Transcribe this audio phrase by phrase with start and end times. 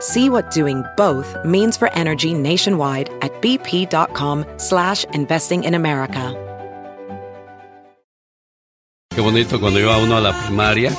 [0.00, 6.34] See what doing both means for energy nationwide at bp.com slash investing in America.
[9.14, 10.92] Qué bonito cuando iba uno a la primaria.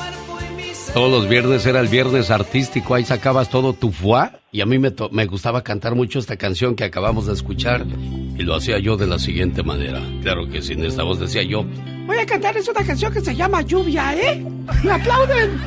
[0.92, 4.32] Todos los viernes era el viernes artístico, ahí sacabas todo tu foie.
[4.52, 7.86] Y a mí me, me gustaba cantar mucho esta canción que acabamos de escuchar.
[7.86, 10.02] Y lo hacía yo de la siguiente manera.
[10.24, 11.64] Claro que sin esta voz decía yo,
[12.08, 14.44] voy a cantar es una canción que se llama Lluvia, ¿eh?
[14.84, 15.62] ¡Me aplauden!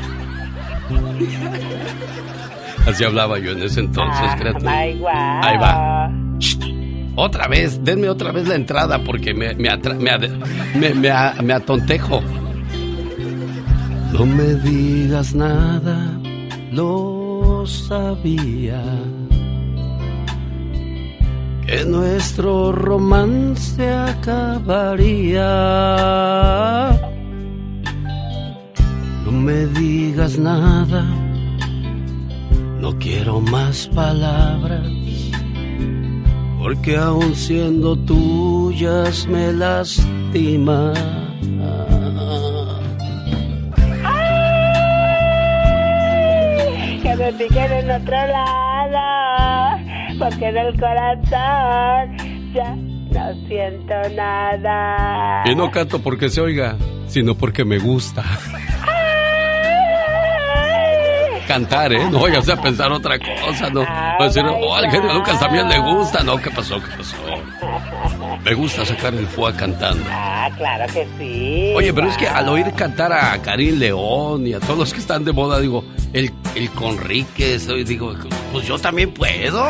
[2.86, 4.78] Así hablaba yo en ese entonces, criatura.
[4.78, 6.10] Ahí va.
[7.16, 12.22] Otra vez, denme otra vez la entrada porque me, me, me, me, me atontejo.
[14.12, 16.18] No me digas nada,
[16.72, 18.82] lo sabía.
[21.66, 25.48] Que nuestro romance acabaría.
[29.24, 31.04] No me digas nada,
[32.80, 34.88] no quiero más palabras.
[36.58, 40.92] Porque aun siendo tuyas me lastima.
[47.20, 49.78] me piquen en otro lado,
[50.18, 52.16] porque en el corazón
[52.54, 55.42] ya no siento nada.
[55.44, 56.76] Y no canto porque se oiga,
[57.08, 58.24] sino porque me gusta.
[61.50, 62.08] Cantar, ¿eh?
[62.08, 63.80] No vayas a pensar otra cosa, ¿no?
[63.80, 66.22] Va a decir, oh, al genio Lucas también le gusta.
[66.22, 66.80] No, ¿qué pasó?
[66.80, 67.16] ¿Qué pasó?
[68.44, 70.04] Me gusta sacar el fuá cantando.
[70.08, 71.72] Ah, claro que sí.
[71.74, 75.00] Oye, pero es que al oír cantar a Karim León y a todos los que
[75.00, 78.14] están de moda, digo, el, el Conríquez, digo,
[78.52, 79.66] pues yo también puedo.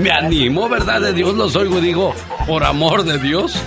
[0.00, 1.02] Me animo, ¿verdad?
[1.02, 2.12] De Dios los oigo y digo,
[2.48, 3.62] por amor de Dios.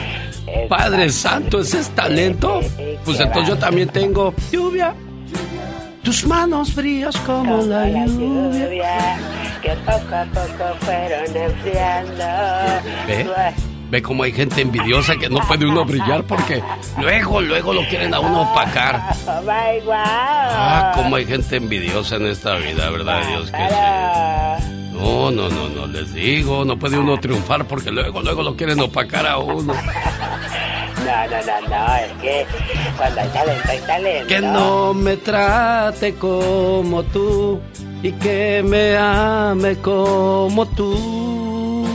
[0.67, 2.59] Padre Santo, ¿ese es talento?
[3.05, 4.94] Pues entonces yo también tengo lluvia.
[6.05, 9.17] Tus manos frías como, la, lluvia,
[9.59, 12.23] que poco a poco fueron enfriando.
[13.89, 16.61] Ve cómo hay gente envidiosa que no puede uno brillar porque
[17.01, 19.01] luego, luego lo quieren a uno opacar.
[19.27, 23.27] Ah, cómo hay gente envidiosa en esta vida, ¿verdad?
[23.27, 24.94] Dios que sí.
[24.94, 28.79] No, no, no, no, les digo, no puede uno triunfar porque luego, luego lo quieren
[28.79, 29.73] opacar a uno.
[31.05, 32.45] No, no, no, no, es que
[32.97, 34.27] cuando hay talento, hay talento.
[34.27, 37.59] Que no me trate como tú
[38.01, 41.85] y que me ame como tú.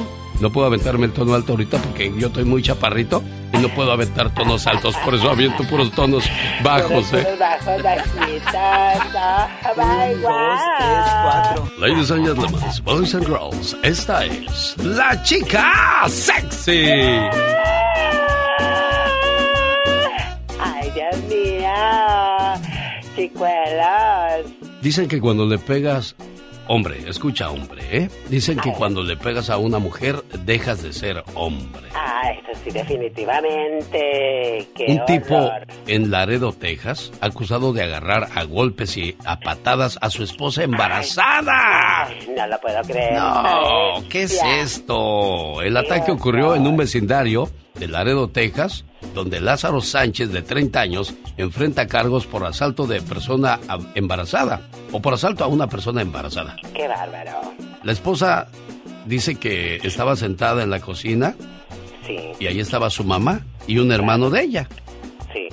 [0.40, 3.22] No puedo aventarme el tono alto ahorita porque yo estoy muy chaparrito
[3.52, 6.24] y no puedo aventar tonos altos, por eso aviento puros tonos
[6.62, 7.26] bajos, ¿eh?
[7.38, 7.82] bajos,
[11.78, 16.86] Ladies and gentlemen, boys and girls, esta es la chica sexy.
[24.80, 26.14] Dicen que cuando le pegas
[26.72, 28.08] Hombre, escucha hombre, ¿eh?
[28.28, 31.82] Dicen que cuando le pegas a una mujer dejas de ser hombre.
[31.96, 34.68] Ah, eso sí, definitivamente.
[34.86, 35.50] Un tipo
[35.88, 42.08] en Laredo, Texas, acusado de agarrar a golpes y a patadas a su esposa embarazada.
[42.36, 43.14] no lo puedo creer.
[43.14, 45.62] No, ¿qué es esto?
[45.62, 48.84] El ataque ocurrió en un vecindario de Laredo, Texas,
[49.14, 53.58] donde Lázaro Sánchez, de 30 años, enfrenta cargos por asalto de persona
[53.94, 56.56] embarazada o por asalto a una persona embarazada.
[56.74, 57.40] ¡Qué bárbaro!
[57.82, 58.48] La esposa
[59.06, 61.34] dice que estaba sentada en la cocina
[62.06, 62.18] sí.
[62.38, 64.68] y ahí estaba su mamá y un hermano de ella.
[65.32, 65.48] Sí.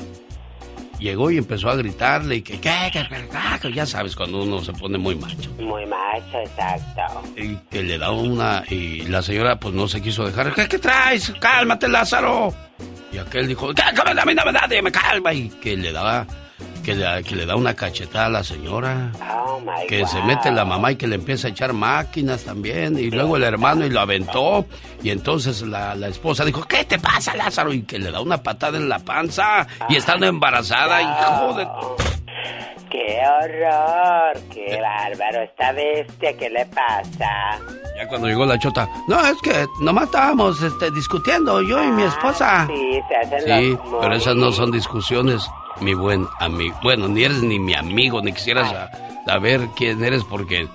[1.00, 5.52] Llegó y empezó a gritarle y que, ya sabes cuando uno se pone muy macho.
[5.60, 7.24] Muy macho, exacto.
[7.36, 10.54] Y que le da una y la señora pues no se quiso dejar.
[10.54, 11.32] ¿Qué, qué traes?
[11.40, 12.67] Cálmate, Lázaro.
[13.18, 13.82] Y aquel dijo, ¿qué?
[13.82, 15.34] A mí no me da, me calma.
[15.34, 16.28] Y que le daba
[16.86, 19.12] que le, que le da una cachetada a la señora.
[19.20, 23.00] Oh, my Que se mete la mamá y que le empieza a echar máquinas también.
[23.00, 24.68] Y luego el hermano y lo aventó.
[25.02, 27.74] Y entonces la, la esposa dijo, ¿qué te pasa, Lázaro?
[27.74, 29.66] Y que le da una patada en la panza.
[29.90, 32.17] Y estando embarazada, hijo de...
[32.90, 34.38] ¡Qué horror!
[34.54, 35.42] ¡Qué bárbaro!
[35.44, 37.60] Esta bestia, ¿qué le pasa?
[37.98, 42.04] Ya cuando llegó la chota, no, es que nomás estábamos este, discutiendo, yo y mi
[42.04, 42.66] esposa.
[42.68, 45.48] Sí, se hacen Sí, los muy- pero esas no son discusiones,
[45.82, 46.78] mi buen amigo.
[46.84, 48.74] Bueno, ni eres ni mi amigo, ni quisieras
[49.26, 50.68] saber quién eres porque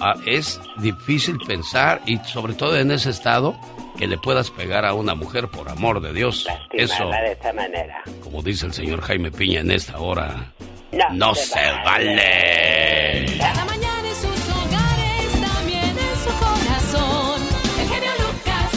[0.00, 3.54] ah, es difícil pensar y sobre todo en ese estado
[3.96, 6.46] que le puedas pegar a una mujer por amor de Dios.
[6.72, 8.02] Eso, de esa manera.
[8.22, 10.52] como dice el señor Jaime Piña en esta hora,
[10.92, 13.26] No, no se se vale.
[13.38, 17.40] Cada mañana en sus hogares, también en su corazón.
[17.80, 18.70] El genio Lucas.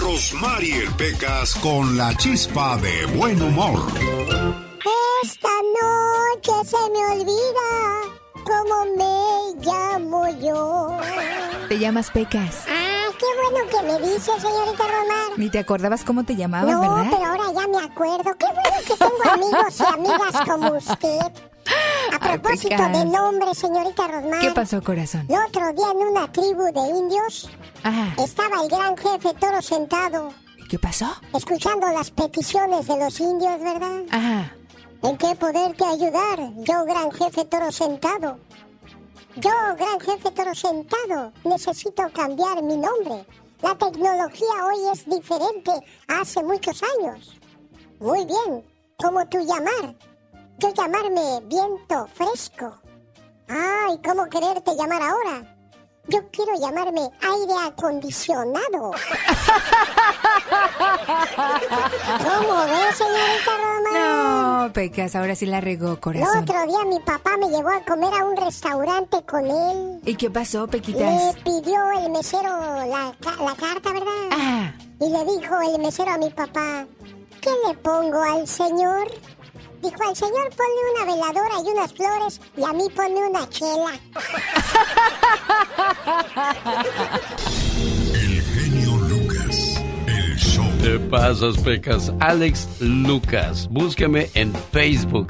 [0.00, 3.80] Rosmarie Pecas con la chispa de buen humor.
[5.24, 5.48] Esta
[5.82, 8.17] noche se me olvida
[8.48, 10.96] cómo me llamo yo.
[11.68, 12.64] Te llamas Pecas.
[12.68, 15.36] Ah, qué bueno que me dice, señorita Romar.
[15.38, 17.06] Ni te acordabas cómo te llamabas, No, ¿verdad?
[17.10, 18.36] pero ahora ya me acuerdo.
[18.38, 21.20] Qué bueno que tengo amigos y amigas como usted.
[22.10, 22.92] A Ay, propósito Pecas.
[22.92, 24.40] de nombre, señorita Rosmar.
[24.40, 25.26] ¿Qué pasó, corazón?
[25.28, 27.50] El otro día en una tribu de indios
[27.82, 28.14] Ajá.
[28.22, 30.32] estaba el gran jefe toro sentado,
[30.70, 31.06] ¿Qué pasó?
[31.34, 34.02] escuchando las peticiones de los indios, ¿verdad?
[34.10, 34.52] Ajá.
[35.00, 38.38] ¿En qué poderte ayudar, yo gran jefe toro sentado?
[39.36, 43.24] Yo, gran jefe toro sentado, necesito cambiar mi nombre.
[43.62, 45.70] La tecnología hoy es diferente
[46.08, 47.38] a hace muchos años.
[48.00, 48.64] Muy bien,
[48.96, 49.94] ¿cómo tú llamar?
[50.58, 52.76] Yo llamarme viento fresco.
[53.48, 55.57] Ay, ¿cómo quererte llamar ahora?
[56.08, 58.92] Yo quiero llamarme aire acondicionado.
[62.18, 64.64] ¿Cómo ves, señorita Roma?
[64.66, 66.42] No, Pecas, ahora sí la regó, El corazón.
[66.42, 70.00] otro día mi papá me llevó a comer a un restaurante con él.
[70.04, 71.34] ¿Y qué pasó, Le Pequitas?
[71.44, 74.28] pidió el mesero la, la carta, ¿verdad?
[74.32, 76.86] Ah, Y le dijo el mesero a mi papá,
[77.40, 79.08] ¿qué le pongo al señor?
[79.82, 83.92] Dijo, al señor ponle una veladora y unas flores y a mí ponle una chela.
[88.14, 89.82] El genio Lucas.
[90.06, 90.66] El show.
[90.82, 92.12] Te pasas, pecas.
[92.20, 93.68] Alex Lucas.
[93.70, 95.28] Búsqueme en Facebook.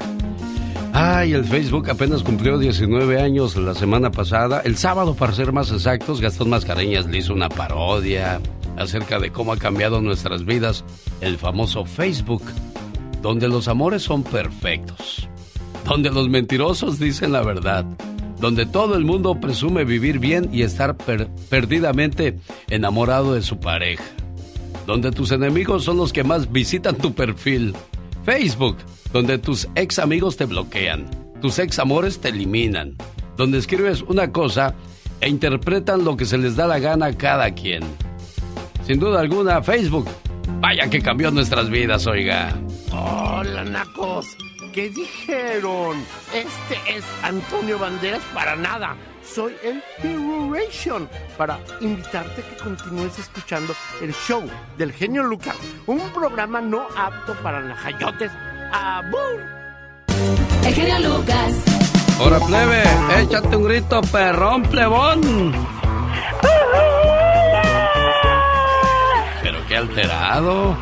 [0.93, 4.61] Ay, el Facebook apenas cumplió 19 años la semana pasada.
[4.65, 8.41] El sábado, para ser más exactos, Gastón Mascareñas le hizo una parodia
[8.77, 10.83] acerca de cómo ha cambiado nuestras vidas
[11.21, 12.41] el famoso Facebook,
[13.21, 15.27] donde los amores son perfectos,
[15.85, 17.85] donde los mentirosos dicen la verdad,
[18.39, 22.37] donde todo el mundo presume vivir bien y estar per- perdidamente
[22.69, 24.03] enamorado de su pareja
[24.85, 27.75] donde tus enemigos son los que más visitan tu perfil.
[28.23, 28.75] Facebook,
[29.13, 31.05] donde tus ex amigos te bloquean,
[31.41, 32.95] tus ex amores te eliminan,
[33.37, 34.73] donde escribes una cosa
[35.21, 37.83] e interpretan lo que se les da la gana a cada quien.
[38.87, 40.07] Sin duda alguna, Facebook,
[40.59, 42.55] vaya que cambió nuestras vidas, oiga.
[42.91, 44.25] Hola, nacos.
[44.73, 45.97] ¿Qué dijeron?
[46.33, 48.95] Este es Antonio Banderas para nada.
[49.23, 54.43] Soy el Hero Ration para invitarte a que continúes escuchando el show
[54.77, 55.55] del genio Lucas,
[55.85, 58.31] un programa no apto para najayotes.
[58.71, 59.41] ¡Abur!
[60.65, 61.53] El genio Lucas.
[62.19, 62.83] Ahora, plebe,
[63.21, 65.53] échate un grito, perrón, plebón.
[69.69, 70.75] Qué alterado.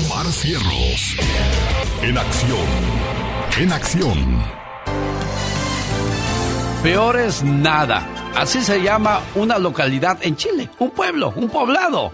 [0.06, 1.18] Omar Cierros.
[2.02, 2.58] En acción.
[3.60, 4.44] En acción.
[6.84, 8.08] Peor es nada.
[8.36, 12.12] Así se llama una localidad en Chile, un pueblo, un poblado.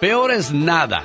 [0.00, 1.04] Peor es nada.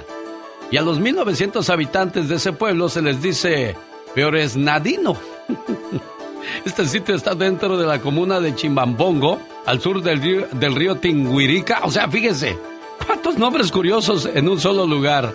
[0.71, 3.75] Y a los 1900 habitantes de ese pueblo se les dice
[4.13, 5.17] peor es nadino.
[6.65, 10.95] Este sitio está dentro de la comuna de Chimbambongo, al sur del río, del río
[10.95, 11.81] Tinguirica.
[11.83, 12.57] O sea, fíjese,
[13.05, 15.33] ¿Cuántos nombres curiosos en un solo lugar?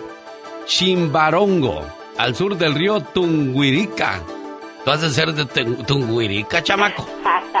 [0.65, 1.83] Chimbarongo,
[2.17, 4.21] al sur del río Tunguirica.
[4.83, 7.07] ¿Tú has de ser de Tun- Tunguirica, chamaco?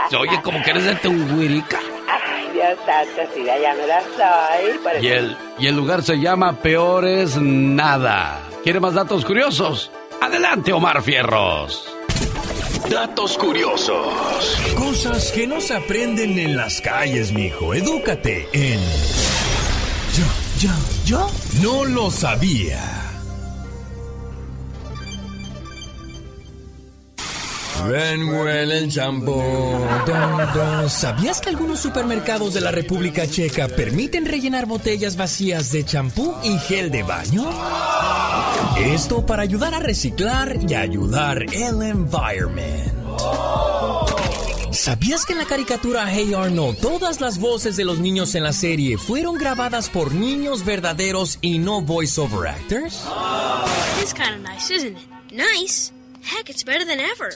[0.09, 1.79] Se oye como que eres de Tunguirica.
[2.07, 4.77] Ay, Dios santo, sí, ya me la soy.
[4.77, 8.39] Por Y el, y el lugar se llama Peores Nada.
[8.63, 9.91] ¿Quiere más datos curiosos?
[10.21, 11.94] Adelante, Omar Fierros.
[12.89, 14.57] Datos curiosos.
[14.77, 17.73] Cosas que no se aprenden en las calles, mijo.
[17.73, 18.79] Edúcate en.
[20.15, 20.25] Yo,
[20.59, 20.69] yo,
[21.05, 23.04] yo no lo sabía.
[27.83, 29.41] Ven, huele el champú.
[30.87, 36.57] ¿Sabías que algunos supermercados de la República Checa permiten rellenar botellas vacías de champú y
[36.59, 37.47] gel de baño?
[38.77, 42.93] Esto para ayudar a reciclar y ayudar el environment.
[44.71, 48.51] ¿Sabías que en la caricatura Hey Arnold todas las voces de los niños en la
[48.51, 53.03] serie fueron grabadas por niños verdaderos y no voiceover actors?
[54.01, 55.07] It's kind of nice, isn't it?
[55.31, 55.93] Nice?
[56.21, 57.29] Heck, it's better than ever.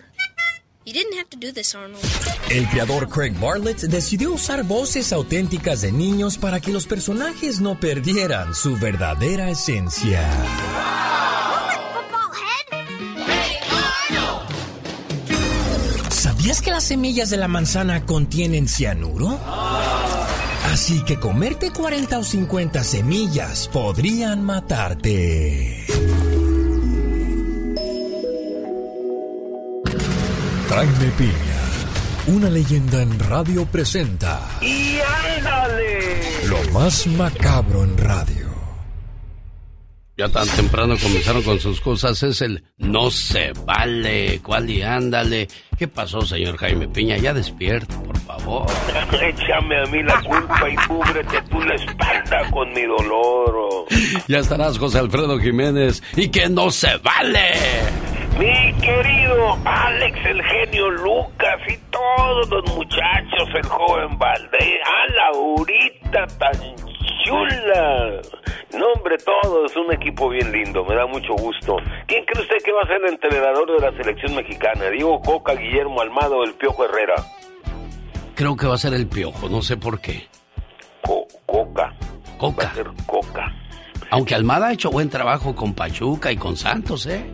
[0.89, 2.03] You didn't have to do this, Arnold.
[2.49, 7.79] El creador Craig Bartlett decidió usar voces auténticas de niños para que los personajes no
[7.79, 10.27] perdieran su verdadera esencia.
[16.09, 19.39] ¿Sabías que las semillas de la manzana contienen cianuro?
[20.71, 25.85] Así que comerte 40 o 50 semillas podrían matarte.
[30.69, 31.61] Jaime Piña,
[32.37, 34.97] una leyenda en radio presenta ¡Y
[35.37, 36.19] ándale!
[36.47, 38.47] lo más macabro en radio.
[40.17, 42.21] Ya tan temprano comenzaron con sus cosas.
[42.23, 44.41] Es el no se vale.
[44.43, 45.47] ¿Cuál y ándale?
[45.77, 47.15] ¿Qué pasó, señor Jaime Piña?
[47.17, 48.67] Ya despierta, por favor.
[49.21, 53.55] Échame a mí la culpa y cúbrete tú la espalda con mi dolor.
[53.55, 53.85] oh.
[54.27, 56.03] Ya estarás, José Alfredo Jiménez.
[56.17, 57.53] Y que no se vale.
[58.39, 66.25] Mi querido Alex, el genio Lucas y todos los muchachos, el joven Valdés, a Laurita
[66.37, 66.53] tan
[67.25, 68.21] chula.
[68.77, 71.75] No, hombre, todos, un equipo bien lindo, me da mucho gusto.
[72.07, 74.85] ¿Quién cree usted que va a ser el entrenador de la selección mexicana?
[74.89, 77.15] Diego Coca, Guillermo Almado o el Piojo Herrera.
[78.35, 80.27] Creo que va a ser el piojo, no sé por qué.
[81.01, 81.93] Co- Coca.
[82.37, 82.65] Coca.
[82.67, 83.53] Va a ser Coca.
[84.11, 87.25] Aunque Almada ha hecho buen trabajo con Pachuca y con Santos, ¿eh?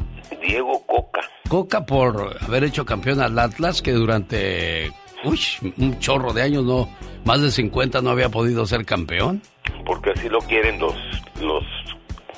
[0.42, 1.22] Diego Coca.
[1.50, 4.92] Coca por haber hecho campeón al Atlas, que durante
[5.24, 5.40] uy,
[5.78, 6.90] un chorro de años, no,
[7.24, 9.42] más de 50 no había podido ser campeón.
[9.86, 10.96] porque así lo quieren los
[11.42, 11.64] los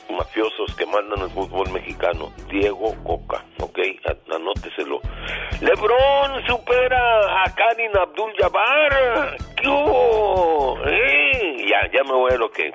[0.10, 2.32] mafiosos que mandan el fútbol mexicano.
[2.50, 3.80] Diego Coca, ¿ok?
[4.34, 5.00] Anóteselo.
[5.62, 9.38] Lebron supera a Karin Abdul-Jabbar.
[9.56, 10.78] ¿Qué hubo?
[10.86, 11.66] ¿Eh?
[11.68, 12.72] Ya, ya me voy a lo que...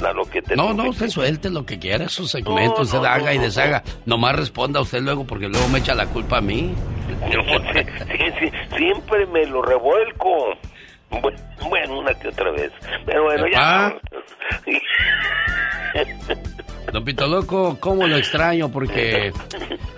[0.00, 3.38] Lo que te No, no, usted suelte lo que quiera, esos segmentos, usted haga y
[3.38, 3.82] deshaga.
[4.06, 6.74] Nomás responda usted luego porque luego me echa la culpa a mí.
[7.20, 7.42] No,
[7.74, 7.82] sí,
[8.38, 10.54] sí, siempre me lo revuelco.
[11.10, 11.36] Bueno,
[11.68, 12.72] bueno, una que otra vez.
[13.04, 13.94] Pero bueno, ya.
[16.92, 18.70] Don Pito Loco, ¿cómo lo extraño?
[18.70, 19.32] Porque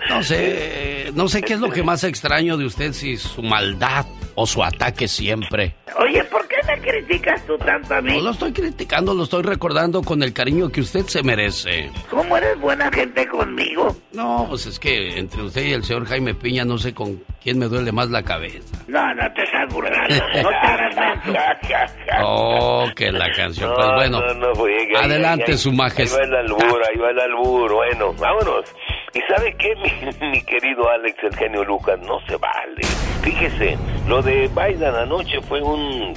[0.09, 4.05] no sé, no sé qué es lo que más extraño de usted, si su maldad
[4.35, 5.75] o su ataque siempre.
[5.97, 8.13] Oye, ¿por qué me criticas tú tanto a mí?
[8.17, 11.91] No lo estoy criticando, lo estoy recordando con el cariño que usted se merece.
[12.09, 13.95] ¿Cómo eres buena gente conmigo?
[14.13, 17.59] No, pues es que entre usted y el señor Jaime Piña no sé con quién
[17.59, 18.77] me duele más la cabeza.
[18.87, 20.15] No, no te estás burlando.
[20.43, 21.39] No te hagas menso.
[22.25, 23.71] Oh, que la canción.
[23.73, 26.19] Pues No, bueno, no, no, juegue, ahí, adelante ahí, su Ahí majestad.
[26.19, 27.73] va el albur, ahí va el albur.
[27.73, 28.65] Bueno, vámonos.
[29.13, 31.99] ¿Y sabe qué, mi, mi querido Alex, el genio Lucas?
[32.01, 32.81] No se vale.
[33.23, 33.77] Fíjese,
[34.07, 36.13] lo de Biden anoche fue un,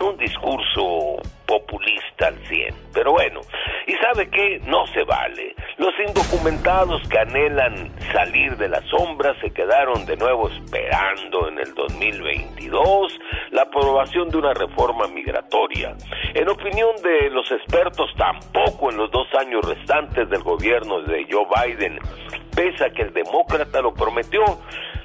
[0.00, 2.74] un discurso populista al 100.
[2.92, 3.40] Pero bueno,
[3.86, 4.60] ¿y sabe qué?
[4.66, 5.54] No se vale.
[5.78, 11.74] Los indocumentados que anhelan salir de las sombras se quedaron de nuevo esperando en el
[11.74, 13.18] 2022
[13.50, 15.94] la aprobación de una reforma migratoria.
[16.34, 21.46] En opinión de los expertos, tampoco en los dos años restantes del gobierno de Joe
[21.46, 21.98] Biden,
[22.54, 24.42] pese a que el demócrata lo prometió,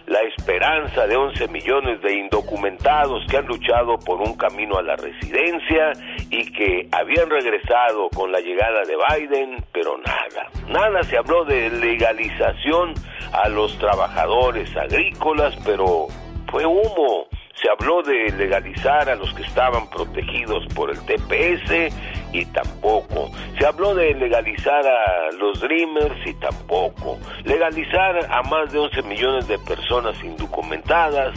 [0.07, 4.95] la esperanza de 11 millones de indocumentados que han luchado por un camino a la
[4.95, 5.93] residencia
[6.29, 11.69] y que habían regresado con la llegada de Biden, pero nada, nada se habló de
[11.69, 12.93] legalización
[13.31, 16.07] a los trabajadores agrícolas, pero
[16.51, 17.27] fue humo.
[17.61, 21.93] Se habló de legalizar a los que estaban protegidos por el TPS
[22.33, 23.29] y tampoco.
[23.57, 27.19] Se habló de legalizar a los Dreamers y tampoco.
[27.45, 31.33] Legalizar a más de 11 millones de personas indocumentadas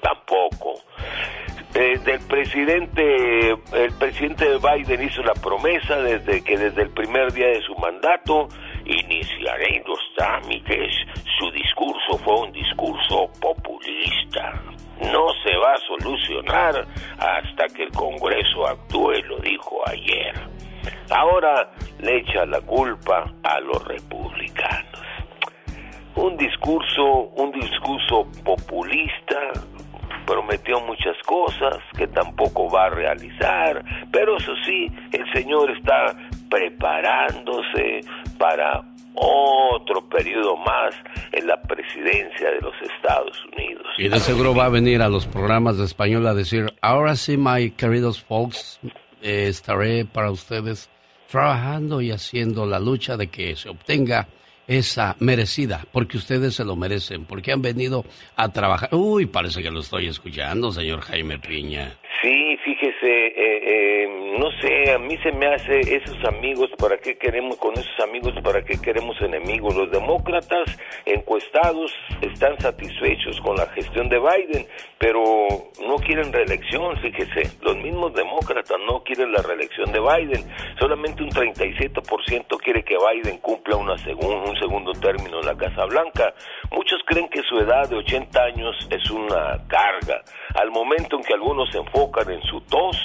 [0.00, 0.80] tampoco.
[1.72, 7.60] del presidente, el presidente Biden hizo la promesa desde que desde el primer día de
[7.62, 8.48] su mandato
[8.86, 10.94] iniciaré los trámites.
[11.38, 14.60] Su discurso fue un discurso populista.
[15.12, 16.86] No se va a solucionar
[17.18, 20.34] hasta que el Congreso actúe, lo dijo ayer.
[21.10, 25.00] Ahora le echa la culpa a los republicanos.
[26.14, 27.04] Un discurso,
[27.36, 29.52] un discurso populista,
[30.26, 36.16] prometió muchas cosas que tampoco va a realizar, pero eso sí, el Señor está
[36.48, 38.00] preparándose
[38.38, 38.82] para
[39.14, 40.94] otro periodo más
[41.32, 43.86] en la presidencia de los Estados Unidos.
[43.98, 47.36] Y de seguro va a venir a los programas de español a decir, ahora sí,
[47.36, 48.78] my queridos folks,
[49.22, 50.90] eh, estaré para ustedes
[51.30, 54.28] trabajando y haciendo la lucha de que se obtenga
[54.66, 58.04] esa merecida, porque ustedes se lo merecen, porque han venido
[58.36, 58.88] a trabajar.
[58.92, 61.94] Uy, parece que lo estoy escuchando, señor Jaime Piña.
[62.22, 67.16] Sí, fíjese, eh, eh, no sé, a mí se me hace esos amigos, ¿para qué
[67.16, 69.76] queremos con esos amigos, para qué queremos enemigos?
[69.76, 74.66] Los demócratas encuestados están satisfechos con la gestión de Biden,
[74.98, 75.22] pero
[75.86, 80.42] no quieren reelección, fíjese, los mismos demócratas no quieren la reelección de Biden,
[80.80, 85.84] solamente un 37% quiere que Biden cumpla una segun, un segundo término en la Casa
[85.84, 86.34] Blanca.
[86.72, 90.22] Muchos creen que su edad de 80 años es una carga,
[90.56, 92.96] al momento en que algunos se enfocan en su tos,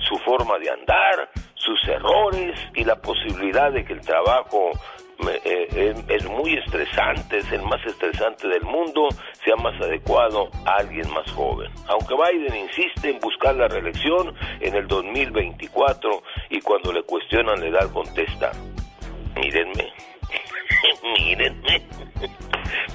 [0.00, 4.70] su forma de andar, sus errores y la posibilidad de que el trabajo
[5.18, 9.08] eh, eh, es muy estresante, es el más estresante del mundo,
[9.44, 11.70] sea más adecuado a alguien más joven.
[11.88, 17.66] Aunque Biden insiste en buscar la reelección en el 2024 y cuando le cuestionan la
[17.66, 18.52] edad contesta,
[19.34, 19.92] mírenme,
[21.18, 21.82] mírenme.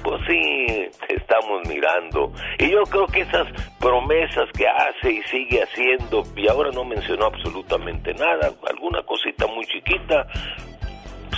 [0.02, 0.66] Pues sí,
[1.08, 2.32] estamos mirando.
[2.58, 3.46] Y yo creo que esas
[3.78, 9.64] promesas que hace y sigue haciendo, y ahora no mencionó absolutamente nada, alguna cosita muy
[9.66, 10.26] chiquita.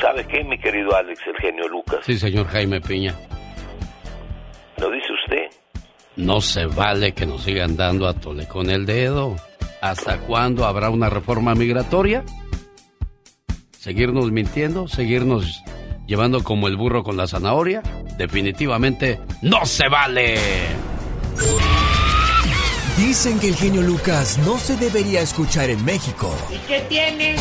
[0.01, 2.01] ¿Sabe qué, mi querido Alex, el genio Lucas?
[2.03, 3.15] Sí, señor Jaime Piña.
[4.79, 5.47] ¿Lo dice usted?
[6.17, 9.37] No se vale que nos sigan dando a tole con el dedo.
[9.81, 12.25] ¿Hasta cuándo habrá una reforma migratoria?
[13.73, 14.89] ¿Seguirnos mintiendo?
[14.89, 15.63] ¿Seguirnos
[16.07, 17.83] llevando como el burro con la zanahoria?
[18.17, 20.39] Definitivamente no se vale.
[22.97, 26.33] Dicen que el genio Lucas no se debería escuchar en México.
[26.51, 27.37] ¿Y qué tiene?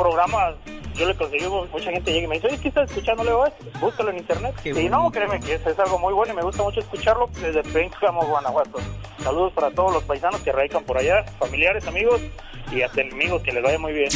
[0.00, 0.54] Programas,
[0.94, 3.22] yo le conseguí, mucha gente llega y me dice, oye, ¿qué estás escuchando?
[3.22, 4.54] Le digo, "Eh, búscalo en internet.
[4.64, 7.62] y no, créeme que es, es algo muy bueno y me gusta mucho escucharlo desde
[7.64, 8.78] Pénjamo, Guanajuato.
[9.22, 12.18] Saludos para todos los paisanos que radican por allá, familiares, amigos
[12.72, 14.08] y hasta enemigos, que les vaya muy bien.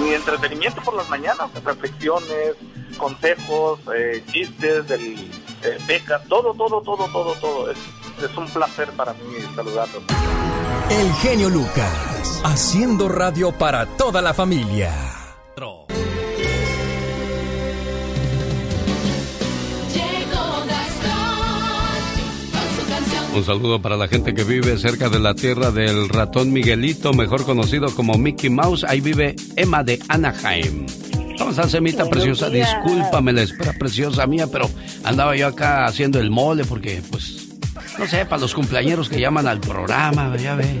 [0.00, 2.56] Mi entretenimiento por las mañanas, reflexiones,
[2.98, 5.30] consejos, eh, chistes, del,
[5.62, 7.70] eh, becas, todo, todo, todo, todo, todo.
[7.70, 7.78] Es,
[8.22, 9.20] es un placer para mí
[9.54, 10.02] saludarlos.
[10.90, 14.92] El genio Lucas, haciendo radio para toda la familia.
[23.34, 27.44] Un saludo para la gente que vive cerca de la tierra del ratón Miguelito, mejor
[27.44, 28.82] conocido como Mickey Mouse.
[28.82, 30.86] Ahí vive Emma de Anaheim.
[31.38, 32.50] ¿Cómo estás, Emita Buenos preciosa?
[32.50, 32.68] días.
[32.84, 34.68] Discúlpame la espera preciosa mía, pero
[35.04, 37.37] andaba yo acá haciendo el mole porque, pues,
[37.98, 40.80] no sé, para los cumpleañeros que llaman al programa, ya ve.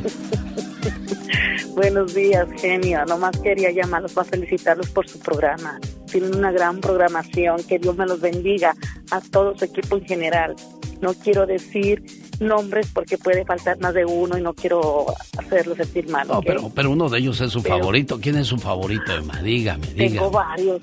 [1.74, 3.04] Buenos días, genio.
[3.06, 5.78] Nomás quería llamarlos para felicitarlos por su programa.
[6.10, 7.62] Tienen una gran programación.
[7.64, 8.74] Que Dios me los bendiga
[9.10, 10.56] a todo su equipo en general.
[11.00, 12.02] No quiero decir
[12.40, 16.26] nombres porque puede faltar más de uno y no quiero hacerlos sentir mal.
[16.26, 18.18] No, pero, pero uno de ellos es su Pero- favorito.
[18.20, 19.40] ¿Quién es su favorito, Emma?
[19.42, 20.10] Dígame, dígame.
[20.10, 20.80] Tengo varios.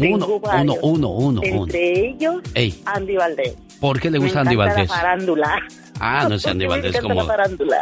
[0.00, 1.40] Uno, uno, uno, uno.
[1.44, 3.56] Entre ellos, Ey, Andy Valdés.
[3.80, 4.88] ¿por qué le gusta Andy Valdés?
[4.88, 5.58] La farándula.
[6.00, 7.26] Ah, no es Andy Valdés como...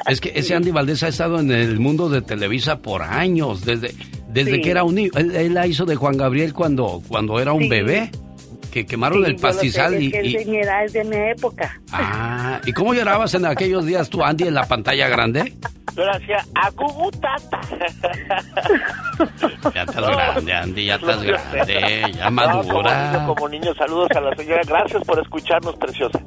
[0.08, 3.94] Es que ese Andy Valdés ha estado en el mundo de Televisa por años, desde,
[4.28, 4.60] desde Sí.
[4.60, 5.10] que era un niño.
[5.16, 7.68] Él, él la hizo de Juan Gabriel cuando, cuando era un Sí.
[7.68, 8.10] bebé,
[8.68, 10.10] que quemaron Sí, el yo lo sé, pastizal es y...
[10.10, 11.80] que y- es de mi edad, es de mi época.
[11.92, 15.54] Ah, ¿y cómo llorabas en aquellos días tú, Andy, en la pantalla grande?
[15.96, 17.60] Yo le hacía agugutata.
[19.74, 23.24] Ya estás grande, Andy, ya estás grande, ya No, como niño, madura.
[23.26, 24.60] como niño, saludos a la señora.
[24.66, 26.20] Gracias por escucharnos, preciosa.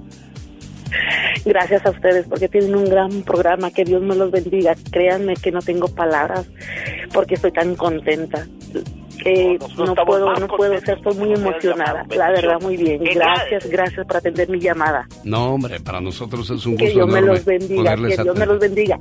[1.46, 3.72] Gracias a ustedes porque tienen un gran programa.
[3.72, 4.76] Que Dios me los bendiga.
[4.92, 6.48] Créanme que no tengo palabras
[7.14, 8.48] porque estoy tan contenta.
[9.24, 12.06] Que nosotros no puedo, no puedo ser, estoy muy emocionada.
[12.10, 13.04] La verdad, muy bien.
[13.04, 15.08] Gracias, gracias por atender mi llamada.
[15.24, 18.46] No, hombre, para nosotros es un Que gusto Dios me los bendiga, que Dios me
[18.48, 19.00] los bendiga.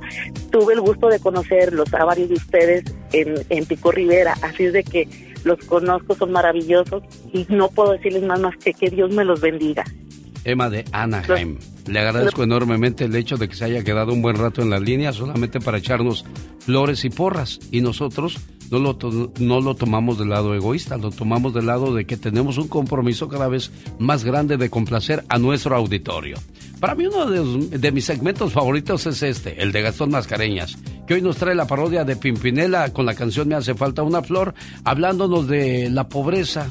[0.51, 4.73] Tuve el gusto de conocerlos a varios de ustedes en, en Pico Rivera, así es
[4.73, 5.07] de que
[5.43, 9.41] los conozco, son maravillosos y no puedo decirles más más que que Dios me los
[9.41, 9.83] bendiga.
[10.43, 11.57] Emma de Anaheim.
[11.87, 14.79] Le agradezco enormemente el hecho de que se haya quedado un buen rato en la
[14.79, 16.25] línea solamente para echarnos
[16.59, 17.59] flores y porras.
[17.71, 18.37] Y nosotros
[18.69, 18.97] no lo,
[19.39, 23.27] no lo tomamos del lado egoísta, lo tomamos del lado de que tenemos un compromiso
[23.27, 26.37] cada vez más grande de complacer a nuestro auditorio.
[26.79, 30.77] Para mí uno de, los- de mis segmentos favoritos es este, el de Gastón Mascareñas,
[31.05, 34.23] que hoy nos trae la parodia de Pimpinela con la canción Me hace falta una
[34.23, 36.67] flor, hablándonos de la pobreza.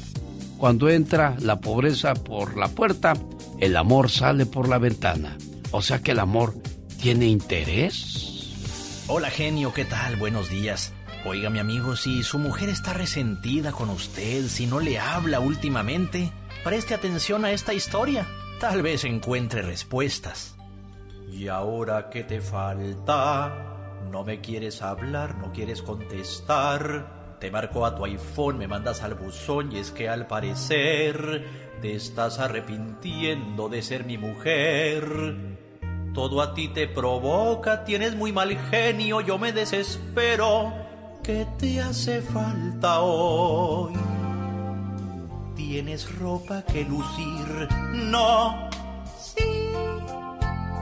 [0.60, 3.14] Cuando entra la pobreza por la puerta,
[3.60, 5.38] el amor sale por la ventana.
[5.70, 6.52] O sea que el amor
[7.00, 9.06] tiene interés.
[9.08, 10.16] Hola genio, ¿qué tal?
[10.16, 10.92] Buenos días.
[11.24, 16.30] Oiga mi amigo, si su mujer está resentida con usted, si no le habla últimamente,
[16.62, 18.26] preste atención a esta historia.
[18.60, 20.56] Tal vez encuentre respuestas.
[21.32, 23.96] ¿Y ahora qué te falta?
[24.12, 27.19] No me quieres hablar, no quieres contestar.
[27.40, 31.46] Te marco a tu iPhone, me mandas al buzón y es que al parecer
[31.80, 35.58] te estás arrepintiendo de ser mi mujer.
[36.12, 40.70] Todo a ti te provoca, tienes muy mal genio, yo me desespero.
[41.22, 43.94] ¿Qué te hace falta hoy?
[45.56, 47.68] ¿Tienes ropa que lucir?
[47.94, 48.68] No.
[49.18, 49.72] Sí.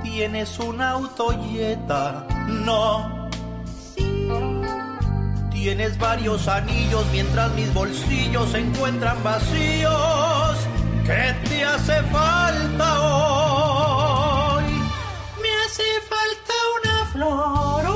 [0.03, 2.27] ¿Tienes un autoyeta?
[2.49, 3.18] No.
[5.61, 10.57] Tienes varios anillos mientras mis bolsillos se encuentran vacíos.
[11.05, 14.65] ¿Qué te hace falta hoy?
[15.43, 17.88] Me hace falta una flor,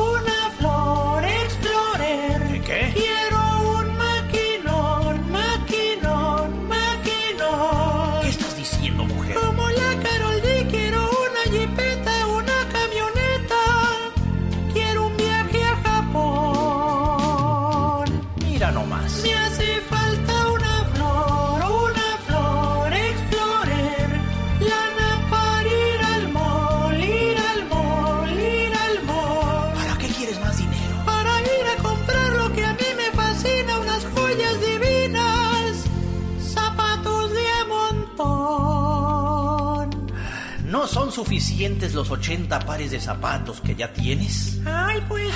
[41.13, 44.59] son suficientes los 80 pares de zapatos que ya tienes?
[44.65, 45.33] Ay, pues.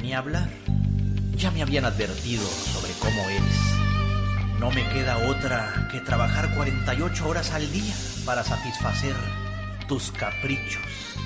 [0.00, 0.48] Ni hablar.
[1.36, 4.58] Ya me habían advertido sobre cómo eres.
[4.60, 7.94] No me queda otra que trabajar 48 horas al día
[8.24, 9.14] para satisfacer
[9.88, 10.82] tus caprichos.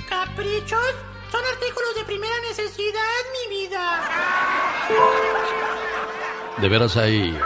[0.09, 0.95] ¿Caprichos?
[1.31, 4.01] Son artículos de primera necesidad, mi vida.
[6.61, 7.37] De veras hay,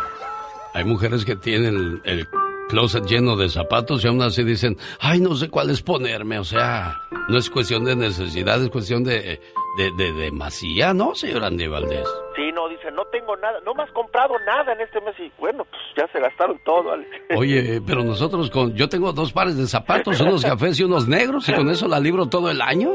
[0.74, 2.29] hay mujeres que tienen el, el
[2.68, 6.38] closet lleno de zapatos y aún así dicen, ay, no sé cuáles ponerme.
[6.38, 9.40] O sea, no es cuestión de necesidad, es cuestión de,
[9.76, 12.07] de, de, de masía, ¿no, señor Andy Valdés?
[12.37, 15.33] Sí, no, dice, no tengo nada, no me has comprado nada en este mes y
[15.38, 17.11] bueno, pues ya se gastaron todo, Alex.
[17.37, 21.48] Oye, pero nosotros con, yo tengo dos pares de zapatos, unos cafés y unos negros
[21.48, 22.90] y con eso la libro todo el año.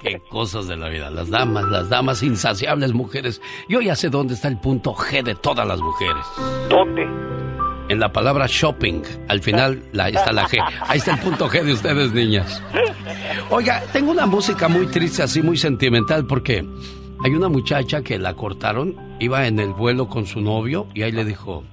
[0.00, 3.40] Qué cosas de la vida, las damas, las damas insaciables mujeres.
[3.68, 6.26] Yo ya sé dónde está el punto G de todas las mujeres.
[6.68, 7.31] ¿Dónde?
[7.92, 10.58] En la palabra shopping, al final la, está la G.
[10.88, 12.62] Ahí está el punto G de ustedes, niñas.
[13.50, 16.66] Oiga, tengo una música muy triste, así muy sentimental, porque
[17.22, 21.12] hay una muchacha que la cortaron, iba en el vuelo con su novio y ahí
[21.12, 21.64] le dijo,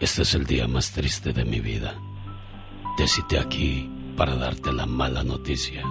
[0.00, 1.94] este es el día más triste de mi vida.
[2.96, 5.82] Te cité aquí para darte la mala noticia.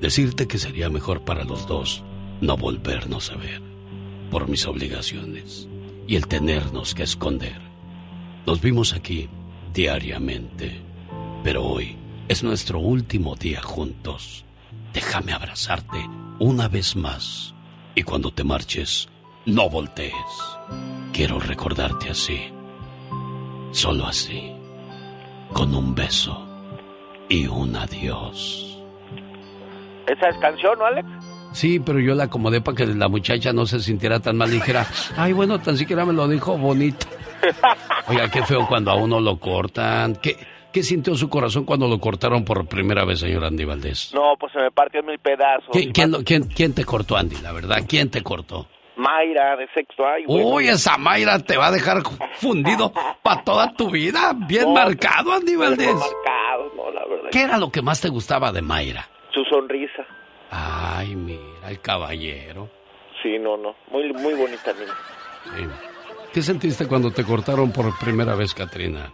[0.00, 2.02] Decirte que sería mejor para los dos
[2.40, 3.60] no volvernos a ver
[4.30, 5.68] por mis obligaciones
[6.06, 7.63] y el tenernos que esconder.
[8.46, 9.28] Nos vimos aquí
[9.72, 10.78] diariamente,
[11.42, 11.96] pero hoy
[12.28, 14.44] es nuestro último día juntos.
[14.92, 16.06] Déjame abrazarte
[16.38, 17.54] una vez más
[17.94, 19.08] y cuando te marches,
[19.46, 20.12] no voltees.
[21.14, 22.38] Quiero recordarte así,
[23.70, 24.52] solo así,
[25.54, 26.46] con un beso
[27.30, 28.78] y un adiós.
[30.06, 31.08] ¿Esa es canción, ¿no, Alex?
[31.52, 34.56] Sí, pero yo la acomodé para que la muchacha no se sintiera tan mal y
[34.56, 37.06] dijera, ay, bueno, tan siquiera me lo dijo bonito.
[38.08, 40.16] Oiga, qué feo cuando a uno lo cortan.
[40.16, 40.36] ¿Qué,
[40.72, 44.12] qué sintió su corazón cuando lo cortaron por primera vez, señor Andy Valdés?
[44.14, 45.68] No, pues se me partió en mil pedazos.
[45.72, 47.36] ¿Quién, quién, lo- quién- quién te cortó, Andy?
[47.42, 48.66] La verdad, ¿quién te cortó?
[48.96, 50.04] Mayra, de sexto.
[50.26, 50.46] Bueno.
[50.50, 52.02] Uy, esa Mayra te va a dejar
[52.34, 54.32] fundido para toda tu vida.
[54.46, 55.94] Bien No, marcado, Andy Bien Valdés.
[55.94, 57.28] marcado, no, la verdad.
[57.32, 59.08] ¿Qué era lo que más te gustaba de Mayra?
[59.32, 60.04] Su sonrisa.
[60.50, 62.70] Ay, mira, el caballero.
[63.20, 63.74] Sí, no, no.
[63.90, 64.92] Muy, muy bonita niña.
[65.56, 65.93] Sí.
[66.34, 69.13] ¿Qué sentiste cuando te cortaron por primera vez, Katrina?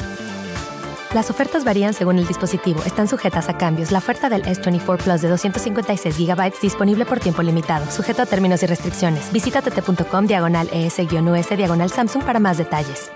[1.13, 2.79] Las ofertas varían según el dispositivo.
[2.85, 3.91] Están sujetas a cambios.
[3.91, 8.63] La oferta del S24 Plus de 256 GB disponible por tiempo limitado, sujeto a términos
[8.63, 9.31] y restricciones.
[9.33, 13.11] Visita tt.com diagonal ES-US diagonal Samsung para más detalles.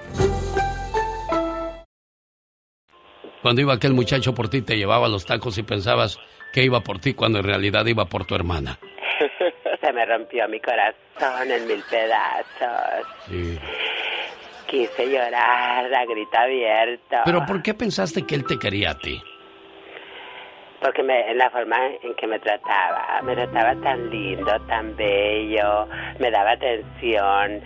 [3.42, 6.20] Cuando iba aquel muchacho por ti, te llevaba los tacos y pensabas
[6.52, 8.78] que iba por ti cuando en realidad iba por tu hermana.
[9.82, 13.08] Se me rompió mi corazón en mil pedazos.
[13.30, 13.58] Sí.
[14.68, 17.18] Quise llorar a grito abierto.
[17.26, 19.22] Pero ¿por qué pensaste que él te quería a ti?
[20.82, 25.88] Porque me, en la forma en que me trataba, me trataba tan lindo, tan bello,
[26.20, 27.62] me daba atención,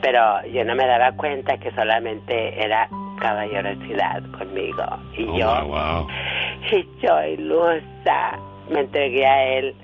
[0.00, 2.88] pero yo no me daba cuenta que solamente era
[3.20, 4.84] caballerosidad conmigo.
[5.16, 6.08] Y Oh, yo, wow, wow.
[6.72, 8.38] y yo ilusa,
[8.70, 9.74] me entregué a él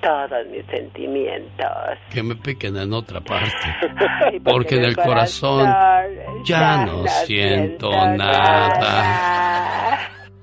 [0.00, 1.66] todos mis sentimientos.
[2.12, 3.50] Que me piquen en otra parte.
[4.44, 5.72] Porque en el corazón
[6.44, 9.98] ya no siento nada.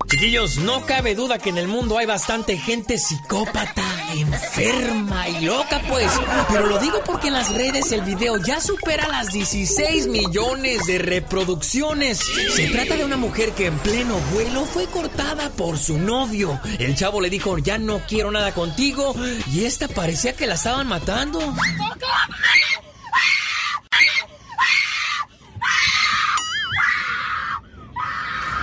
[0.08, 5.82] Chiquillos, no cabe duda que en el mundo hay bastante gente psicópata, enferma y loca,
[5.90, 6.10] pues.
[6.48, 11.00] Pero lo digo porque en las redes el video ya supera las 16 millones de
[11.00, 12.20] reproducciones.
[12.56, 16.58] Se trata de una mujer que en pleno vuelo fue cortada por su novio.
[16.80, 19.14] El chavo le dijo, ya no quiero nada contigo.
[19.52, 21.40] Y esta parecía que la estaban matando.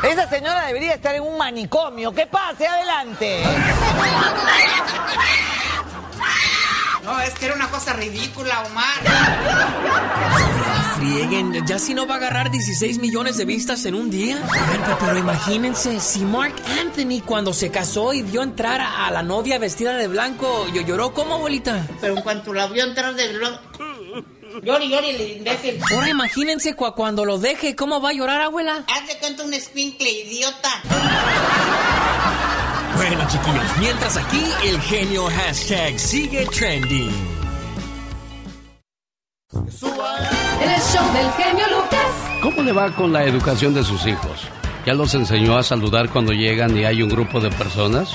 [0.05, 2.13] Esa señora debería estar en un manicomio.
[2.13, 2.67] ¿Qué pase?
[2.67, 3.43] Adelante.
[7.05, 8.95] No, es que era una cosa ridícula, Omar.
[10.97, 14.37] Frieguen, ya si no va a agarrar 16 millones de vistas en un día.
[14.37, 19.59] Oigan, Pero imagínense, si Mark Anthony cuando se casó y vio entrar a la novia
[19.59, 21.87] vestida de blanco, yo lloró como abuelita.
[22.01, 23.61] Pero en cuanto la vio entrar de blanco...
[24.63, 25.81] Llori, llori, el imbécil.
[25.95, 28.85] Ahora imagínense cua- cuando lo deje, ¿cómo va a llorar, abuela?
[28.89, 30.71] Haz de cuenta un escuincle, idiota.
[32.97, 37.11] Bueno, chiquillos, mientras aquí el genio hashtag sigue trending.
[39.53, 42.07] El show del genio Lucas.
[42.43, 44.41] ¿Cómo le va con la educación de sus hijos?
[44.87, 48.11] ¿Ya los enseñó a saludar cuando llegan y hay un grupo de personas?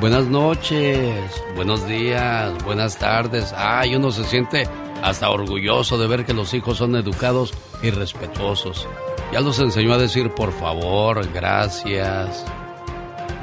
[0.00, 1.14] Buenas noches,
[1.54, 3.52] buenos días, buenas tardes.
[3.56, 4.66] Ay, uno se siente
[5.02, 8.88] hasta orgulloso de ver que los hijos son educados y respetuosos.
[9.32, 12.44] ¿Ya los enseñó a decir por favor, gracias?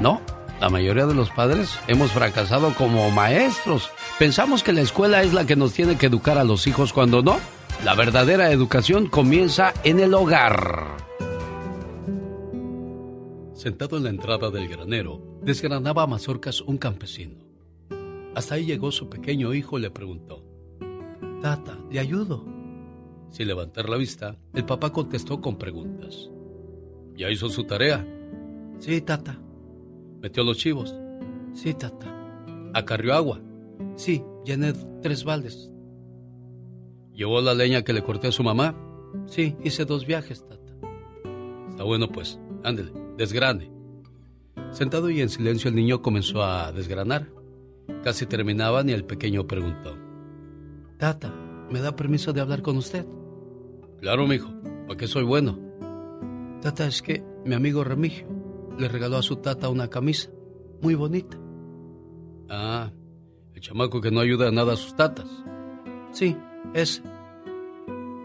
[0.00, 0.20] No,
[0.60, 3.90] la mayoría de los padres hemos fracasado como maestros.
[4.18, 7.22] Pensamos que la escuela es la que nos tiene que educar a los hijos cuando
[7.22, 7.38] no.
[7.84, 10.96] La verdadera educación comienza en el hogar.
[13.54, 17.36] Sentado en la entrada del granero, desgranaba a mazorcas un campesino.
[18.34, 20.49] Hasta ahí llegó su pequeño hijo y le preguntó,
[21.40, 22.44] Tata, ¿le ayudo?
[23.30, 26.28] Sin levantar la vista, el papá contestó con preguntas.
[27.16, 28.06] ¿Ya hizo su tarea?
[28.78, 29.40] Sí, tata.
[30.20, 30.94] ¿Metió los chivos?
[31.54, 32.14] Sí, tata.
[32.74, 33.40] ¿Acarrió agua?
[33.96, 35.70] Sí, llené tres baldes.
[37.14, 38.76] ¿Llevó la leña que le corté a su mamá?
[39.26, 40.74] Sí, hice dos viajes, tata.
[41.70, 43.70] Está bueno pues, ándele, desgrane.
[44.72, 47.28] Sentado y en silencio el niño comenzó a desgranar.
[48.04, 50.09] Casi terminaban y el pequeño preguntó.
[51.00, 51.32] Tata,
[51.70, 53.06] ¿me da permiso de hablar con usted?
[54.02, 54.50] Claro, mijo,
[54.86, 55.58] porque soy bueno.
[56.60, 58.26] Tata, es que mi amigo Remigio
[58.78, 60.28] le regaló a su tata una camisa
[60.82, 61.38] muy bonita.
[62.50, 62.92] Ah,
[63.54, 65.26] el chamaco que no ayuda a nada a sus tatas.
[66.12, 66.36] Sí,
[66.74, 67.02] ese.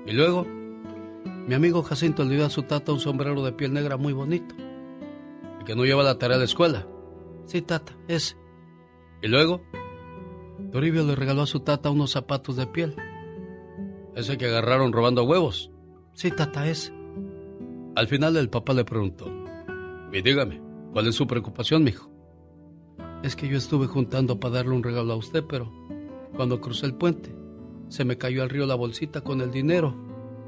[0.05, 0.45] ¿Y luego?
[1.47, 4.53] Mi amigo Jacinto le dio a su tata un sombrero de piel negra muy bonito.
[5.59, 6.85] El que no lleva la tarea de escuela.
[7.45, 8.35] Sí, tata, ese.
[9.21, 9.61] Y luego,
[10.71, 12.95] Toribio le regaló a su tata unos zapatos de piel.
[14.15, 15.71] Ese que agarraron robando huevos.
[16.13, 16.93] Sí, tata, ese.
[17.95, 19.31] Al final el papá le preguntó,
[20.11, 20.61] y dígame,
[20.93, 22.09] ¿cuál es su preocupación, mijo?
[23.23, 25.71] Es que yo estuve juntando para darle un regalo a usted, pero
[26.35, 27.35] cuando crucé el puente,
[27.87, 29.95] se me cayó al río la bolsita con el dinero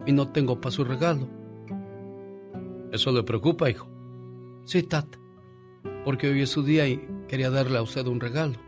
[0.05, 1.27] y no tengo para su regalo.
[2.91, 3.87] ¿Eso le preocupa, hijo?
[4.65, 5.17] Sí, tata,
[6.03, 8.66] porque hoy es su día y quería darle a usted un regalo.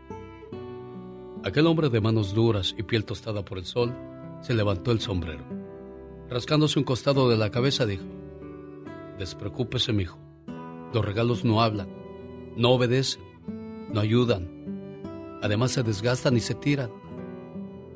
[1.42, 3.96] Aquel hombre de manos duras y piel tostada por el sol
[4.42, 5.42] se levantó el sombrero.
[6.28, 8.04] Rascándose un costado de la cabeza dijo,
[9.18, 10.18] Despreocúpese, mijo.
[10.92, 11.88] Los regalos no hablan,
[12.56, 13.22] no obedecen,
[13.90, 15.40] no ayudan.
[15.42, 16.90] Además se desgastan y se tiran.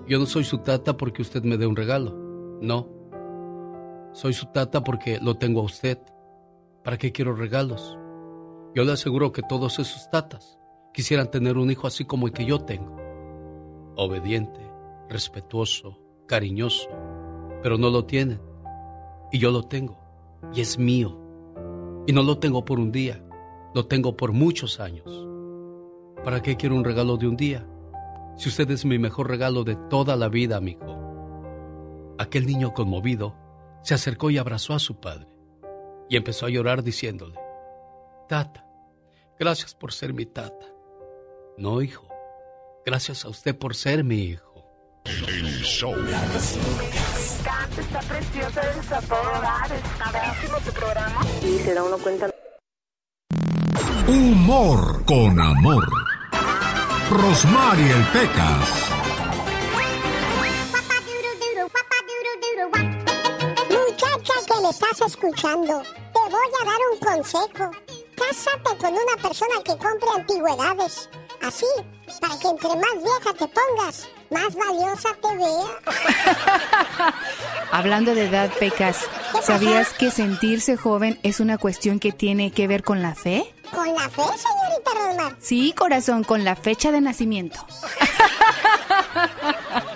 [0.09, 2.17] Yo no soy su tata porque usted me dé un regalo.
[2.63, 2.89] No.
[4.15, 5.99] Soy su tata porque lo tengo a usted.
[6.83, 7.99] ¿Para qué quiero regalos?
[8.75, 10.59] Yo le aseguro que todos esos tatas
[10.95, 13.04] quisieran tener un hijo así como el que yo tengo.
[13.97, 14.61] Obediente,
[15.09, 16.89] respetuoso, cariñoso,
[17.63, 18.41] pero no lo tienen.
[19.31, 19.99] Y yo lo tengo.
[20.53, 21.19] Y es mío.
[22.07, 23.25] Y no lo tengo por un día,
[23.75, 25.27] lo tengo por muchos años.
[26.23, 27.67] ¿Para qué quiero un regalo de un día?
[28.37, 32.15] Si usted es mi mejor regalo de toda la vida, amigo.
[32.19, 33.35] Aquel niño conmovido
[33.83, 35.29] se acercó y abrazó a su padre
[36.09, 37.39] y empezó a llorar diciéndole,
[38.29, 38.67] Tata,
[39.39, 40.67] gracias por ser mi tata.
[41.57, 42.07] No, hijo,
[42.85, 45.03] gracias a usted por ser mi hijo.
[45.05, 45.95] El show.
[47.79, 49.73] Está preciosa, eres a todo dar.
[49.73, 51.21] Está tu programa.
[51.43, 52.31] Y se da uno cuenta.
[54.07, 55.89] Humor con amor.
[57.11, 58.69] Rosmarie el Pecas.
[63.71, 67.71] Muchacha que le estás escuchando, te voy a dar un consejo.
[68.17, 71.09] Cásate con una persona que compre antigüedades.
[71.43, 71.67] Así,
[72.21, 75.67] para que entre más vieja te pongas, más valiosa te vea.
[77.73, 78.99] Hablando de edad, Pecas,
[79.43, 83.55] ¿sabías que sentirse joven es una cuestión que tiene que ver con la fe?
[83.73, 85.37] ¿Con la fe, señorita Rosmar?
[85.41, 87.65] Sí, corazón, con la fecha de nacimiento.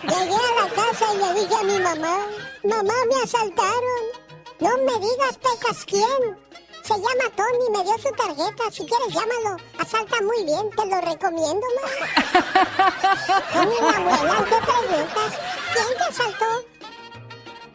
[0.02, 2.18] Llegué a la casa y le dije a mi mamá,
[2.64, 4.02] mamá, me asaltaron.
[4.61, 6.37] No me digas, Pecas, ¿quién?
[6.88, 8.70] Se llama Tony, me dio su tarjeta.
[8.70, 9.62] Si quieres, llámalo.
[9.79, 11.87] Asalta muy bien, te lo recomiendo, ma.
[13.53, 15.38] Tony, la abuela, ¿qué preguntas?
[15.74, 16.46] ¿Quién te asaltó?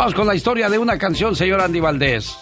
[0.01, 2.35] Con la historia de una canción, señor Andy Valdés.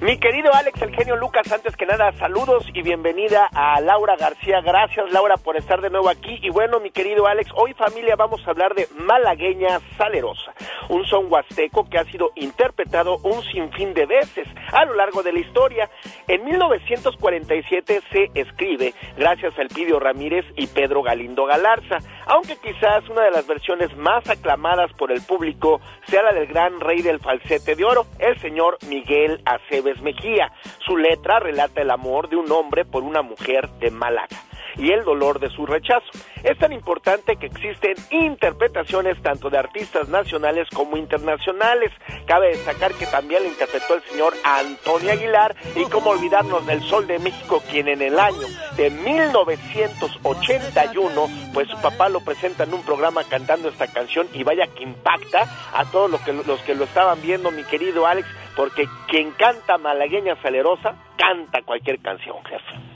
[0.00, 4.60] Mi querido Alex, el genio Lucas, antes que nada, saludos y bienvenida a Laura García.
[4.62, 6.38] Gracias, Laura, por estar de nuevo aquí.
[6.42, 10.54] Y bueno, mi querido Alex, hoy familia vamos a hablar de Malagueña Salerosa,
[10.88, 15.34] un son huasteco que ha sido interpretado un sinfín de veces a lo largo de
[15.34, 15.90] la historia.
[16.26, 23.22] En 1947 se escribe gracias a Elpidio Ramírez y Pedro Galindo Galarza, aunque quizás una
[23.22, 27.74] de las versiones más aclamadas por el público sea la del gran rey del falsete
[27.74, 30.52] de oro, el señor Miguel Aceves Mejía.
[30.86, 34.28] Su letra relata el amor de un hombre por una mujer de Málaga
[34.76, 36.06] y el dolor de su rechazo.
[36.42, 41.92] Es tan importante que existen interpretaciones tanto de artistas nacionales como internacionales.
[42.26, 47.06] Cabe destacar que también la interpretó el señor Antonio Aguilar y como olvidarnos del Sol
[47.06, 52.82] de México, quien en el año de 1981, pues su papá lo presenta en un
[52.82, 56.84] programa cantando esta canción y vaya que impacta a todos los que, los que lo
[56.84, 62.91] estaban viendo, mi querido Alex, porque quien canta malagueña salerosa, canta cualquier canción, jefe.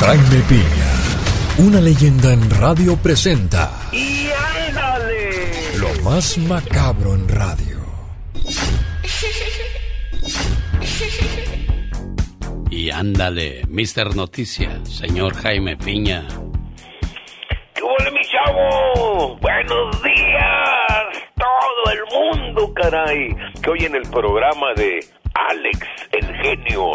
[0.00, 0.90] Jaime Piña.
[1.58, 3.70] Una leyenda en radio presenta.
[3.92, 4.28] ¡Y
[4.68, 5.78] ándale!
[5.78, 7.78] Lo más macabro en radio.
[12.70, 16.26] Y ándale, Mister Noticias, señor Jaime Piña.
[17.74, 19.36] ¿Qué huele, mi chavo?
[19.40, 23.36] Buenos días, todo el mundo, caray.
[23.62, 25.78] Que hoy en el programa de Alex,
[26.12, 26.92] el genio,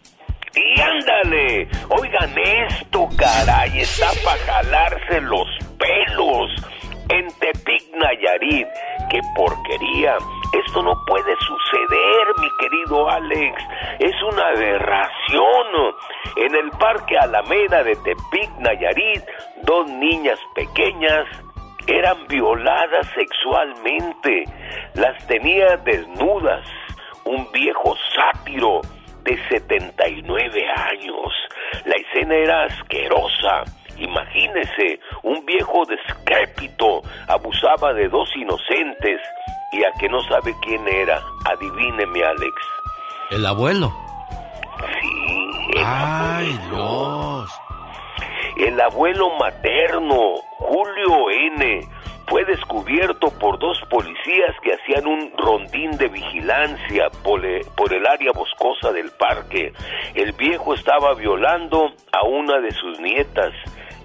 [0.56, 2.34] Y ándale, oigan
[2.68, 6.50] esto, caray, está para jalarse los pelos.
[7.10, 8.68] En Tepic, Nayarit,
[9.10, 10.18] qué porquería.
[10.66, 13.64] Esto no puede suceder, mi querido Alex.
[14.00, 15.96] Es una aberración.
[16.36, 19.24] En el Parque Alameda de Tepic, Nayarit,
[19.64, 21.26] dos niñas pequeñas
[21.88, 24.44] eran violadas sexualmente.
[24.96, 26.68] Las tenía desnudas.
[27.24, 28.82] Un viejo sátiro
[29.24, 31.34] de 79 años.
[31.86, 33.64] La escena era asquerosa.
[34.00, 39.22] Imagínese, un viejo descrépito abusaba de dos inocentes
[39.72, 41.22] y a que no sabe quién era.
[41.46, 42.56] Adivíneme, Alex.
[43.32, 43.94] El abuelo.
[45.02, 46.76] Sí, el Ay, abuelo.
[46.76, 47.62] Dios.
[48.58, 51.88] El abuelo materno, Julio N.,
[52.28, 57.42] fue descubierto por dos policías que hacían un rondín de vigilancia por,
[57.76, 59.72] por el área boscosa del parque.
[60.14, 63.54] El viejo estaba violando a una de sus nietas.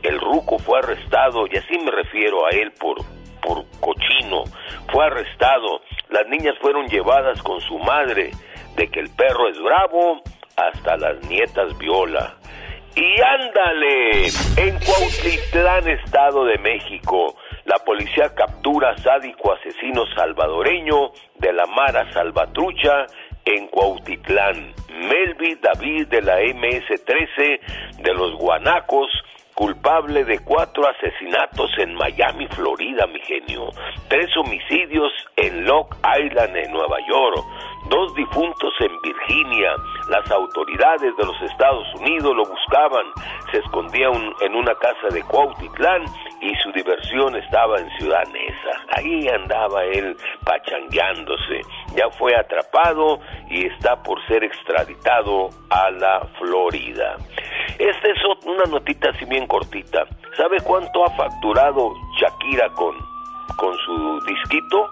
[0.03, 2.97] El ruco fue arrestado, y así me refiero a él por,
[3.41, 4.45] por cochino.
[4.91, 5.81] Fue arrestado.
[6.11, 8.31] Las niñas fueron llevadas con su madre.
[8.77, 10.23] De que el perro es bravo,
[10.57, 12.37] hasta las nietas viola.
[12.95, 14.27] Y ándale,
[14.57, 23.07] en Cuautitlán, Estado de México, la policía captura sádico asesino salvadoreño de la Mara Salvatrucha
[23.47, 24.75] en Cuautitlán.
[24.91, 27.61] Melvi David de la MS-13
[28.03, 29.11] de los Guanacos,
[29.55, 33.71] culpable de cuatro asesinatos en Miami, Florida, mi genio.
[34.09, 35.87] Tres homicidios en Long
[36.21, 37.45] Island, en Nueva York.
[37.89, 39.73] Dos difuntos en Virginia.
[40.09, 43.07] Las autoridades de los Estados Unidos lo buscaban.
[43.51, 44.09] Se escondía
[44.41, 46.05] en una casa de Cuautitlán
[46.41, 48.85] y su diversión estaba en Ciudad Neza.
[48.97, 51.61] Ahí andaba él pachangueándose.
[51.95, 57.17] Ya fue atrapado y está por ser extraditado a la Florida.
[57.79, 60.07] Esta es una notita así cortita.
[60.37, 62.95] ¿Sabe cuánto ha facturado Shakira con,
[63.57, 64.91] con su disquito?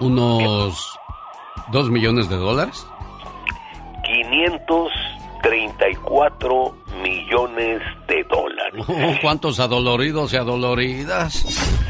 [0.00, 0.98] Unos
[1.72, 2.86] dos millones de dólares.
[5.50, 8.84] 534 millones de dólares.
[8.88, 11.32] Oh, ¿Cuántos adoloridos y adoloridas?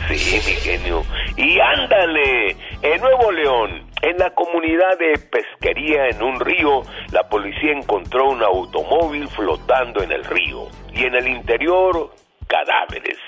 [0.08, 1.02] Sí, mi genio.
[1.36, 6.82] Y ándale, en Nuevo León, en la comunidad de pesquería en un río,
[7.12, 12.10] la policía encontró un automóvil flotando en el río y en el interior
[12.46, 13.18] cadáveres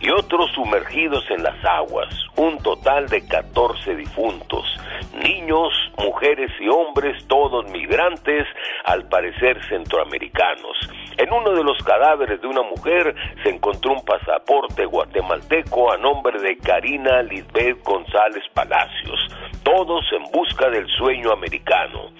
[0.00, 4.64] y otros sumergidos en las aguas, un total de 14 difuntos,
[5.22, 8.46] niños, mujeres y hombres, todos migrantes,
[8.84, 10.76] al parecer centroamericanos.
[11.16, 16.40] En uno de los cadáveres de una mujer se encontró un pasaporte guatemalteco a nombre
[16.40, 19.18] de Karina Lisbeth González Palacios,
[19.64, 22.10] todos en busca del sueño americano,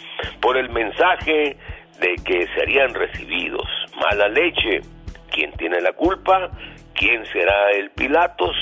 [0.41, 1.57] por el mensaje
[2.01, 3.67] de que serían recibidos.
[4.01, 4.81] Mala leche,
[5.31, 6.51] ¿quién tiene la culpa?
[6.95, 8.57] ¿Quién será el Pilatos?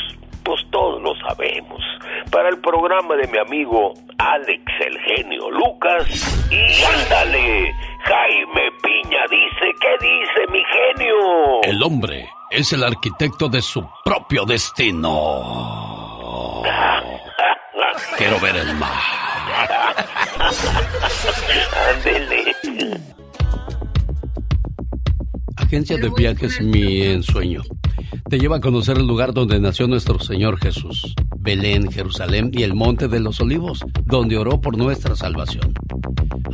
[0.44, 1.82] Pues todos lo sabemos.
[2.30, 6.06] Para el programa de mi amigo Alex el genio Lucas.
[6.50, 7.72] Y ándale,
[8.04, 11.62] Jaime Piña dice, ¿qué dice mi genio?
[11.62, 15.12] El hombre es el arquitecto de su propio destino.
[18.16, 18.92] Quiero ver el mar.
[21.94, 23.15] Ándele.
[25.66, 27.62] Agencia de viajes Mi Ensueño.
[28.30, 32.72] Te lleva a conocer el lugar donde nació nuestro Señor Jesús, Belén, Jerusalén y el
[32.72, 35.74] Monte de los Olivos, donde oró por nuestra salvación.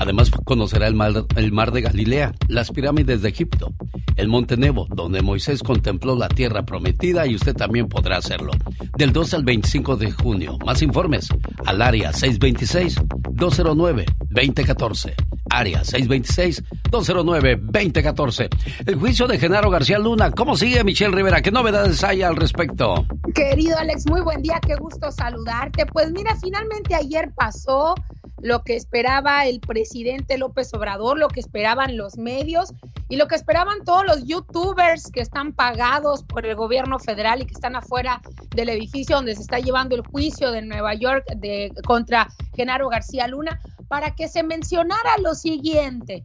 [0.01, 3.75] Además conocerá el mar, el mar de Galilea, las pirámides de Egipto,
[4.17, 8.53] el Monte Nebo, donde Moisés contempló la tierra prometida y usted también podrá hacerlo.
[8.97, 10.57] Del 2 al 25 de junio.
[10.65, 11.29] Más informes
[11.67, 15.13] al área 626-209-2014.
[15.51, 18.49] Área 626-209-2014.
[18.87, 20.31] El juicio de Genaro García Luna.
[20.31, 21.43] ¿Cómo sigue Michelle Rivera?
[21.43, 23.05] ¿Qué novedades hay al respecto?
[23.35, 25.87] Querido Alex, muy buen día, qué gusto saludarte.
[25.87, 27.97] Pues mira, finalmente ayer pasó
[28.43, 32.73] lo que esperaba el presidente López Obrador, lo que esperaban los medios,
[33.09, 37.47] Y lo que esperaban todos los youtubers que están pagados por el gobierno federal y
[37.47, 38.23] que están afuera
[38.55, 43.27] del edificio donde se está llevando el juicio de Nueva York de, contra Genaro García
[43.27, 46.25] Luna, para que se mencionara lo siguiente.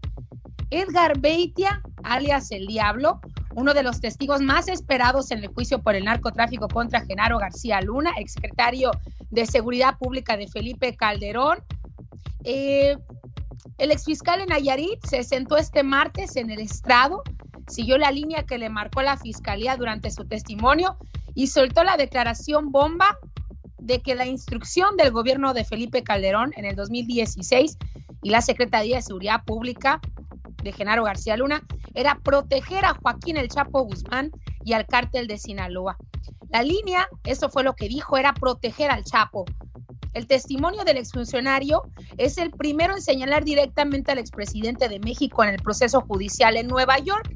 [0.70, 3.20] Edgar Beitia, alias el Diablo,
[3.55, 7.82] uno de los testigos más esperados en el juicio por el narcotráfico contra Genaro García
[7.82, 8.91] Luna, exsecretario
[9.32, 11.59] de Seguridad Pública de Felipe Calderón.
[12.43, 12.97] Eh,
[13.78, 17.24] el exfiscal en Nayarit se sentó este martes en el estrado,
[17.68, 20.97] siguió la línea que le marcó la fiscalía durante su testimonio
[21.34, 23.18] y soltó la declaración bomba
[23.80, 27.78] de que la instrucción del gobierno de Felipe Calderón en el 2016
[28.22, 30.01] y la Secretaría de Seguridad Pública
[30.64, 34.32] de Genaro García Luna era proteger a Joaquín El Chapo Guzmán
[34.64, 35.97] y al cártel de Sinaloa.
[36.49, 39.45] La línea, eso fue lo que dijo, era proteger al Chapo.
[40.14, 41.84] El testimonio del exfuncionario
[42.18, 46.68] es el primero en señalar directamente al expresidente de México en el proceso judicial en
[46.68, 47.36] Nueva York.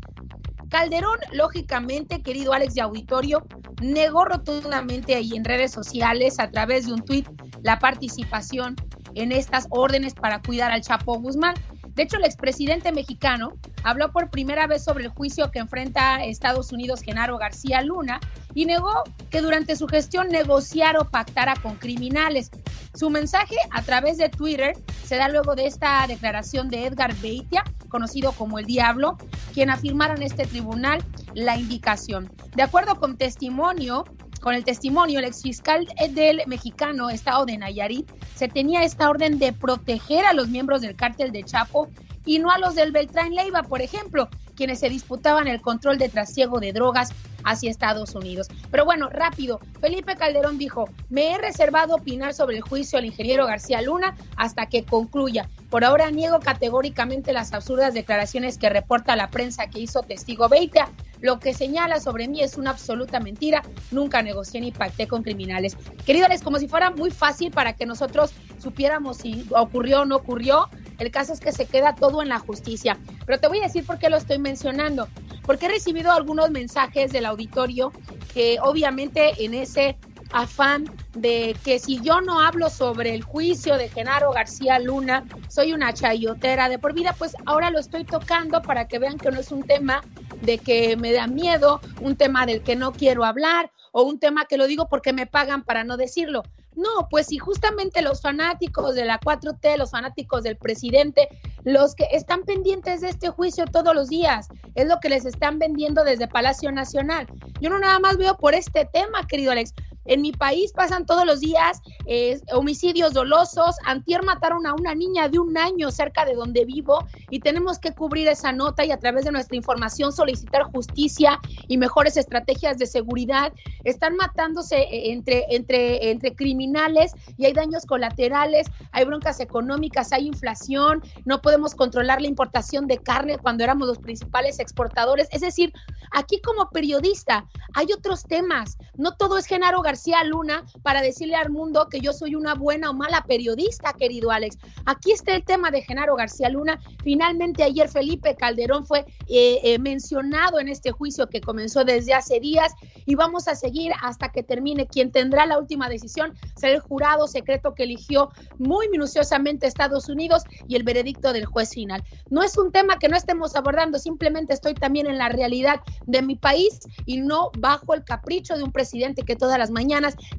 [0.70, 3.46] Calderón, lógicamente, querido Alex de Auditorio,
[3.82, 7.28] negó rotundamente ahí en redes sociales a través de un tuit
[7.62, 8.76] la participación
[9.16, 11.56] en estas órdenes para cuidar al Chapo Guzmán.
[11.96, 16.72] De hecho, el expresidente mexicano habló por primera vez sobre el juicio que enfrenta Estados
[16.72, 18.20] Unidos Genaro García Luna
[18.54, 22.50] y negó que durante su gestión negociara o pactara con criminales.
[22.94, 24.74] Su mensaje a través de Twitter
[25.06, 29.18] se da luego de esta declaración de Edgar Beitia, conocido como el Diablo,
[29.54, 32.32] quien afirmara en este tribunal la indicación.
[32.56, 34.06] De acuerdo con testimonio,
[34.42, 39.54] con el testimonio, el exfiscal del mexicano Estado de Nayarit se tenía esta orden de
[39.54, 41.90] proteger a los miembros del cártel de Chapo
[42.26, 46.10] y no a los del Beltrán Leiva, por ejemplo, quienes se disputaban el control de
[46.10, 47.10] trasiego de drogas
[47.44, 48.48] hacia Estados Unidos.
[48.70, 53.48] Pero bueno, rápido, Felipe Calderón dijo, me he reservado opinar sobre el juicio al ingeniero
[53.48, 55.50] García Luna hasta que concluya.
[55.70, 60.90] Por ahora niego categóricamente las absurdas declaraciones que reporta la prensa que hizo testigo Beita.
[61.22, 63.64] Lo que señala sobre mí es una absoluta mentira.
[63.92, 65.78] Nunca negocié ni pacté con criminales.
[66.06, 70.18] Querido Alex, como si fuera muy fácil para que nosotros supiéramos si ocurrió o no
[70.18, 70.68] ocurrió.
[70.98, 72.98] El caso es que se queda todo en la justicia.
[73.26, 75.08] Pero te voy a decir por qué lo estoy mencionando.
[75.44, 77.92] Porque he recibido algunos mensajes del auditorio
[78.34, 79.98] que obviamente en ese
[80.32, 85.74] afán de que si yo no hablo sobre el juicio de Genaro García Luna, soy
[85.74, 89.40] una chayotera de por vida, pues ahora lo estoy tocando para que vean que no
[89.40, 90.02] es un tema
[90.42, 94.46] de que me da miedo, un tema del que no quiero hablar o un tema
[94.46, 96.44] que lo digo porque me pagan para no decirlo.
[96.76, 101.28] No, pues si justamente los fanáticos de la 4T, los fanáticos del presidente,
[101.64, 105.60] los que están pendientes de este juicio todos los días, es lo que les están
[105.60, 107.28] vendiendo desde Palacio Nacional.
[107.60, 109.74] Yo no nada más veo por este tema, querido Alex,
[110.06, 113.76] en mi país pasan todos los días eh, homicidios dolosos.
[113.86, 117.94] Antier mataron a una niña de un año cerca de donde vivo y tenemos que
[117.94, 122.88] cubrir esa nota y a través de nuestra información solicitar justicia y mejores estrategias de
[122.88, 123.54] seguridad.
[123.84, 130.28] Están matándose eh, entre, entre, entre criminales y hay daños colaterales, hay broncas económicas, hay
[130.28, 135.28] inflación, no podemos controlar la importación de carne cuando éramos los principales exportadores.
[135.32, 135.74] Es decir,
[136.12, 137.46] aquí como periodista
[137.76, 138.78] hay otros temas.
[138.96, 139.91] No todo es Genaro García
[140.26, 144.58] Luna para decirle al mundo que yo soy una buena o mala periodista, querido Alex.
[144.86, 146.80] Aquí está el tema de Genaro García Luna.
[147.04, 152.40] Finalmente ayer Felipe Calderón fue eh, eh, mencionado en este juicio que comenzó desde hace
[152.40, 152.74] días
[153.06, 154.88] y vamos a seguir hasta que termine.
[154.88, 160.44] Quien tendrá la última decisión será el jurado secreto que eligió muy minuciosamente Estados Unidos
[160.68, 162.04] y el veredicto del juez final.
[162.30, 166.22] No es un tema que no estemos abordando, simplemente estoy también en la realidad de
[166.22, 169.81] mi país y no bajo el capricho de un presidente que todas las mañanas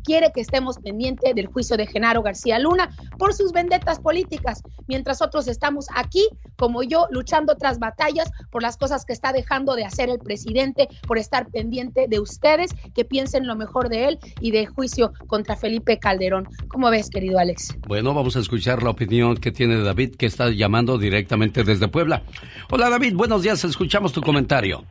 [0.05, 5.23] quiere que estemos pendientes del juicio de Genaro García Luna por sus vendetas políticas, mientras
[5.23, 6.27] otros estamos aquí,
[6.57, 10.89] como yo, luchando otras batallas por las cosas que está dejando de hacer el presidente,
[11.07, 15.57] por estar pendiente de ustedes que piensen lo mejor de él y de juicio contra
[15.57, 16.49] Felipe Calderón.
[16.69, 17.77] ¿Cómo ves, querido Alex?
[17.87, 22.23] Bueno, vamos a escuchar la opinión que tiene David, que está llamando directamente desde Puebla.
[22.71, 24.85] Hola, David, buenos días, escuchamos tu comentario.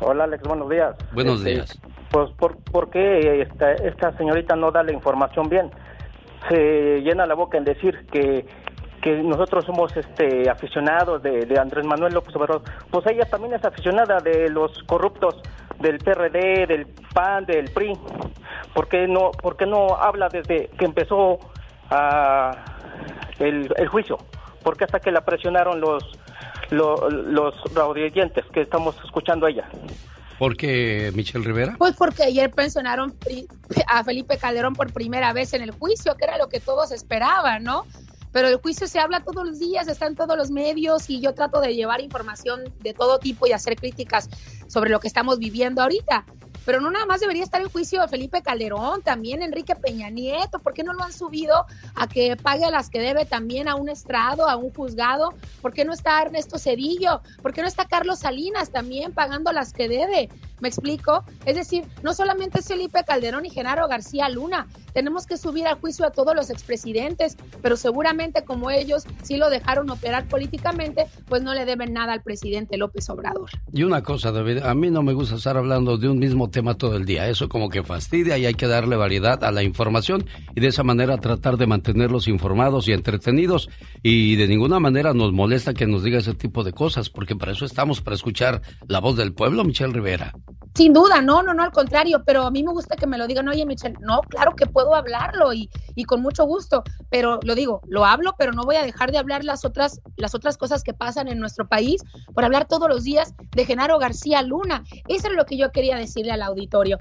[0.00, 0.94] Hola Alex, buenos días.
[1.12, 1.78] Buenos Este, días.
[2.10, 5.70] Pues, ¿por, por qué esta, esta señorita no da la información bien?
[6.48, 8.46] Se llena la boca en decir que,
[9.02, 12.62] que nosotros somos este aficionados de, de Andrés Manuel López Obrador.
[12.90, 15.42] Pues ella también es aficionada de los corruptos
[15.80, 17.92] del PRD, del PAN, del PRI.
[18.74, 21.38] ¿Por qué no, por qué no habla desde que empezó
[21.90, 22.52] ah,
[23.38, 24.18] el, el juicio?
[24.62, 26.04] ¿Por qué hasta que la presionaron los,
[26.70, 29.68] los, los radioyentes que estamos escuchando a ella?
[30.38, 31.74] ¿Por qué, Michelle Rivera?
[31.78, 33.14] Pues porque ayer pensionaron
[33.86, 37.64] a Felipe Calderón por primera vez en el juicio, que era lo que todos esperaban,
[37.64, 37.84] ¿no?
[38.32, 41.34] pero el juicio se habla todos los días, está en todos los medios y yo
[41.34, 44.28] trato de llevar información de todo tipo y hacer críticas
[44.68, 46.24] sobre lo que estamos viviendo ahorita.
[46.68, 50.58] Pero no nada más debería estar el juicio de Felipe Calderón, también Enrique Peña Nieto,
[50.58, 51.64] ¿por qué no lo han subido
[51.94, 55.32] a que pague a las que debe también a un estrado, a un juzgado?
[55.62, 57.22] ¿Por qué no está Ernesto Cedillo?
[57.40, 60.28] ¿Por qué no está Carlos Salinas también pagando las que debe?
[60.60, 61.24] ¿Me explico?
[61.46, 65.78] Es decir, no solamente es Felipe Calderón y Genaro García Luna, tenemos que subir al
[65.78, 71.42] juicio a todos los expresidentes, pero seguramente como ellos sí lo dejaron operar políticamente, pues
[71.42, 73.48] no le deben nada al presidente López Obrador.
[73.72, 76.57] Y una cosa, David, a mí no me gusta estar hablando de un mismo tema
[76.76, 77.28] todo el día.
[77.28, 80.82] Eso como que fastidia y hay que darle variedad a la información y de esa
[80.82, 83.68] manera tratar de mantenerlos informados y entretenidos.
[84.02, 87.52] Y de ninguna manera nos molesta que nos diga ese tipo de cosas, porque para
[87.52, 90.32] eso estamos, para escuchar la voz del pueblo, Michelle Rivera.
[90.74, 93.26] Sin duda, no, no, no, al contrario, pero a mí me gusta que me lo
[93.26, 97.56] digan, oye, Michelle, no, claro que puedo hablarlo y, y con mucho gusto, pero lo
[97.56, 100.84] digo, lo hablo, pero no voy a dejar de hablar las otras, las otras cosas
[100.84, 102.02] que pasan en nuestro país
[102.32, 104.84] por hablar todos los días de Genaro García Luna.
[105.08, 106.98] Eso es lo que yo quería decirle al auditorio.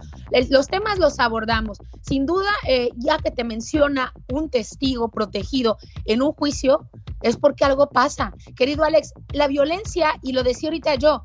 [0.50, 1.80] Los temas los abordamos.
[2.02, 6.88] Sin duda, eh, ya que te menciona un testigo protegido en un juicio,
[7.22, 8.34] es porque algo pasa.
[8.56, 11.22] Querido Alex, la violencia, y lo decía ahorita yo,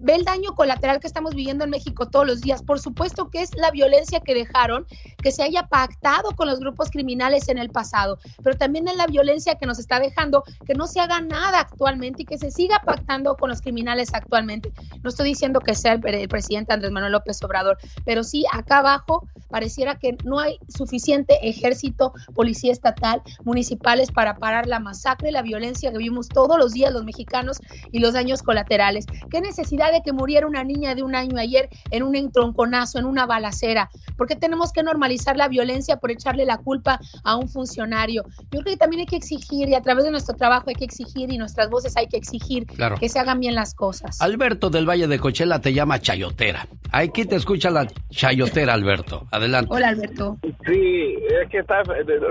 [0.00, 2.62] ve el daño colateral que estamos viviendo en México todos los días.
[2.62, 4.86] Por supuesto que es la violencia que dejaron
[5.22, 9.06] que se haya pactado con los grupos criminales en el pasado, pero también es la
[9.06, 12.80] violencia que nos está dejando que no se haga nada actualmente y que se siga
[12.84, 14.72] pactando con los criminales actualmente.
[15.02, 18.78] No estoy diciendo que sea el, el presidente Andrés Manuel López Obrador, pero sí acá
[18.78, 25.42] abajo pareciera que no hay suficiente ejército, policía estatal, municipales para parar la masacre la
[25.42, 27.58] violencia que vivimos todos los días los mexicanos
[27.92, 29.06] y los daños colaterales.
[29.30, 33.04] ¿Qué necesidad de que muriera una niña de un año ayer en un entronconazo, en
[33.04, 33.90] una balacera?
[34.16, 38.24] ¿Por qué tenemos que normalizar la violencia por echarle la culpa a un funcionario?
[38.50, 40.84] Yo creo que también hay que exigir y a través de nuestro trabajo hay que
[40.84, 42.96] exigir y nuestras voces hay que exigir Claro.
[42.98, 44.20] que se hagan bien las cosas.
[44.20, 46.66] Alberto del Valle de Cochela te llama Chayotera.
[46.92, 49.26] Aquí te escucha la Chayotera, Alberto.
[49.30, 49.70] Adelante.
[49.72, 50.38] Hola Alberto.
[50.66, 51.82] Sí, es que está,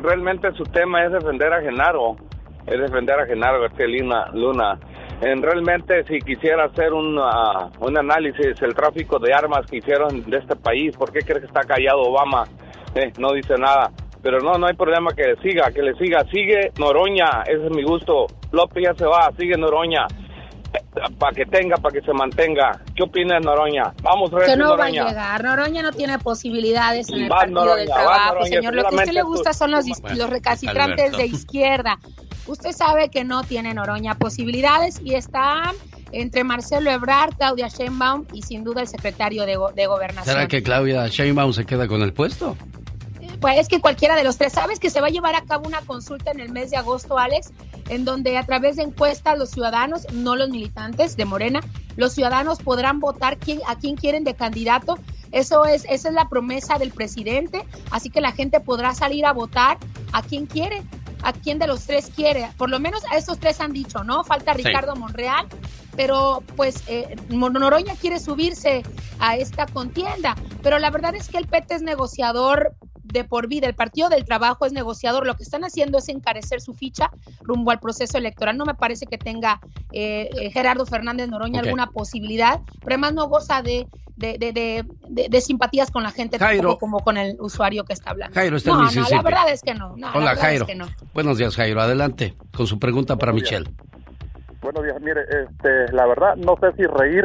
[0.02, 2.16] realmente su tema es defender a Genaro,
[2.68, 3.88] es defender a Genaro García
[4.34, 4.80] Luna.
[5.22, 10.24] En realmente, si quisiera hacer un, ah, un análisis, el tráfico de armas que hicieron
[10.30, 12.46] de este país, ¿por qué crees que está callado Obama?
[12.96, 13.92] Eh, no dice nada.
[14.22, 16.24] Pero no, no hay problema que le siga, que le siga.
[16.32, 18.28] Sigue Noroña, ese es mi gusto.
[18.52, 20.08] López ya se va, sigue Noroña.
[21.18, 22.80] Para que tenga, para que se mantenga.
[22.96, 23.94] ¿Qué opinas, Noroña?
[24.04, 25.08] Vamos, Que recio, no va a Noroña.
[25.10, 25.44] llegar.
[25.44, 28.74] Noroña no tiene posibilidades en el Va partido Noroña, del va trabajo, Noroña, señor.
[28.76, 31.18] Lo que a usted le gusta son los, dis- Bueno, los recalcitrantes Alberto.
[31.18, 32.00] de izquierda.
[32.48, 35.72] Usted sabe que no tiene Noroña posibilidades y está
[36.12, 40.26] entre Marcelo Ebrard, Claudia Sheinbaum y sin duda el secretario de, go- de Gobernación.
[40.34, 42.58] ¿Será que Claudia Sheinbaum se queda con el puesto?
[43.40, 44.54] Pues es que cualquiera de los tres.
[44.54, 47.18] ¿Sabes que se va a llevar a cabo una consulta en el mes de agosto,
[47.18, 47.52] Alex?
[47.88, 51.62] En donde a través de encuestas los ciudadanos, no los militantes de Morena,
[51.96, 54.98] los ciudadanos podrán votar quién, a quién quieren de candidato.
[55.32, 57.66] Eso es, esa es la promesa del presidente.
[57.92, 59.78] Así que la gente podrá salir a votar
[60.12, 60.84] a quién quiere,
[61.24, 62.50] a quién de los tres quiere.
[62.58, 64.24] Por lo menos a esos tres han dicho, ¿no?
[64.24, 64.64] Falta Sí.
[64.64, 65.48] Ricardo Monreal,
[65.96, 68.84] pero pues eh, Noroña quiere subirse
[69.20, 72.76] a esta contienda, pero la verdad es que el PT es negociador
[73.12, 76.62] de por vida, el Partido del Trabajo es negociador, lo que están haciendo es encarecer
[76.62, 77.10] su ficha
[77.42, 79.60] rumbo al proceso electoral, no me parece que tenga
[79.92, 84.86] eh, eh, Gerardo Fernández Noroña alguna posibilidad, pero además no goza de, de, de, de-
[85.08, 86.78] de- de simpatías con la gente Jairo.
[86.78, 88.36] como con el usuario que está hablando.
[88.36, 89.96] Jairo está en no, no, la verdad es que no.
[89.98, 90.66] no, la Hola, Jairo.
[90.66, 90.86] es que no.
[91.14, 91.82] Buenos días, Jairo.
[91.82, 93.70] Adelante con su pregunta para Michelle.
[94.62, 97.24] Buenos días, mire, este, la verdad no sé si reír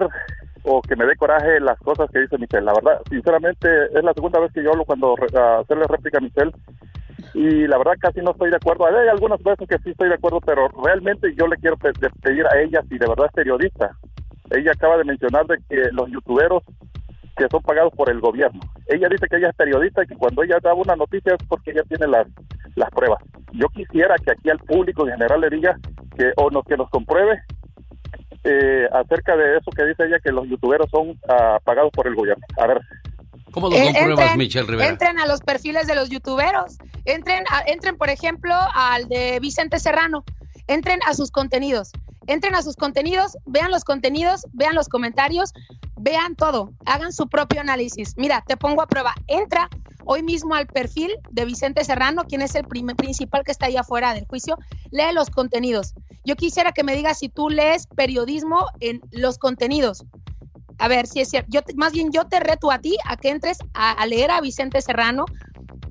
[0.65, 2.65] o que me dé coraje las cosas que dice Michelle.
[2.65, 6.23] La verdad, sinceramente, es la segunda vez que yo hablo cuando a hacerle réplica a
[6.23, 6.53] Michelle
[7.35, 8.87] y la verdad casi no estoy de acuerdo.
[8.87, 12.61] Hay algunas veces que sí estoy de acuerdo, pero realmente yo le quiero pedir a
[12.61, 13.91] ella si de verdad es periodista.
[14.51, 16.63] Ella acaba de mencionar de que los youtuberos
[17.37, 18.61] que son pagados por el gobierno.
[18.87, 21.73] Ella dice que ella es periodista y que cuando ella da una noticia es porque
[21.73, 22.29] ella tiene las,
[22.77, 23.21] las pruebas.
[23.53, 25.77] Yo quisiera que aquí al público en general le diga
[26.17, 27.43] que o nos, que nos compruebe
[28.45, 32.15] eh, acerca de eso que dice ella que los youtuberos son ah, pagados por el
[32.15, 32.45] gobierno.
[32.59, 32.81] A ver.
[33.51, 34.37] ¿Cómo Eh, entren-
[34.91, 36.77] Entren a los perfiles de los youtuberos.
[37.05, 40.25] Entren, a- entren, por ejemplo, al de Vicente Serrano.
[40.67, 41.93] Entren a sus contenidos.
[42.27, 45.53] Entren a sus contenidos, vean los contenidos, vean los comentarios,
[45.97, 46.73] vean todo.
[46.87, 48.15] Hagan su propio análisis.
[48.17, 49.15] Mira, te pongo a prueba.
[49.27, 49.69] Entra
[50.07, 54.15] hoy mismo al perfil de Vicente Serrano, quien es el principal que está ahí afuera
[54.15, 54.57] del juicio.
[54.91, 55.95] Lee los contenidos.
[56.25, 60.05] Yo quisiera que me digas si tú lees periodismo en los contenidos.
[60.79, 61.51] A ver, si es cierto.
[61.77, 64.81] Más bien yo te reto a ti a que entres a, a leer a Vicente
[64.83, 65.27] Serrano,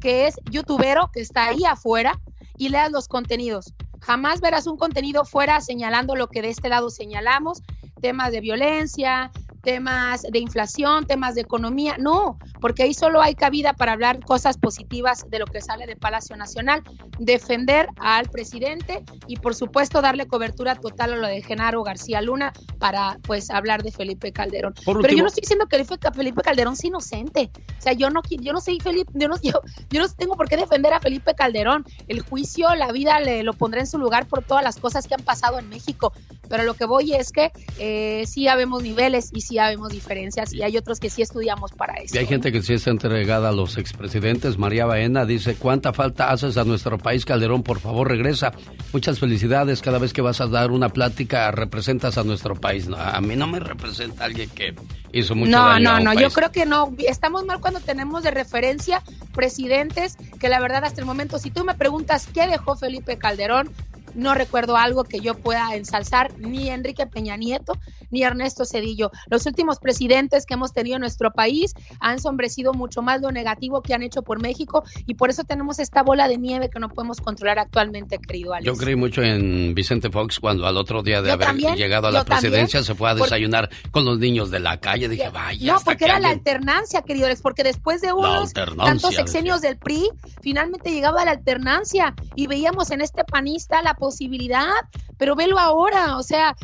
[0.02, 2.20] que es youtubero, que está ahí afuera,
[2.58, 3.74] y leas los contenidos.
[4.06, 7.64] Jamás verás un contenido fuera señalando lo que de este lado señalamos,
[8.02, 9.32] temas de violencia,
[9.64, 14.58] temas de inflación, temas de economía, no, porque ahí solo hay cabida para hablar cosas
[14.58, 16.84] positivas de lo que sale de Palacio Nacional,
[17.18, 22.52] defender al presidente y por supuesto darle cobertura total a lo de Genaro García Luna
[22.78, 24.74] para pues hablar de Felipe Calderón.
[24.84, 25.84] Por Pero yo no estoy diciendo que
[26.14, 27.50] Felipe Calderón es inocente.
[27.80, 30.50] O sea, yo no yo no soy Felipe, yo no, yo, yo no tengo por
[30.50, 31.86] qué defender a Felipe Calderón.
[32.08, 35.16] El juicio, la vida le lo pondré en su lugar por todas las cosas que
[35.16, 36.12] han pasado en México.
[36.50, 40.64] Pero lo que voy es que eh, sí habemos niveles y sí habemos diferencias y
[40.64, 42.16] hay otros que sí estudiamos para eso.
[42.16, 44.58] Y hay gente que sí está entregada a los expresidentes.
[44.58, 47.64] María Baena dice, ¿cuánta falta haces a nuestro país, Calderón?
[47.64, 48.52] Por favor, regresa.
[48.92, 49.82] Muchas felicidades.
[49.82, 52.88] Cada vez que vas a dar una plática, representas a nuestro país.
[52.88, 54.76] No, a mí no me representa alguien que
[55.12, 56.94] hizo mucho no, daño no, un no, yo creo que no.
[57.00, 59.02] Estamos mal cuando tenemos de referencia
[59.34, 63.70] presidentes que la verdad hasta el momento, si tú me preguntas qué dejó Felipe Calderón,
[64.16, 67.74] no recuerdo algo que yo pueda ensalzar, ni Enrique Peña Nieto,
[68.12, 69.12] ni Ernesto Cedillo.
[69.28, 73.82] Los últimos presidentes que hemos tenido en nuestro país han sombrecido mucho más lo negativo
[73.82, 76.90] que han hecho por México y por eso tenemos esta bola de nieve que no
[76.90, 78.66] podemos controlar actualmente, querido Alex.
[78.66, 82.08] Yo creí mucho en Vicente Fox cuando al otro día de Yo haber también, llegado
[82.08, 85.10] a la también, presidencia se fue a desayunar con los niños de la calle.
[85.10, 89.16] Dije, vaya, No, porque que era la alternancia, querido Alex, porque después de unos tantos
[89.16, 90.10] sexenios del PRI,
[90.42, 94.74] finalmente llegaba la alternancia y veíamos en este panista la posibilidad,
[95.18, 96.56] pero velo ahora, o sea,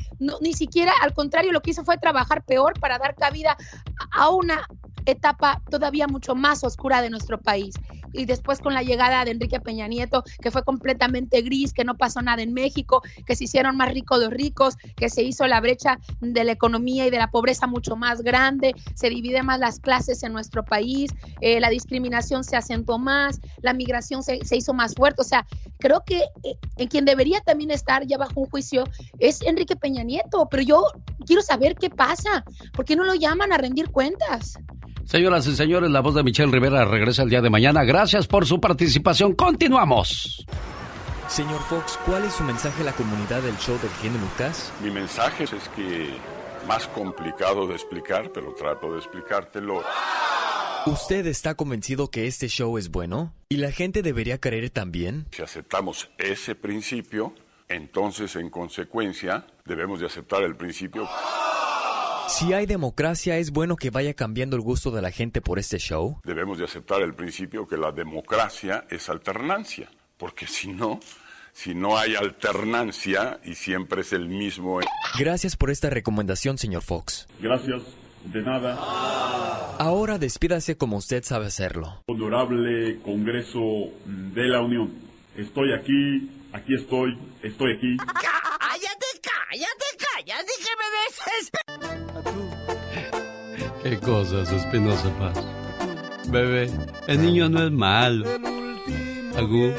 [0.42, 3.56] ni siquiera, al contrario, lo que hizo fue trabajar peor para dar cabida
[4.12, 4.68] a una
[5.12, 7.76] etapa todavía mucho más oscura de nuestro país.
[8.12, 11.96] Y después con la llegada de Enrique Peña Nieto, que fue completamente gris, que no
[11.96, 15.62] pasó nada en México, que se hicieron más ricos los ricos, que se hizo la
[15.62, 19.80] brecha de la economía y de la pobreza mucho más grande, se divide más las
[19.80, 24.74] clases en nuestro país, eh, la discriminación se acentuó más, la migración se, se hizo
[24.74, 25.22] más fuerte.
[25.22, 25.46] O sea,
[25.78, 28.84] creo que eh, en quien debería también estar ya bajo un juicio
[29.20, 30.84] es Enrique Peña Nieto, pero yo
[31.26, 32.44] quiero saber qué pasa,
[32.74, 34.58] ¿por qué no lo llaman a rendir cuentas?
[35.06, 37.84] Señoras y señores, la voz de Michelle Rivera regresa el día de mañana.
[37.84, 39.34] Gracias por su participación.
[39.34, 40.46] Continuamos.
[41.28, 44.72] Señor Fox, ¿cuál es su mensaje a la comunidad del show del genio Lucas?
[44.84, 46.10] Mi mensaje es que
[46.68, 49.84] más complicado de explicar, pero trato de explicártelo.
[50.86, 53.34] ¿Usted está convencido que este show es bueno?
[53.50, 55.28] ¿Y la gente debería creer también?
[55.32, 57.34] Si aceptamos ese principio,
[57.68, 61.08] entonces en consecuencia debemos de aceptar el principio.
[62.30, 65.80] Si hay democracia, ¿es bueno que vaya cambiando el gusto de la gente por este
[65.80, 66.20] show?
[66.24, 71.00] Debemos de aceptar el principio que la democracia es alternancia, porque si no,
[71.54, 74.80] si no hay alternancia y siempre es el mismo.
[75.18, 77.28] Gracias por esta recomendación, señor Fox.
[77.42, 77.82] Gracias,
[78.26, 78.78] de nada.
[79.80, 82.04] Ahora despídase como usted sabe hacerlo.
[82.06, 83.60] Honorable Congreso
[84.06, 84.94] de la Unión.
[85.36, 87.98] Estoy aquí, aquí estoy, estoy aquí.
[87.98, 89.09] ¡Cállate,
[89.50, 91.44] cállate, cállate, que me beses!
[93.84, 95.44] Qué cosas, Espinosa Paz.
[96.28, 96.70] Bebé,
[97.08, 98.26] el niño no es malo.
[99.38, 99.74] Agú,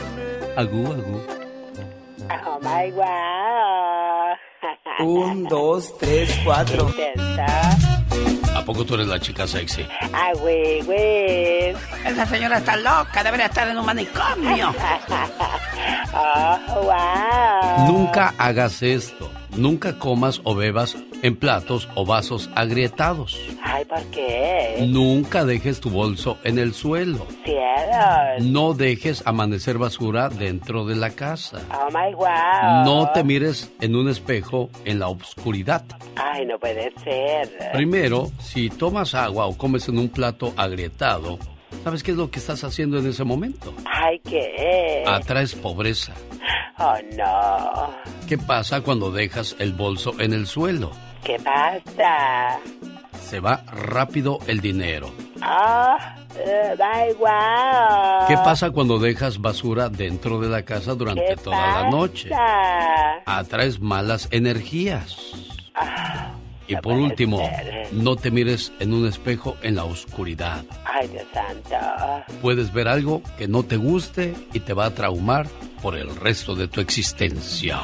[0.56, 1.22] agú, agú.
[2.46, 4.36] Oh my wow.
[5.06, 6.92] Un, dos, tres, cuatro.
[8.54, 9.86] ¿A poco tú eres la chica sexy?
[10.12, 11.70] Ah, güey, güey.
[12.04, 14.74] Esa señora está loca, debería estar en un manicomio.
[16.12, 17.86] Oh, wow.
[17.86, 19.30] Nunca hagas esto.
[19.56, 23.38] Nunca comas o bebas en platos o vasos agrietados.
[23.62, 24.86] Ay, ¿por qué?
[24.88, 27.26] Nunca dejes tu bolso en el suelo.
[27.44, 28.42] Cielos.
[28.42, 31.60] No dejes amanecer basura dentro de la casa.
[31.72, 32.84] Oh my wow.
[32.84, 35.84] No te mires en un espejo en la oscuridad.
[36.16, 37.72] Ay, no puede ser.
[37.72, 41.38] Primero, si tomas agua o comes en un plato agrietado,
[41.84, 43.74] ¿sabes qué es lo que estás haciendo en ese momento?
[43.84, 45.04] Ay, ¿qué?
[45.06, 46.12] Atraes pobreza.
[46.78, 47.94] Oh no.
[48.26, 50.92] ¿Qué pasa cuando dejas el bolso en el suelo?
[51.24, 52.58] ¿Qué pasa?
[53.20, 55.12] Se va rápido el dinero.
[55.42, 55.96] Oh,
[56.36, 58.26] my wow.
[58.26, 62.30] ¿Qué pasa cuando dejas basura dentro de la casa durante ¿Qué toda la noche?
[63.26, 65.16] Atraes malas energías.
[65.74, 66.32] Ah,
[66.70, 67.42] Y por último,
[67.90, 70.64] no te mires en un espejo en la oscuridad.
[70.84, 71.76] Ay, Dios santo.
[72.40, 75.48] Puedes ver algo que no te guste y te va a traumar
[75.82, 77.76] por el resto de tu existencia.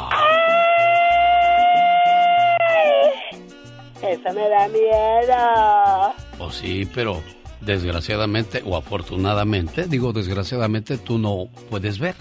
[4.03, 6.14] Eso me da miedo.
[6.39, 7.20] O sí, pero
[7.61, 12.14] desgraciadamente o afortunadamente, digo desgraciadamente, tú no puedes ver.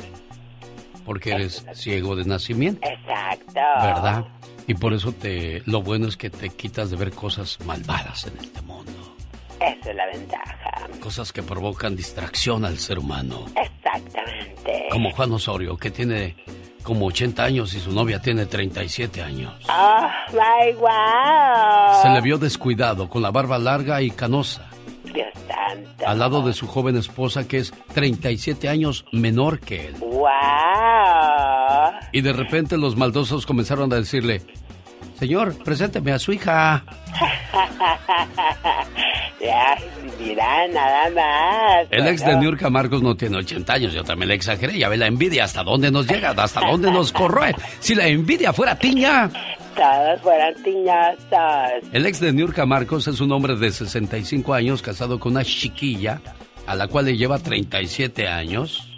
[1.05, 3.61] Porque eres ciego de nacimiento, Exacto.
[3.83, 4.25] ¿verdad?
[4.67, 8.37] Y por eso te, lo bueno es que te quitas de ver cosas malvadas en
[8.37, 8.91] este mundo.
[9.59, 10.87] Esa es la ventaja.
[10.99, 13.45] Cosas que provocan distracción al ser humano.
[13.55, 14.87] Exactamente.
[14.89, 16.35] Como Juan Osorio, que tiene
[16.83, 19.53] como 80 años y su novia tiene 37 años.
[19.69, 22.01] Oh, my wow.
[22.01, 24.69] Se le vio descuidado, con la barba larga y canosa.
[26.05, 29.95] Al lado de su joven esposa que es 37 años menor que él.
[29.99, 30.25] Wow.
[32.11, 34.41] Y de repente los maldosos comenzaron a decirle,
[35.19, 36.83] Señor, presénteme a su hija.
[39.41, 39.77] ya,
[40.19, 41.87] mira, nada más.
[41.91, 44.77] El ex de Niurka Marcos no tiene 80 años, yo también le exageré.
[44.77, 47.55] Ya ve la envidia hasta dónde nos llega, hasta dónde nos corroe.
[47.79, 49.29] Si la envidia fuera tiña.
[49.75, 51.91] Todos fueran tiñosos.
[51.91, 56.21] El ex de Niurka Marcos es un hombre de 65 años casado con una chiquilla
[56.65, 58.94] a la cual le lleva 37 años.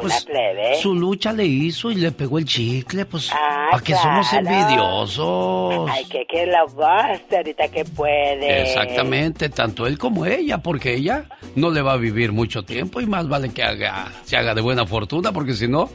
[0.00, 0.68] Una plebe.
[0.68, 3.30] Pues, Su lucha le hizo y le pegó el chicle, pues.
[3.32, 5.90] Ah, ¿Para qué somos envidiosos?
[5.90, 8.62] Ay, que que lo goste ahorita que puede.
[8.62, 13.06] Exactamente, tanto él como ella, porque ella no le va a vivir mucho tiempo y
[13.06, 15.90] más vale que haga, se haga de buena fortuna, porque si no,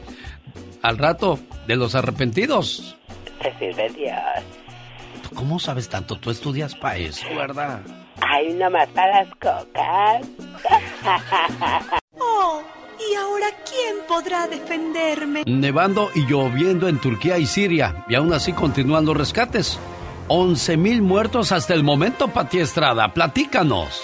[0.82, 2.96] al rato de los arrepentidos.
[3.42, 4.20] Te sirve Dios.
[5.28, 6.16] ¿Tú ¿Cómo sabes tanto?
[6.16, 7.80] Tú estudias para eso, ¿verdad?
[8.20, 10.26] Ay, nomás para las cocas.
[12.18, 12.62] Oh,
[13.10, 15.42] ¿y ahora quién podrá defenderme?
[15.46, 19.78] Nevando y lloviendo en Turquía y Siria, y aún así continúan los rescates.
[20.30, 23.14] 11 mil muertos hasta el momento, Pati Estrada.
[23.14, 24.00] Platícanos.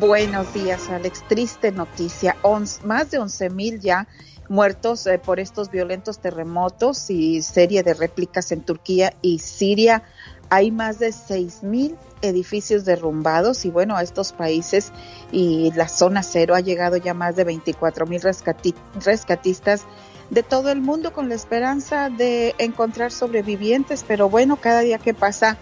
[0.00, 1.22] Buenos días, Alex.
[1.28, 2.36] Triste noticia.
[2.42, 4.08] Once- más de 11 mil ya
[4.48, 10.02] muertos eh, por estos violentos terremotos y serie de réplicas en Turquía y Siria.
[10.50, 14.92] Hay más de 6 mil edificios derrumbados y bueno, a estos países
[15.30, 19.84] y la zona cero ha llegado ya más de 24 mil rescatistas
[20.30, 25.14] de todo el mundo con la esperanza de encontrar sobrevivientes, pero bueno, cada día que
[25.14, 25.58] pasa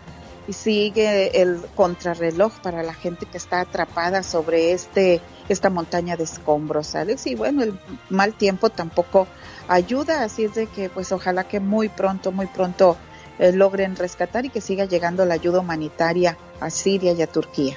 [0.52, 6.94] sigue el contrarreloj para la gente que está atrapada sobre este esta montaña de escombros,
[6.94, 7.26] Alex.
[7.26, 7.78] Y bueno, el
[8.10, 9.26] mal tiempo tampoco
[9.68, 12.96] ayuda, así es de que pues ojalá que muy pronto, muy pronto
[13.38, 17.76] eh, logren rescatar y que siga llegando la ayuda humanitaria a Siria y a Turquía.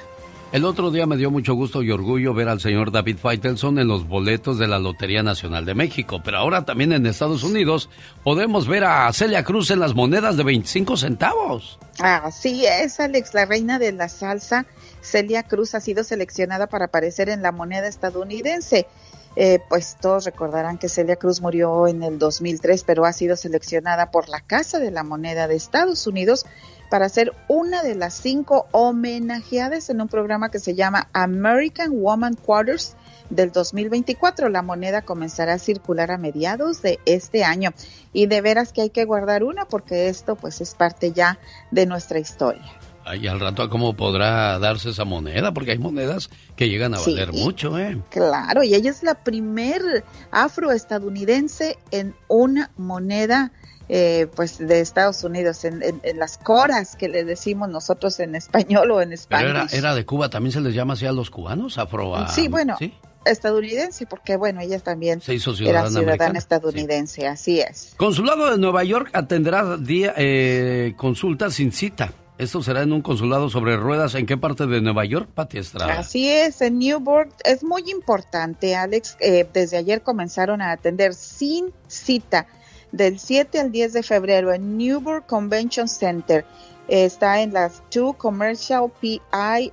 [0.52, 3.86] El otro día me dio mucho gusto y orgullo ver al señor David Feitelson en
[3.86, 7.88] los boletos de la Lotería Nacional de México, pero ahora también en Estados Unidos
[8.24, 11.78] podemos ver a Celia Cruz en las monedas de 25 centavos.
[12.00, 14.66] Así es, Alex, la reina de la salsa,
[15.02, 18.88] Celia Cruz, ha sido seleccionada para aparecer en la moneda estadounidense.
[19.36, 24.10] Eh, pues todos recordarán que Celia Cruz murió en el 2003, pero ha sido seleccionada
[24.10, 26.46] por la Casa de la Moneda de Estados Unidos
[26.90, 32.34] para ser una de las cinco homenajeadas en un programa que se llama American Woman
[32.34, 32.96] Quarters
[33.30, 34.48] del 2024.
[34.48, 37.70] La moneda comenzará a circular a mediados de este año
[38.12, 41.38] y de veras que hay que guardar una porque esto pues es parte ya
[41.70, 42.79] de nuestra historia.
[43.04, 45.52] Ay, al rato, ¿cómo podrá darse esa moneda?
[45.52, 47.12] Porque hay monedas que llegan a Sí.
[47.12, 48.00] valer mucho, ¿eh?
[48.10, 53.52] Claro, y ella es la primer afroestadounidense en una moneda
[53.92, 58.36] eh, pues de Estados Unidos, en, en- en las coras que le decimos nosotros en
[58.36, 59.50] español o en español.
[59.50, 61.76] era, era de Cuba, ¿también se les llama así a los cubanos?
[61.76, 62.14] Afro...
[62.28, 62.94] Sí, bueno, ¿sí?
[63.24, 66.38] estadounidense, porque bueno, ella también Se hizo era ciudadana ciudadana americana.
[66.38, 67.92] estadounidense, así es.
[67.96, 72.12] Consulado de Nueva York atenderá día, eh, consultas sin cita.
[72.40, 74.14] Esto será en un consulado sobre ruedas.
[74.14, 75.98] ¿En qué parte de Nueva York, Pati Estrada?
[75.98, 79.18] Así es, en Newport es muy importante, Alex.
[79.20, 82.46] eh, desde ayer comenzaron a atender sin cita
[82.92, 86.46] del 7 al 10 de febrero en Newport Convention Center.
[86.88, 89.20] Eh, está en las 2 Commercial PI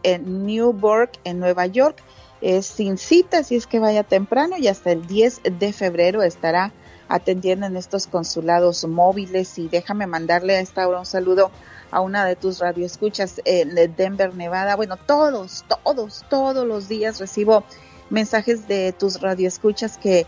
[0.04, 2.04] en Newport, en Nueva York.
[2.42, 6.74] Es sin cita, así es que vaya temprano y hasta el 10 de febrero estará
[7.08, 9.58] atendiendo en estos consulados móviles.
[9.58, 11.50] Y déjame mandarle a esta hora un saludo
[11.92, 14.76] a una de tus radioescuchas en Denver, Nevada.
[14.76, 17.64] Bueno, todos, todos, todos los días recibo
[18.10, 20.26] mensajes de tus radioescuchas que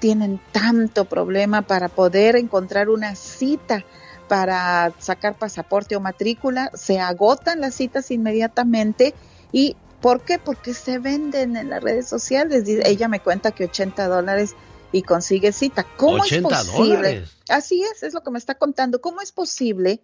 [0.00, 3.84] tienen tanto problema para poder encontrar una cita
[4.28, 6.70] para sacar pasaporte o matrícula.
[6.74, 9.14] Se agotan las citas inmediatamente
[9.52, 10.38] y ¿por qué?
[10.38, 12.64] Porque se venden en las redes sociales.
[12.66, 14.54] Ella me cuenta que 80 dólares
[14.92, 15.84] y consigue cita.
[15.96, 16.96] ¿Cómo 80 es posible?
[16.96, 17.30] dólares.
[17.48, 19.00] Así es, es lo que me está contando.
[19.00, 20.00] ¿Cómo es posible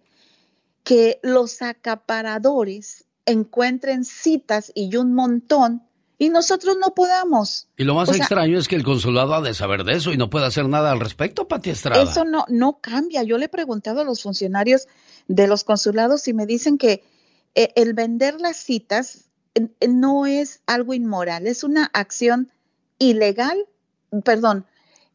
[0.87, 5.83] que los acaparadores encuentren citas y un montón
[6.17, 7.67] y nosotros no podamos?
[7.75, 10.13] Y lo más O sea, extraño es que el consulado ha de saber de eso
[10.13, 12.01] y no puede hacer nada al respecto, Pati Estrada.
[12.01, 13.23] Eso no, no cambia.
[13.23, 14.87] Yo le he preguntado a los funcionarios
[15.27, 17.03] de los consulados y me dicen que
[17.53, 19.25] eh, el vender las citas
[19.55, 22.49] eh, eh, no es algo inmoral, es una acción
[22.97, 23.57] ilegal,
[24.23, 24.65] perdón,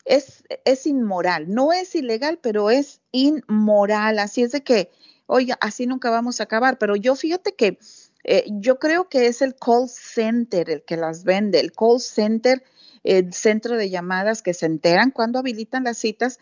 [0.05, 1.47] es, es inmoral.
[1.49, 4.19] No es ilegal, pero es inmoral.
[4.19, 4.91] Así es de que,
[5.33, 6.79] oiga, así nunca vamos a acabar.
[6.79, 7.79] Pero yo fíjate que
[8.25, 12.63] eh, yo creo que es el call center el que las vende, el call center,
[13.03, 16.39] el centro de llamadas que se enteran cuando habilitan las citas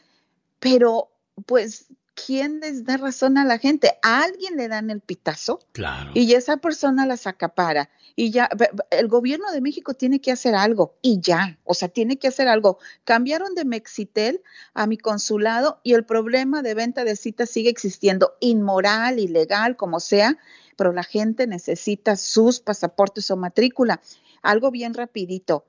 [0.60, 1.10] pero
[1.46, 3.92] pues, ¿quién les da razón a la gente?
[4.02, 6.10] A alguien le dan el pitazo Claro.
[6.14, 7.90] y esa persona las acapara.
[8.16, 8.50] Y ya,
[8.90, 12.48] el gobierno de México tiene que hacer algo y ya, o sea, tiene que hacer
[12.48, 12.78] algo.
[13.04, 14.42] Cambiaron de Mexitel
[14.74, 20.00] a mi consulado y el problema de venta de citas sigue existiendo, inmoral, ilegal, como
[20.00, 20.36] sea,
[20.76, 24.00] pero la gente necesita sus pasaportes o matrícula.
[24.42, 25.64] Algo bien rapidito,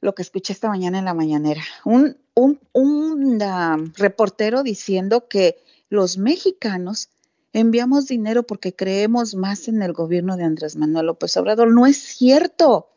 [0.00, 1.62] lo que escuché esta mañana en la mañanera.
[1.84, 7.10] Un, un, reportero diciendo que los mexicanos
[7.52, 11.72] enviamos dinero porque creemos más en el gobierno de Andrés Manuel López Obrador.
[11.72, 12.88] No es cierto.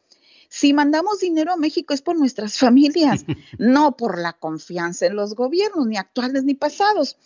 [0.50, 3.26] Si mandamos dinero a México es por nuestras familias,
[3.58, 7.18] no por la confianza en los gobiernos, ni actuales ni pasados.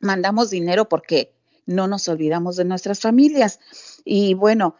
[0.00, 1.34] Mandamos dinero porque
[1.66, 3.58] no nos olvidamos de nuestras familias.
[4.04, 4.76] Y bueno,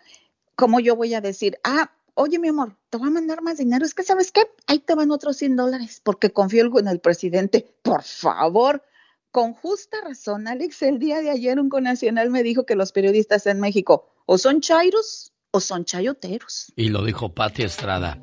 [0.54, 3.84] ¿cómo yo voy a decir, ah, oye mi amor, te voy a mandar más dinero?
[3.84, 4.42] Es que, ¿sabes qué?
[4.66, 7.76] Ahí te van otros 100 dólares porque confío en el presidente.
[7.82, 8.82] Por favor,
[9.30, 13.46] con justa razón, Alex, el día de ayer un conacional me dijo que los periodistas
[13.46, 16.72] en México o son chairos o son chayoteros.
[16.76, 18.18] Y lo dijo Pati Estrada.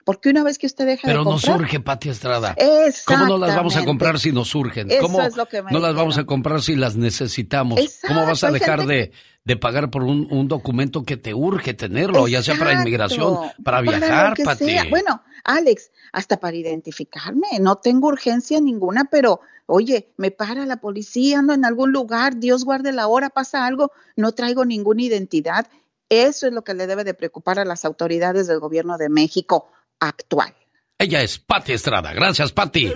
[0.05, 2.55] Porque una vez que usted deja Pero de comprar, surge, Pati Estrada.
[3.05, 4.89] ¿Cómo no las vamos a comprar si nos surgen?
[4.89, 7.79] Eso ¿Cómo es lo que me no las vamos a comprar si las necesitamos?
[8.07, 9.11] ¿Cómo vas a dejar gente de,
[9.45, 13.81] de pagar por un, un documento que te urge tenerlo, ya sea para inmigración, para
[13.81, 14.65] viajar, Pati?
[14.65, 14.85] sea.
[14.89, 21.39] Bueno, Alex, hasta para identificarme, no tengo urgencia ninguna, pero oye, me para la policía,
[21.39, 25.67] ando en algún lugar, Dios guarde la hora, pasa algo, no traigo ninguna identidad.
[26.09, 29.69] Eso es lo que le debe de preocupar a las autoridades del gobierno de México
[29.99, 30.53] actual.
[30.97, 32.13] Ella es Pati Estrada.
[32.13, 32.91] Gracias, Pati.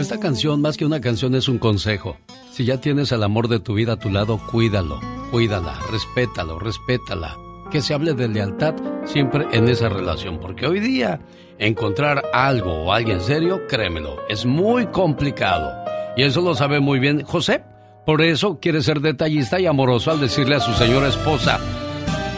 [0.00, 2.16] Esta canción, más que una canción, es un consejo.
[2.52, 4.98] Si ya tienes al amor de tu vida a tu lado, cuídalo,
[5.30, 7.36] cuídala, respétalo, respétala.
[7.70, 8.74] Que se hable de lealtad
[9.04, 11.20] siempre en esa relación, porque hoy día
[11.58, 15.70] encontrar algo o alguien serio, créemelo, es muy complicado.
[16.16, 17.62] Y eso lo sabe muy bien José.
[18.06, 21.60] Por eso quiere ser detallista y amoroso al decirle a su señora esposa,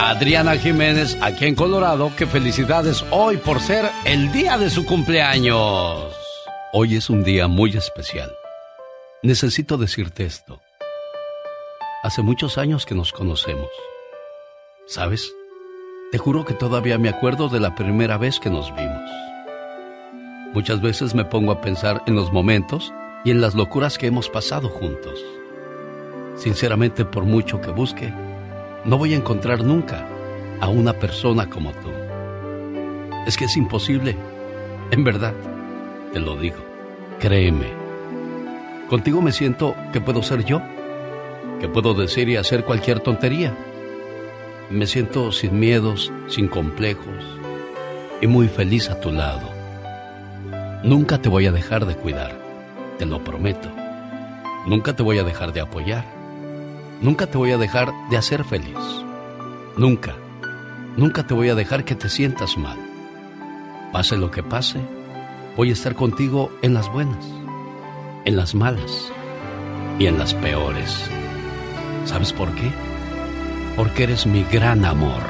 [0.00, 6.21] Adriana Jiménez, aquí en Colorado, que felicidades hoy por ser el día de su cumpleaños.
[6.74, 8.34] Hoy es un día muy especial.
[9.22, 10.58] Necesito decirte esto.
[12.02, 13.68] Hace muchos años que nos conocemos.
[14.86, 15.34] ¿Sabes?
[16.12, 19.10] Te juro que todavía me acuerdo de la primera vez que nos vimos.
[20.54, 22.90] Muchas veces me pongo a pensar en los momentos
[23.22, 25.22] y en las locuras que hemos pasado juntos.
[26.36, 28.10] Sinceramente, por mucho que busque,
[28.86, 30.08] no voy a encontrar nunca
[30.62, 31.90] a una persona como tú.
[33.26, 34.16] Es que es imposible.
[34.90, 35.34] En verdad,
[36.12, 36.58] te lo digo.
[37.18, 37.66] Créeme.
[38.88, 40.60] Contigo me siento que puedo ser yo,
[41.60, 43.56] que puedo decir y hacer cualquier tontería.
[44.70, 47.38] Me siento sin miedos, sin complejos
[48.20, 49.48] y muy feliz a tu lado.
[50.84, 52.38] Nunca te voy a dejar de cuidar,
[52.98, 53.70] te lo prometo.
[54.66, 56.04] Nunca te voy a dejar de apoyar.
[57.00, 58.78] Nunca te voy a dejar de hacer feliz.
[59.76, 60.14] Nunca,
[60.96, 62.78] nunca te voy a dejar que te sientas mal.
[63.92, 64.80] Pase lo que pase,
[65.56, 67.24] voy a estar contigo en las buenas,
[68.24, 69.12] en las malas
[69.98, 71.10] y en las peores.
[72.04, 72.70] ¿Sabes por qué?
[73.76, 75.22] Porque eres mi gran amor.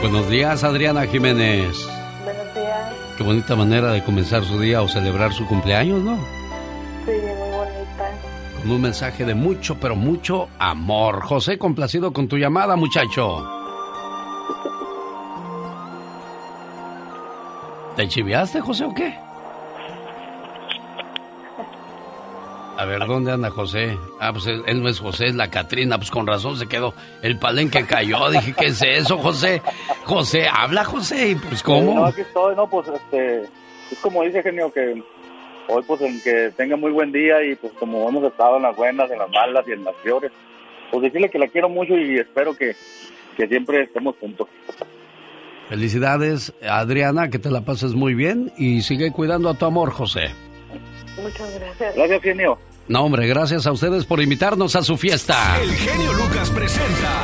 [0.00, 1.74] Buenos días, Adriana Jiménez.
[2.24, 2.92] Buenos días.
[3.16, 6.16] Qué bonita manera de comenzar su día o celebrar su cumpleaños, ¿no?
[7.06, 8.10] Sí, muy bonita.
[8.60, 11.22] Con un mensaje de mucho, pero mucho amor.
[11.22, 13.63] José, complacido con tu llamada, muchacho.
[17.96, 19.14] ¿Te chiviaste, José, o qué?
[22.76, 23.96] A ver, ¿dónde anda José?
[24.20, 25.96] Ah, pues él, no es José, es la Catrina.
[25.96, 26.92] Pues con razón se quedó.
[27.22, 28.30] El palenque cayó.
[28.30, 29.62] Dije, ¿qué es eso, José?
[30.04, 31.28] José, habla, José.
[31.30, 32.04] Y Pues, Eh, No, ¿cómo?
[32.06, 35.00] aquí estoy, no, pues este, es como dice Genio que
[35.68, 38.76] hoy pues en que tenga muy buen día y pues como hemos estado en las
[38.76, 40.32] buenas, en las malas y en las peores,
[40.90, 42.74] pues decirle que la quiero mucho y espero que,
[43.36, 44.48] que siempre estemos juntos.
[45.68, 50.30] Felicidades, Adriana, que te la pases muy bien y sigue cuidando a tu amor, José.
[51.20, 51.94] Muchas gracias.
[51.96, 52.58] Gracias, genio.
[52.86, 55.58] No, hombre, gracias a ustedes por invitarnos a su fiesta.
[55.62, 57.22] El genio Lucas presenta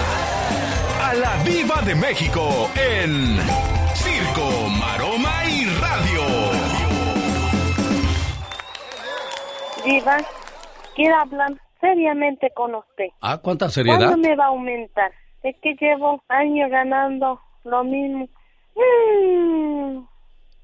[1.07, 3.37] a la Viva de México en
[3.95, 6.23] Circo, Maroma y Radio.
[9.85, 10.17] Diva,
[10.97, 13.09] quiero hablar seriamente con usted.
[13.21, 13.99] Ah, ¿cuánta seriedad?
[13.99, 15.13] ¿Cuándo me va a aumentar?
[15.43, 18.29] Es que llevo años ganando lo mismo.
[18.77, 20.07] Mm.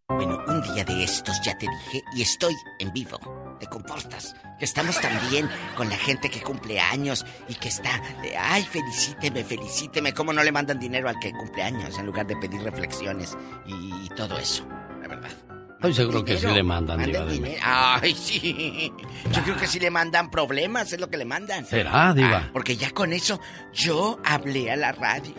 [0.09, 3.19] Bueno, un día de estos ya te dije y estoy en vivo.
[3.59, 4.37] Te comportas.
[4.61, 8.01] Estamos también con la gente que cumple años y que está.
[8.23, 10.15] de, Ay, felicíteme, felicíteme.
[10.15, 13.37] ¿Cómo no le mandan dinero al que cumple años en lugar de pedir reflexiones
[13.67, 14.67] y, y todo eso?
[15.03, 15.31] La verdad.
[15.77, 17.59] Estoy seguro que sí le mandan, Mandan Diva de.
[17.63, 18.93] Ay, sí.
[19.31, 21.67] Yo creo que sí le mandan problemas, es lo que le mandan.
[21.67, 22.45] ¿Será, Diva?
[22.47, 23.41] Ah, porque ya con eso
[23.75, 25.35] yo hablé a la radio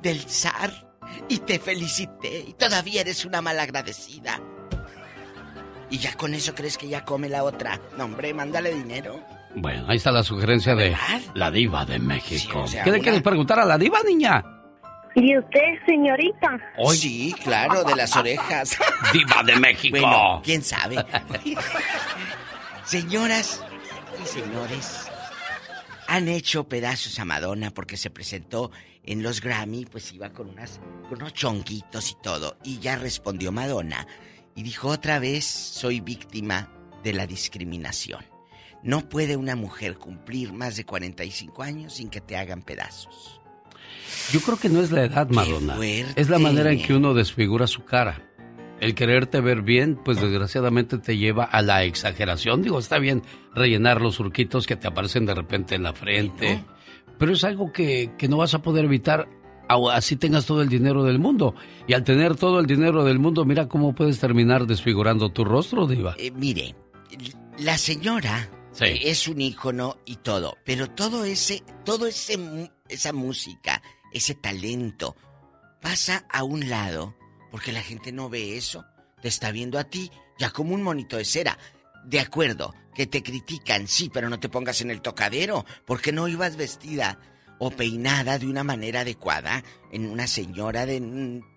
[0.00, 0.93] del zar
[1.28, 4.40] y te felicité y todavía eres una malagradecida.
[5.90, 7.78] Y ya con eso crees que ya come la otra.
[7.96, 9.20] No, hombre, mándale dinero.
[9.54, 10.96] Bueno, ahí está la sugerencia de
[11.34, 12.62] la diva de México.
[12.62, 14.42] o sea, ¿Qué le una- quieres preguntar a la diva, niña?
[15.16, 16.58] ¿Y usted, señorita?
[16.92, 18.76] Sí, claro, de las orejas.
[19.12, 19.96] Diva de México.
[20.00, 20.96] Bueno, quién sabe.
[22.84, 23.62] Señoras
[24.22, 25.06] y señores,
[26.08, 28.70] han hecho pedazos a Madonna porque se presentó
[29.06, 33.52] en los Grammy, pues iba con unas con unos chonguitos y todo, y ya respondió
[33.52, 34.06] Madonna
[34.54, 36.70] y dijo otra vez, soy víctima
[37.02, 38.24] de la discriminación.
[38.82, 43.40] No puede una mujer cumplir más de 45 años sin que te hagan pedazos.
[44.30, 45.76] Yo creo que no es la edad, Madonna.
[46.16, 48.30] Es la manera en que uno desfigura su cara.
[48.80, 52.62] El quererte ver bien, pues desgraciadamente te lleva a la exageración.
[52.62, 53.22] Digo, está bien
[53.54, 56.64] rellenar los surquitos que te aparecen de repente en la frente,
[57.18, 59.28] pero es algo que, que no vas a poder evitar
[59.92, 61.54] así tengas todo el dinero del mundo.
[61.86, 65.86] Y al tener todo el dinero del mundo, mira cómo puedes terminar desfigurando tu rostro,
[65.86, 66.14] Diva.
[66.18, 66.74] Eh, mire,
[67.58, 68.84] la señora Sí.
[68.86, 75.16] eh, es un ícono y todo, pero todo ese, todo ese, esa música, ese talento,
[75.80, 77.14] pasa a un lado
[77.50, 78.84] porque la gente no ve eso.
[79.22, 81.56] Te está viendo a ti ya como un monito de cera.
[82.04, 86.28] De acuerdo, que te critican, sí, pero no te pongas en el tocadero, porque no
[86.28, 87.18] ibas vestida
[87.58, 91.00] o peinada de una manera adecuada en una señora de,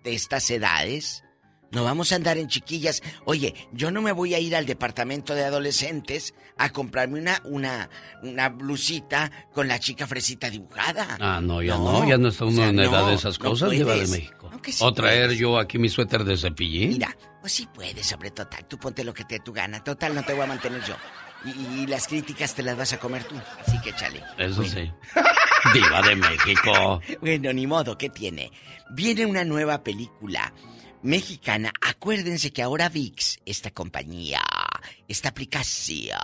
[0.04, 1.24] de estas edades.
[1.70, 3.02] No vamos a andar en chiquillas.
[3.26, 7.90] Oye, yo no me voy a ir al departamento de adolescentes a comprarme una, una,
[8.22, 11.18] una blusita con la chica fresita dibujada.
[11.20, 13.14] Ah, no, ya No, no, ya no está uno o sea, en edad no, de
[13.16, 14.06] esas no cosas, Diva de.
[14.06, 14.50] México.
[14.64, 15.38] Sí o traer puedes.
[15.38, 16.88] yo aquí mi suéter de cepillín.
[16.90, 18.66] Mira, pues sí puedes, sobre total.
[18.66, 19.84] Tú ponte lo que te dé tu gana.
[19.84, 20.96] Total, no te voy a mantener yo.
[21.44, 23.36] Y, y las críticas te las vas a comer tú.
[23.64, 24.22] Así que échale.
[24.36, 24.90] Eso sí.
[25.72, 27.00] Diva de México.
[27.20, 28.50] Bueno, ni modo, ¿qué tiene?
[28.90, 30.52] Viene una nueva película
[31.02, 31.72] mexicana.
[31.80, 34.40] Acuérdense que ahora VIX, esta compañía,
[35.06, 36.18] esta aplicación,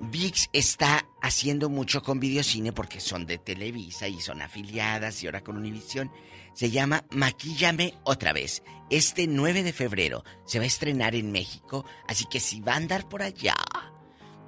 [0.00, 5.42] VIX está haciendo mucho con videocine porque son de Televisa y son afiliadas y ahora
[5.42, 6.10] con Univision.
[6.54, 8.62] Se llama Maquíllame otra vez.
[8.90, 12.76] Este 9 de febrero se va a estrenar en México, así que si va a
[12.76, 13.54] andar por allá,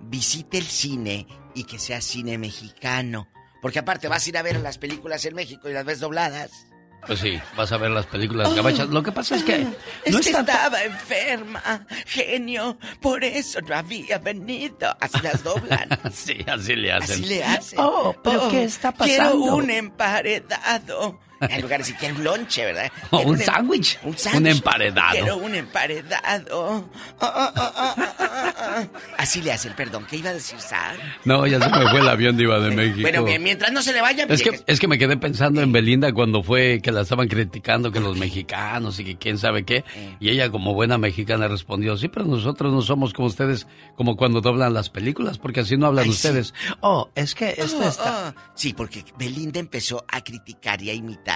[0.07, 3.28] visite el cine y que sea cine mexicano.
[3.62, 6.66] Porque aparte vas a ir a ver las películas en México y las ves dobladas.
[7.07, 8.88] Pues sí, vas a ver las películas gabachas.
[8.88, 9.66] Lo que pasa es que
[10.05, 14.96] Es no que está estaba enferma, genio, por eso no había venido.
[15.00, 15.86] Así las doblan.
[16.14, 17.16] Sí, así le hacen.
[17.20, 17.78] Así le hacen.
[17.80, 19.57] Oh, ¿pero qué está Quiero pasando?
[19.57, 21.20] un emparedado.
[21.51, 22.90] En lugar de si quiero un lonche, ¿verdad?
[23.11, 23.99] O Quiero un em- sándwich.
[24.03, 24.57] Un Un sándwich.
[24.57, 25.11] emparedado.
[25.12, 26.90] Quiero un emparedado.
[27.20, 28.84] Ah, ah, ah.
[29.18, 30.07] Así le hacen, perdón.
[30.09, 30.97] ¿Qué iba a decir, Sar?
[31.24, 33.03] No, ya se me fue el avión Diva de México.
[33.03, 34.24] Bueno, bien, mientras no se le vaya...
[34.28, 37.92] Es que, es que me quedé pensando en Belinda cuando fue que la estaban criticando
[37.92, 39.84] que los mexicanos y que quién sabe qué.
[40.20, 43.66] Y ella como buena mexicana respondió, sí, pero nosotros no somos como ustedes,
[43.97, 46.16] como cuando doblan las películas, porque así no hablan Ay, sí.
[46.16, 46.55] ustedes.
[46.80, 48.34] Oh, es que esto Oh, está...
[48.36, 48.40] oh.
[48.55, 51.33] Sí, porque Belinda empezó a criticar y a imitar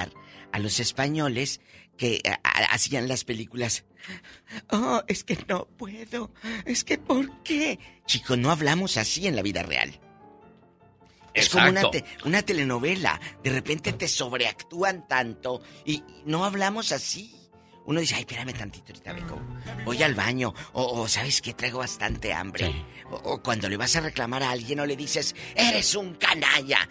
[0.52, 1.60] a los españoles
[1.96, 3.84] que a- hacían las películas.
[4.70, 6.32] Oh, es que no puedo.
[6.64, 7.78] Es que ¿por qué?
[8.06, 9.98] Chicos, no hablamos así en la vida real.
[11.34, 13.20] Es como una, te- una telenovela.
[13.42, 17.34] De repente te sobreactúan tanto y no hablamos así.
[17.88, 19.40] Uno dice, ay, espérame tantito, ahorita vengo.
[19.86, 20.52] Voy al baño.
[20.74, 21.54] O, o, ¿sabes qué?
[21.54, 22.84] Traigo bastante hambre.
[23.10, 26.86] O, o cuando le vas a reclamar a alguien, no le dices, eres un canalla.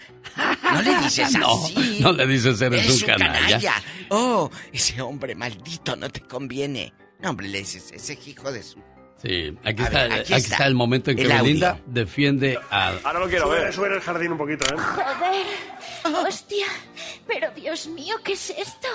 [0.74, 2.00] No le dices No, así.
[2.02, 3.74] no le dices, "Eres un canalla".
[4.10, 6.92] Oh, ese hombre maldito no te conviene.
[7.20, 8.82] No, hombre, le dices, ese hijo de su...
[9.22, 10.54] Sí, aquí, A está, ver, aquí aquí está.
[10.56, 11.28] está el momento en que.
[11.28, 13.00] Belinda defiende al...
[13.04, 13.74] Ahora lo quiero Sube- ver.
[13.74, 14.78] Sube el jardín un poquito, ¿eh?
[14.78, 16.28] Joder.
[16.28, 16.68] Hostia.
[17.28, 18.88] Pero Dios mío, ¿qué es esto?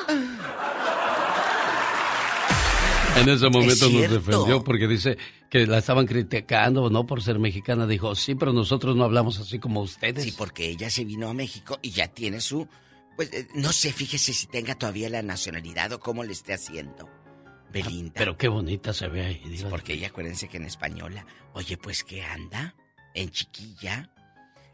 [3.17, 5.19] En ese momento nos defendió porque dice
[5.51, 7.87] que la estaban criticando, no por ser mexicana.
[7.87, 10.25] Dijo, sí, pero nosotros no hablamos así como ustedes.
[10.25, 12.67] Sí, porque ella se vino a México y ya tiene su...
[13.17, 17.07] Pues eh, no sé, fíjese si tenga todavía la nacionalidad o cómo le esté haciendo.
[17.73, 18.13] Belinda.
[18.15, 19.65] Pero qué bonita se ve ahí.
[19.71, 21.27] Porque ella, acuérdense que en española.
[21.55, 22.75] Oye, pues ¿qué anda?
[23.15, 24.11] En chiquilla.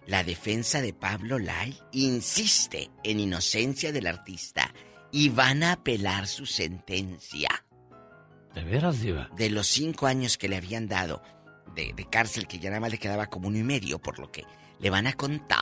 [0.07, 4.73] La defensa de Pablo Lai insiste en inocencia del artista
[5.13, 7.65] y van a apelar su sentencia.
[8.55, 9.29] ¿De veras, Diva?
[9.37, 11.23] De los cinco años que le habían dado
[11.75, 14.33] de, de cárcel, que ya nada más le quedaba como uno y medio, por lo
[14.33, 14.45] que
[14.79, 15.59] le van a contar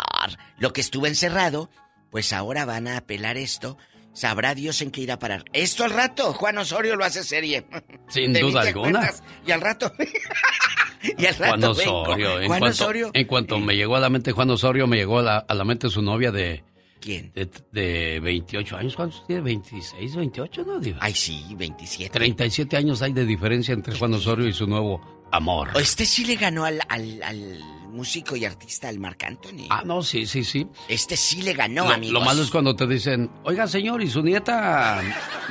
[0.59, 1.71] lo que estuvo encerrado,
[2.11, 3.77] pues ahora van a apelar esto.
[4.17, 5.45] Sabrá Dios en qué irá a parar.
[5.53, 7.67] Esto al rato, Juan Osorio lo hace serie.
[8.09, 9.13] Sin duda alguna.
[9.47, 9.93] Y al rato.
[11.19, 11.75] y al rato.
[11.75, 12.01] Juan vengo.
[12.01, 12.41] Osorio.
[12.41, 13.11] En Juan cuanto, Osorio.
[13.13, 15.65] En cuanto me llegó a la mente Juan Osorio, me llegó a la, a la
[15.65, 16.65] mente su novia de...
[16.99, 17.31] ¿Quién?
[17.35, 18.97] De, de 28 años.
[18.97, 19.43] ¿Cuántos tiene?
[19.43, 20.99] ¿26, 28, no, Diva?
[21.03, 22.11] Ay, sí, 27.
[22.11, 25.69] 37 años hay de diferencia entre Juan Osorio y su nuevo amor.
[25.79, 29.67] Este sí le ganó al, al, al músico y artista, al Marc Anthony.
[29.71, 30.67] Ah, no, sí, sí, sí.
[30.89, 32.13] Este sí le ganó, lo, amigos.
[32.13, 35.01] lo malo es cuando te dicen, oiga, señor, ¿y su nieta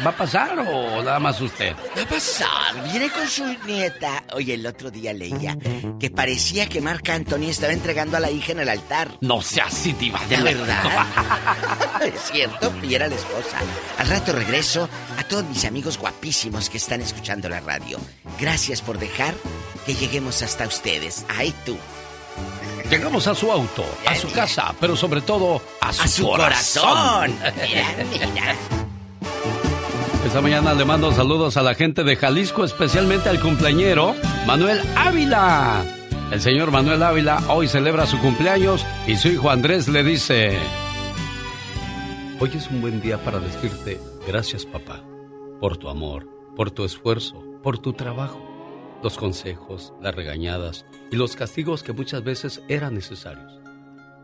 [0.06, 1.76] va a pasar o nada más usted?
[1.98, 4.24] Va a pasar, viene con su nieta.
[4.34, 5.58] Oye, el otro día leía
[6.00, 9.18] que parecía que Marc Anthony estaba entregando a la hija en el altar.
[9.22, 11.08] No sea así, diva de La verdad.
[12.04, 13.58] es cierto, y era la esposa.
[13.98, 18.00] Al rato regreso a todos mis amigos guapísimos que están escuchando la radio.
[18.40, 19.34] Gracias por dejar
[19.86, 21.26] que lleguemos hasta ustedes.
[21.30, 21.78] Ay, tú.
[22.90, 27.32] Llegamos a su auto, a su casa, pero sobre todo a su, A su corazón.
[27.56, 28.56] Mira, mira.
[30.26, 35.84] Esta mañana le mando saludos a la gente de Jalisco, especialmente al cumpleañero Manuel Ávila.
[36.32, 40.58] El señor Manuel Ávila hoy celebra su cumpleaños y su hijo Andrés le dice...
[42.40, 45.04] Hoy es un buen día para decirte gracias papá,
[45.62, 48.42] por tu amor, por tu esfuerzo, por tu trabajo,
[49.04, 50.86] los consejos, las regañadas
[51.16, 53.62] y los castigos que muchas veces eran necesarios.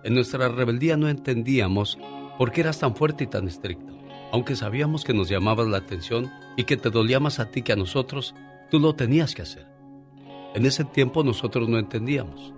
[0.04, 1.98] En nuestra rebeldía no entendíamos
[2.38, 3.98] por qué eras tan fuerte y tan estricto.
[4.34, 7.72] Aunque sabíamos que nos llamabas la atención y que te dolía más a ti que
[7.72, 8.36] a nosotros,
[8.70, 9.68] tú lo tenías que hacer.
[10.54, 12.52] En ese tiempo nosotros no entendíamos.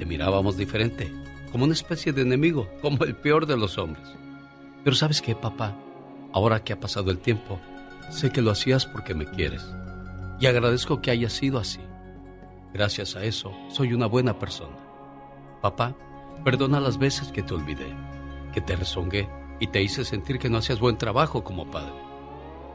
[0.00, 1.12] Te mirábamos diferente,
[1.52, 4.08] como una especie de enemigo, como el peor de los hombres.
[4.82, 5.76] Pero sabes qué, papá,
[6.32, 7.60] ahora que ha pasado el tiempo,
[8.10, 9.64] sé que lo hacías porque me quieres.
[10.40, 11.78] Y agradezco que haya sido así.
[12.74, 14.76] Gracias a eso, soy una buena persona.
[15.62, 15.94] Papá,
[16.42, 17.86] perdona las veces que te olvidé,
[18.52, 19.28] que te rezongué
[19.60, 21.94] y te hice sentir que no hacías buen trabajo como padre.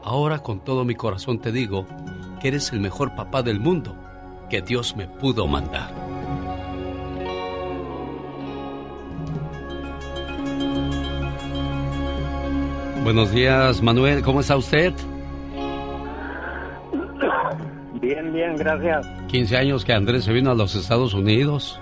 [0.02, 1.86] Ahora con todo mi corazón te digo
[2.40, 3.94] que eres el mejor papá del mundo
[4.48, 5.92] que Dios me pudo mandar.
[13.04, 14.94] Buenos días, Manuel, ¿cómo está usted?
[18.00, 19.06] Bien, bien, gracias.
[19.28, 21.78] 15 años que Andrés se vino a los Estados Unidos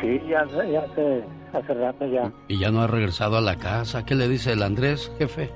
[0.00, 2.30] Sí, ya, ya hace, hace rato ya.
[2.46, 4.04] y ya no ha regresado a la casa.
[4.04, 5.50] ¿Qué le dice el Andrés, jefe?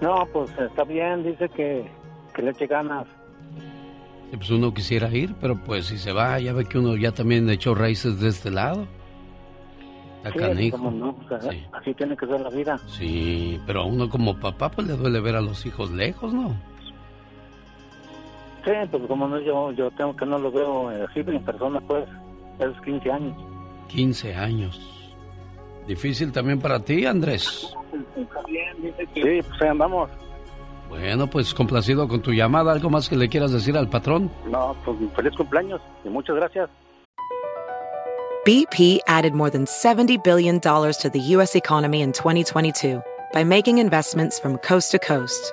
[0.00, 1.86] No, pues está bien, dice que,
[2.34, 3.06] que le eche ganas.
[4.30, 7.12] Sí, Pues uno quisiera ir, pero pues si se va, ya ve que uno ya
[7.12, 8.86] también echó raíces de este lado.
[10.56, 12.78] Sí, cómo no, o sea, así tiene que ser la vida.
[12.86, 16.54] Sí, pero a uno como papá pues le duele ver a los hijos lejos, ¿no?
[18.64, 21.80] Sí, pues como no, yo, yo tengo que no lo veo eh, así en persona,
[21.80, 22.04] pues,
[22.58, 23.36] esos 15 años.
[23.88, 24.80] 15 años.
[25.86, 27.74] Difícil también para ti, Andrés.
[29.14, 30.08] Sí, pues ahí andamos.
[30.88, 32.72] Bueno, pues complacido con tu llamada.
[32.72, 34.30] ¿Algo más que le quieras decir al patrón?
[34.50, 36.68] No, pues feliz cumpleaños y muchas gracias.
[38.44, 41.56] BP added more than $70 billion to the U.S.
[41.56, 43.00] economy in 2022
[43.32, 45.52] by making investments from coast to coast.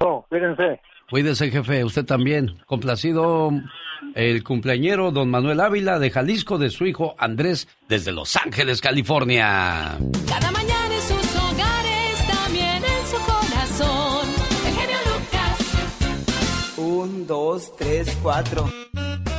[0.00, 0.80] Oh, cuídense.
[1.10, 2.58] Cuídese, jefe, usted también.
[2.66, 3.50] Complacido
[4.14, 9.98] el cumpleañero don Manuel Ávila de Jalisco de su hijo Andrés desde Los Ángeles, California.
[10.28, 14.28] Cada mañana en sus hogares, también en su corazón.
[14.66, 16.76] El genio Lucas.
[16.76, 18.70] Un, dos, tres, cuatro.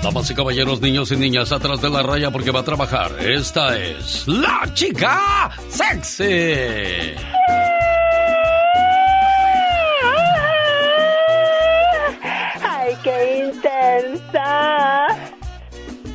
[0.01, 3.11] Damas y caballeros, niños y niñas, atrás de la raya porque va a trabajar.
[3.19, 7.15] Esta es la chica sexy.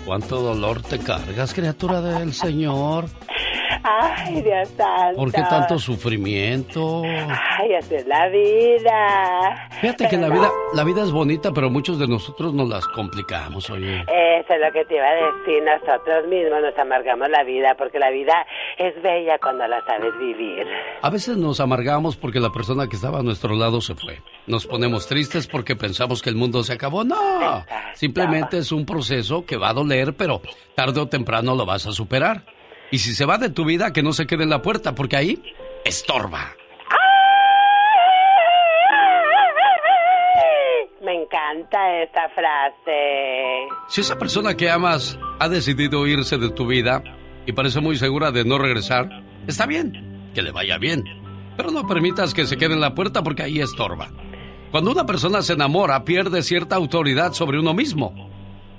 [0.05, 3.06] ¿Cuánto dolor te cargas, criatura del Señor?
[3.86, 5.16] ¡Ay, Dios santo!
[5.19, 7.02] ¿Por qué tanto sufrimiento?
[7.05, 9.69] ¡Ay, así es la vida!
[9.82, 12.89] Fíjate que la no, vida, la vida es bonita, pero muchos de nosotros nos las
[12.89, 14.01] complicamos, oye.
[14.01, 15.62] Eso es lo que te iba a decir.
[15.62, 18.47] Nosotros mismos nos amargamos la vida porque la vida
[18.78, 20.66] es bella cuando la sabes vivir.
[21.02, 24.23] A veces nos amargamos porque la persona que estaba a nuestro lado se fue.
[24.47, 27.05] Nos ponemos tristes porque pensamos que el mundo se acabó.
[27.05, 30.40] No, simplemente es un proceso que va a doler, pero
[30.74, 32.44] tarde o temprano lo vas a superar.
[32.95, 35.16] Y si se va de tu vida, que no se quede en la puerta, porque
[35.16, 35.43] ahí
[35.85, 36.55] estorba.
[41.03, 43.66] Me encanta esta frase.
[43.89, 47.03] Si esa persona que amas ha decidido irse de tu vida
[47.45, 49.09] y parece muy segura de no regresar,
[49.49, 51.03] está bien, que le vaya bien.
[51.57, 54.12] Pero no permitas que se quede en la puerta porque ahí estorba.
[54.71, 58.31] Cuando una persona se enamora, pierde cierta autoridad sobre uno mismo.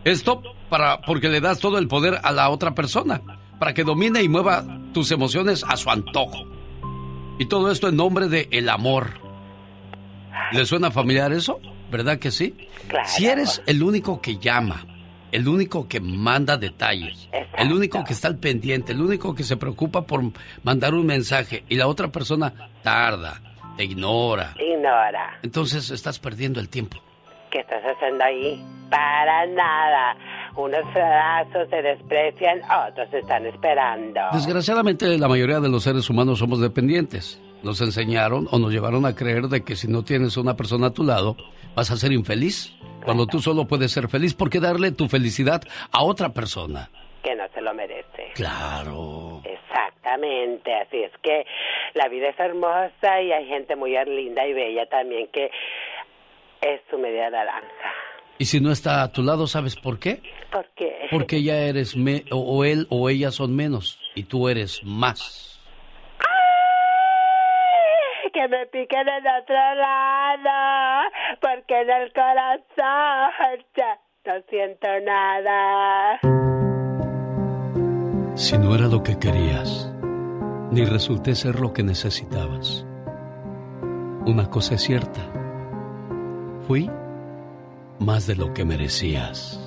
[0.06, 3.22] Esto para porque le das todo el poder a la otra persona,
[3.60, 4.64] para que domine y mueva
[4.94, 6.46] tus emociones a su antojo.
[7.40, 9.20] Y todo esto en nombre de el amor.
[10.52, 11.60] ¿Le suena familiar eso?
[11.92, 12.56] ¿Verdad que sí?
[13.06, 14.86] Si eres el único que llama,
[15.32, 19.58] el único que manda detalles, el único que está al pendiente, el único que se
[19.58, 20.22] preocupa por
[20.64, 22.54] mandar un mensaje y la otra persona
[22.84, 23.42] tarda,
[23.78, 25.40] te ignora, Ignora.
[25.44, 26.98] entonces estás perdiendo el tiempo.
[27.52, 28.64] ¿Qué estás haciendo ahí?
[28.90, 30.16] Para nada.
[30.58, 34.22] Unos pedazos se desprecian, otros están esperando.
[34.32, 37.42] Desgraciadamente la mayoría de los seres humanos somos dependientes.
[37.62, 40.94] Nos enseñaron o nos llevaron a creer de que si no tienes una persona a
[40.94, 41.36] tu lado,
[41.76, 42.74] vas a ser infeliz.
[43.04, 45.62] Cuando tú solo puedes ser feliz, ¿por qué darle tu felicidad
[45.92, 46.90] a otra persona?
[47.22, 48.32] Que no se lo merece.
[48.36, 49.42] Claro.
[49.44, 51.46] Exactamente, así es que
[51.96, 55.52] la vida es hermosa y hay gente muy linda y bella también que
[56.62, 58.05] es su media naranja.
[58.38, 60.22] Y si no está a tu lado, ¿sabes por qué?
[60.52, 61.08] ¿Por qué?
[61.10, 65.56] Porque ya eres me o, o él o ella son menos y tú eres más.
[68.36, 71.10] que me piquen en otro lado,
[71.40, 76.20] porque en el corazón ya no siento nada.
[78.36, 79.90] Si no era lo que querías,
[80.70, 82.86] ni resulté ser lo que necesitabas.
[84.26, 85.22] Una cosa es cierta.
[86.68, 86.90] Fui
[88.00, 89.60] más de lo que merecías.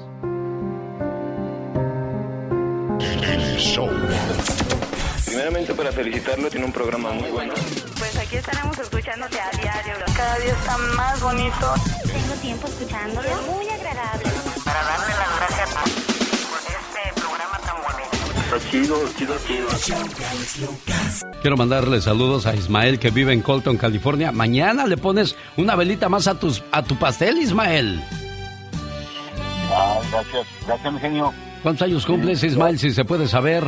[5.24, 7.54] Primeramente para felicitarlo, tiene un programa muy bueno.
[7.98, 9.94] Pues aquí estaremos escuchándote a diario.
[10.16, 11.74] Cada día está más bonito.
[12.06, 13.28] Tengo tiempo escuchándolo.
[13.46, 14.24] muy agradable.
[14.64, 15.70] Para darle las gracias
[16.50, 18.56] por este programa tan bonito.
[18.56, 19.68] Está chido, chido, chido.
[21.40, 24.32] Quiero mandarle saludos a Ismael que vive en Colton, California.
[24.32, 28.02] Mañana le pones una velita más a, tus, a tu pastel, Ismael.
[30.10, 31.32] Gracias, gracias, mi genio.
[31.62, 33.64] ¿Cuántos años cumples, Ismael, si se puede saber?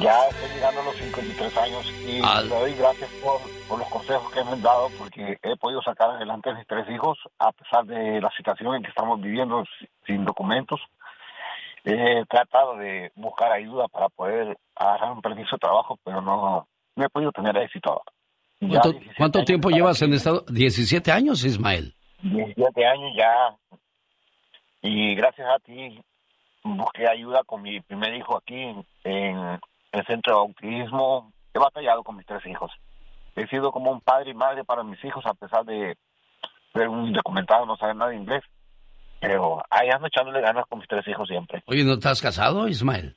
[0.00, 2.42] Ya estoy llegando a los 53 años y Ah.
[2.42, 6.10] le doy gracias por, por los consejos que me han dado porque he podido sacar
[6.10, 9.88] adelante a mis tres hijos a pesar de la situación en que estamos viviendo si-
[10.06, 10.78] sin documentos.
[11.84, 17.04] He tratado de buscar ayuda para poder agarrar un permiso de trabajo, pero no, no
[17.04, 18.02] he podido tener éxito.
[18.60, 20.44] Ya ¿Cuánto, 17 cuánto años tiempo llevas en estado?
[20.48, 21.94] 17 años, Ismael.
[22.22, 23.32] 17 años ya.
[24.82, 26.00] Y gracias a ti
[26.62, 29.58] busqué ayuda con mi primer hijo aquí en, en
[29.92, 31.32] el centro de autismo.
[31.54, 32.70] He batallado con mis tres hijos.
[33.36, 35.96] He sido como un padre y madre para mis hijos a pesar de
[36.72, 38.42] ser un documentado, no saber nada de inglés.
[39.20, 41.62] Pero ahí ando echándole ganas con mis tres hijos siempre.
[41.66, 43.16] Oye, ¿no estás casado, Ismael?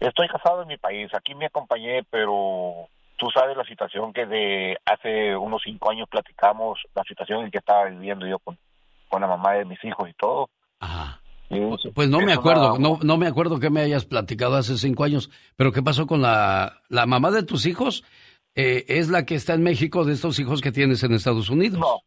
[0.00, 1.08] Estoy casado en mi país.
[1.14, 6.80] Aquí me acompañé, pero tú sabes la situación que de hace unos cinco años platicamos,
[6.94, 8.58] la situación en que estaba viviendo yo con,
[9.12, 10.48] con la mamá de mis hijos y todo.
[10.80, 11.20] Ajá.
[11.50, 14.78] Y es- Pues no me acuerdo, no, no me acuerdo que me hayas platicado hace
[14.78, 18.04] cinco años, pero ¿qué pasó con la, la mamá de tus hijos?
[18.54, 21.78] Eh, ¿Es la que está en México de estos hijos que tienes en Estados Unidos?
[21.78, 22.00] No,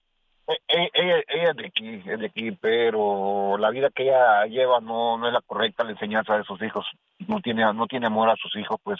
[0.47, 4.45] e- e- ella, ella es de aquí, es de aquí, pero la vida que ella
[4.47, 6.85] lleva no, no es la correcta, la enseñanza de sus hijos.
[7.27, 8.99] No tiene, no tiene amor a sus hijos, pues.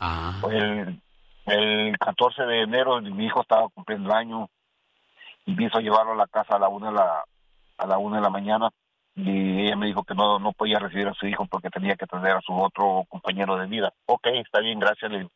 [0.00, 0.40] Ah.
[0.50, 1.00] El,
[1.46, 4.48] el 14 de enero mi hijo estaba cumpliendo el año
[5.46, 7.24] y quiso llevarlo a la casa a la una de la,
[7.78, 8.70] a la una de la mañana
[9.16, 12.04] y ella me dijo que no, no podía recibir a su hijo porque tenía que
[12.04, 13.92] atender a su otro compañero de vida.
[14.06, 15.28] Ok, está bien, gracias, le-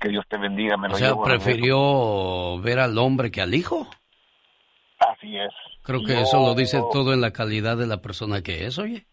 [0.00, 1.24] que Dios te bendiga, me O lo sea, llevo.
[1.24, 3.88] prefirió ver al hombre que al hijo.
[4.98, 5.50] Así es.
[5.82, 8.78] Creo que Yo- eso lo dice todo en la calidad de la persona que es,
[8.78, 9.06] oye.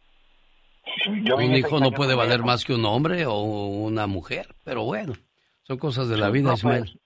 [1.23, 5.13] yo Un hijo no puede valer más que un hombre o una mujer, pero bueno,
[5.63, 6.99] son cosas de la vida, Ismael.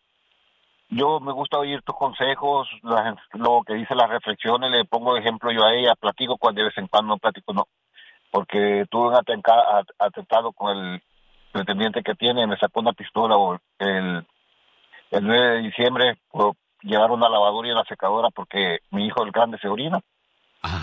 [0.89, 5.51] Yo me gusta oír tus consejos, la- lo que dice las reflexiones, le pongo ejemplo
[5.51, 7.67] yo a ella, platico cuando de vez en cuando no platico, no,
[8.31, 11.01] porque tuve un atenca- at- atentado con el
[11.51, 14.25] pretendiente que tiene, me sacó una pistola o el,
[15.11, 19.31] el 9 de diciembre por llevar una lavadora y una secadora porque mi hijo el
[19.31, 19.99] grande se orina.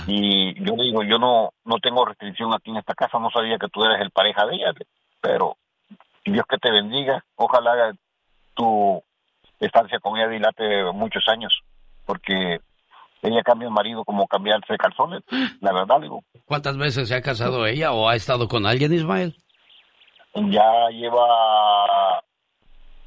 [0.06, 3.58] Y yo le digo, yo no, no tengo restricción aquí en esta casa, no sabía
[3.58, 4.72] que tú eres el pareja de ella,
[5.20, 5.56] pero
[6.24, 7.92] Dios que te bendiga, ojalá
[8.54, 9.02] tu
[9.66, 11.62] estancia con ella dilate muchos años,
[12.06, 12.60] porque
[13.22, 15.22] ella cambia el marido como cambiarse calzones,
[15.60, 19.36] la verdad, digo, ¿Cuántas veces se ha casado ella o ha estado con alguien, Ismael?
[20.34, 21.26] ya lleva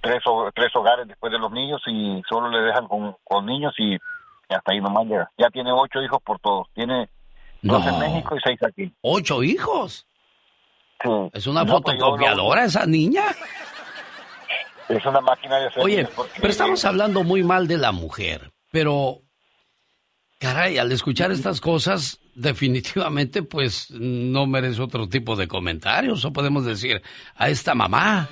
[0.02, 0.22] tres,
[0.54, 3.98] tres hogares después de los niños y solo le dejan con, con niños y
[4.50, 5.32] hasta ahí nomás llega.
[5.38, 7.10] Ya tiene ocho hijos por todos, tiene
[7.62, 8.00] dos en.
[8.00, 8.94] México y seis aquí.
[9.02, 10.06] ¿Ocho hijos?
[11.04, 11.10] Sí.
[11.34, 13.24] ¿Es una No, pues fotocopiadora esa niña?
[14.90, 18.52] Es una máquina de hacer Oye, porque- pero estamos hablando muy mal de la mujer,
[18.72, 19.22] pero
[20.40, 26.66] caray, al escuchar estas cosas, definitivamente pues no merece otro tipo de comentarios, o podemos
[26.66, 27.02] decir,
[27.36, 28.28] a esta mamá,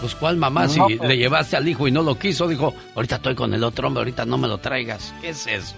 [0.00, 2.74] pues cuál mamá, No, si pues- le llevaste al hijo y no lo quiso, dijo,
[2.94, 5.76] ahorita estoy con el otro hombre, ahorita no me lo traigas, ¿qué es eso?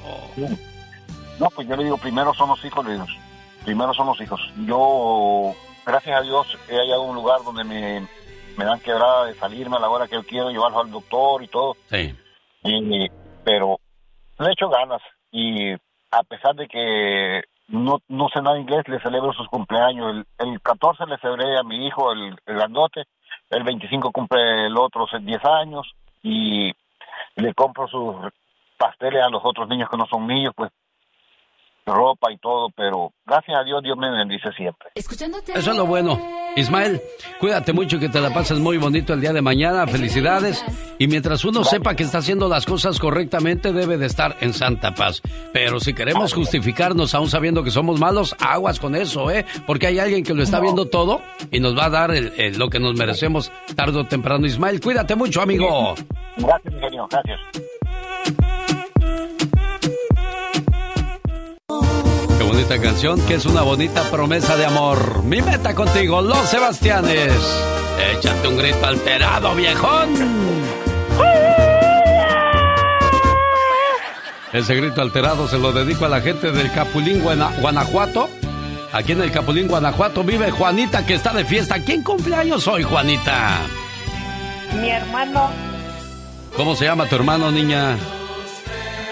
[1.39, 3.09] No, pues yo le digo, primero son los hijos de Dios.
[3.65, 4.41] Primero son los hijos.
[4.67, 5.55] Yo,
[5.87, 8.09] gracias a Dios, he hallado un lugar donde me,
[8.59, 11.47] me dan quebrada de salirme a la hora que yo quiero, llevarlo al doctor y
[11.47, 11.77] todo.
[11.89, 12.13] Sí.
[12.65, 13.09] Y,
[13.45, 13.79] pero
[14.41, 15.01] le echo ganas.
[15.31, 20.25] Y a pesar de que no, no sé nada inglés, le celebro sus cumpleaños.
[20.39, 23.05] El, el 14 le celebré a mi hijo, el, el grandote.
[23.49, 25.89] El 25 cumple el otro 10 años.
[26.25, 26.73] Y
[27.37, 28.17] le compro sus
[28.77, 30.73] pasteles a los otros niños que no son míos, pues
[31.89, 34.89] ropa y todo, pero gracias a Dios Dios me bendice siempre.
[34.95, 36.21] Eso es lo bueno.
[36.57, 37.01] Ismael,
[37.39, 39.87] cuídate mucho, que te la pases muy bonito el día de mañana.
[39.87, 40.65] Felicidades.
[40.99, 44.95] Y mientras uno sepa que está haciendo las cosas correctamente, debe de estar en santa
[44.95, 45.23] paz.
[45.53, 49.45] Pero si queremos justificarnos aún sabiendo que somos malos, aguas con eso, ¿eh?
[49.67, 51.21] Porque hay alguien que lo está viendo todo
[51.51, 54.47] y nos va a dar el- el- lo que nos merecemos tarde o temprano.
[54.47, 55.95] Ismael, cuídate mucho, amigo.
[56.37, 57.39] Gracias, mi genio, gracias.
[62.59, 65.23] Bonita canción, que es una bonita promesa de amor.
[65.23, 67.33] Mi meta contigo, Los Sebastianes.
[68.13, 70.09] Échate un grito alterado, viejón.
[74.53, 78.29] Ese grito alterado se lo dedico a la gente del Capulín, Guana- Guanajuato.
[78.93, 81.79] Aquí en el Capulín, Guanajuato, vive Juanita, que está de fiesta.
[81.85, 83.59] ¿Quién cumpleaños hoy, Juanita?
[84.81, 85.49] Mi hermano
[86.57, 87.97] ¿Cómo se llama tu hermano, niña?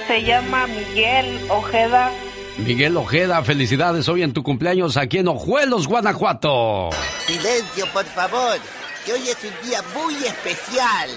[0.09, 2.11] se llama Miguel Ojeda.
[2.59, 6.89] Miguel Ojeda, felicidades hoy en tu cumpleaños aquí en Ojuelos, Guanajuato.
[7.27, 8.57] Silencio, por favor,
[9.05, 11.11] que hoy es un día muy especial.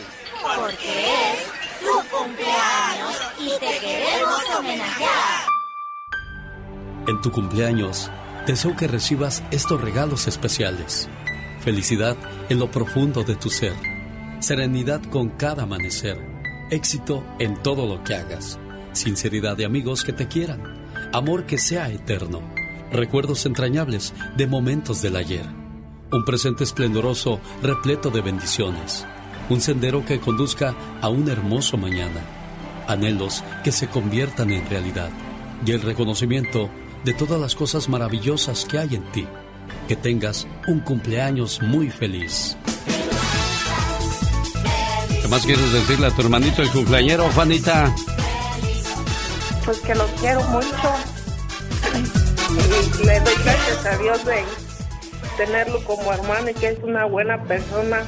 [0.44, 5.46] Porque es tu cumpleaños y te queremos homenajear.
[7.08, 8.12] En tu cumpleaños,
[8.46, 11.10] deseo que recibas estos regalos especiales.
[11.62, 12.18] Felicidad
[12.50, 13.74] en lo profundo de tu ser.
[14.40, 16.20] Serenidad con cada amanecer.
[16.70, 18.60] Éxito en todo lo que hagas.
[18.92, 20.79] Sinceridad de amigos que te quieran.
[21.12, 22.40] Amor que sea eterno.
[22.92, 25.46] Recuerdos entrañables de momentos del ayer.
[26.12, 29.08] Un presente esplendoroso repleto de bendiciones.
[29.50, 32.22] Un sendero que conduzca a un hermoso mañana.
[32.88, 35.10] Anhelos que se conviertan en realidad.
[35.66, 36.70] Y el reconocimiento
[37.04, 39.26] de todas las cosas maravillosas que hay en ti.
[39.88, 42.56] Que tengas un cumpleaños muy feliz.
[45.24, 47.96] ¿Qué más quieres decirle a tu hermanito el cumpleañero, Juanita?
[49.70, 50.68] Pues que lo quiero mucho.
[52.50, 52.54] Y
[53.06, 54.44] le doy gracias a Dios de
[55.38, 58.02] tenerlo como hermano y que es una buena persona.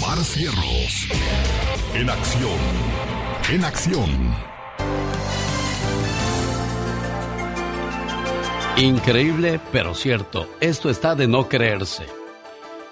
[0.00, 1.08] Omar Cierros.
[1.94, 2.52] En acción.
[3.50, 4.47] En acción.
[8.78, 10.46] Increíble, pero cierto.
[10.60, 12.06] Esto está de no creerse.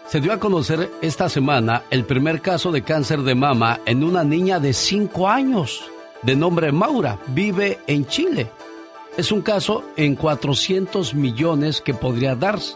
[0.08, 4.24] Se dio a conocer esta semana el primer caso de cáncer de mama en una
[4.24, 5.88] niña de 5 años,
[6.22, 8.50] de nombre Maura, vive en Chile.
[9.16, 12.74] Es un caso en 400 millones que podría darse.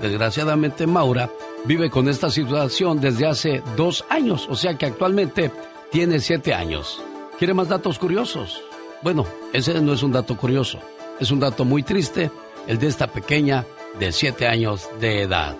[0.00, 1.28] Desgraciadamente Maura
[1.66, 5.52] vive con esta situación desde hace dos años, o sea que actualmente
[5.90, 7.02] tiene 7 años.
[7.38, 8.62] ¿Quiere más datos curiosos?
[9.02, 10.78] Bueno, ese no es un dato curioso,
[11.20, 12.30] es un dato muy triste,
[12.66, 13.64] el de esta pequeña
[13.98, 15.56] de 7 años de edad.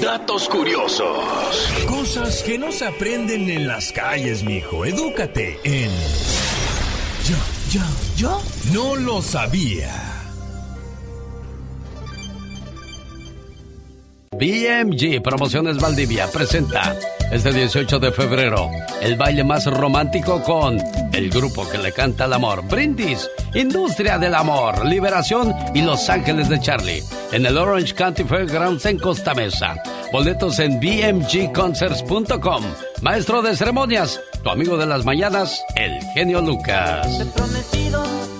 [0.00, 1.72] Datos curiosos.
[1.88, 4.84] Cosas que no se aprenden en las calles, mijo.
[4.84, 5.90] Edúcate en.
[7.24, 7.36] Yo,
[7.70, 7.80] yo,
[8.16, 8.42] yo
[8.72, 10.07] no lo sabía.
[14.38, 16.94] BMG Promociones Valdivia presenta
[17.32, 18.70] este 18 de febrero
[19.00, 20.78] el baile más romántico con
[21.12, 26.48] el grupo que le canta el amor, Brindis, Industria del Amor, Liberación y Los Ángeles
[26.48, 27.02] de Charlie
[27.32, 29.74] en el Orange County Fairgrounds en Costa Mesa.
[30.12, 32.64] Boletos en bmgconcerts.com.
[33.02, 37.06] Maestro de ceremonias, tu amigo de las mañanas, el genio Lucas.
[37.18, 38.37] Te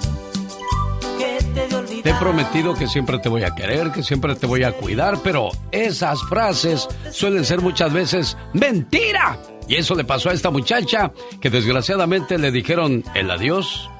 [2.09, 5.51] he prometido que siempre te voy a querer, que siempre te voy a cuidar, pero
[5.73, 9.39] esas frases suelen ser muchas veces mentira.
[9.69, 13.91] Y eso le pasó a esta muchacha que desgraciadamente le dijeron el adiós.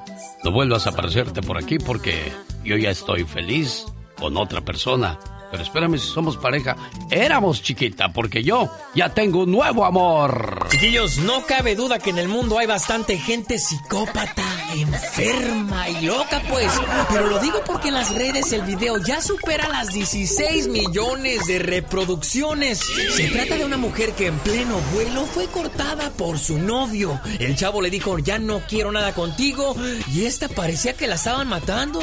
[0.43, 2.31] No vuelvas a aparecerte por aquí porque
[2.63, 3.85] yo ya estoy feliz
[4.17, 5.19] con otra persona.
[5.51, 6.75] Pero espérame si somos pareja.
[7.09, 10.67] Éramos chiquita, porque yo ya tengo un nuevo amor.
[10.69, 14.43] Chiquillos, no cabe duda que en el mundo hay bastante gente psicópata,
[14.75, 16.71] enferma y loca, pues.
[17.09, 21.59] Pero lo digo porque en las redes el video ya supera las 16 millones de
[21.59, 22.79] reproducciones.
[23.11, 27.19] Se trata de una mujer que en pleno vuelo fue cortada por su novio.
[27.39, 29.75] El chavo le dijo, ya no quiero nada contigo.
[30.13, 31.99] Y esta parecía que la estaban matando.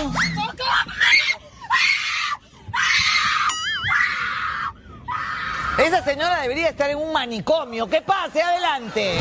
[5.78, 7.86] Esa señora debería estar en un manicomio.
[7.88, 8.42] ¿Qué pase?
[8.42, 9.18] Adelante.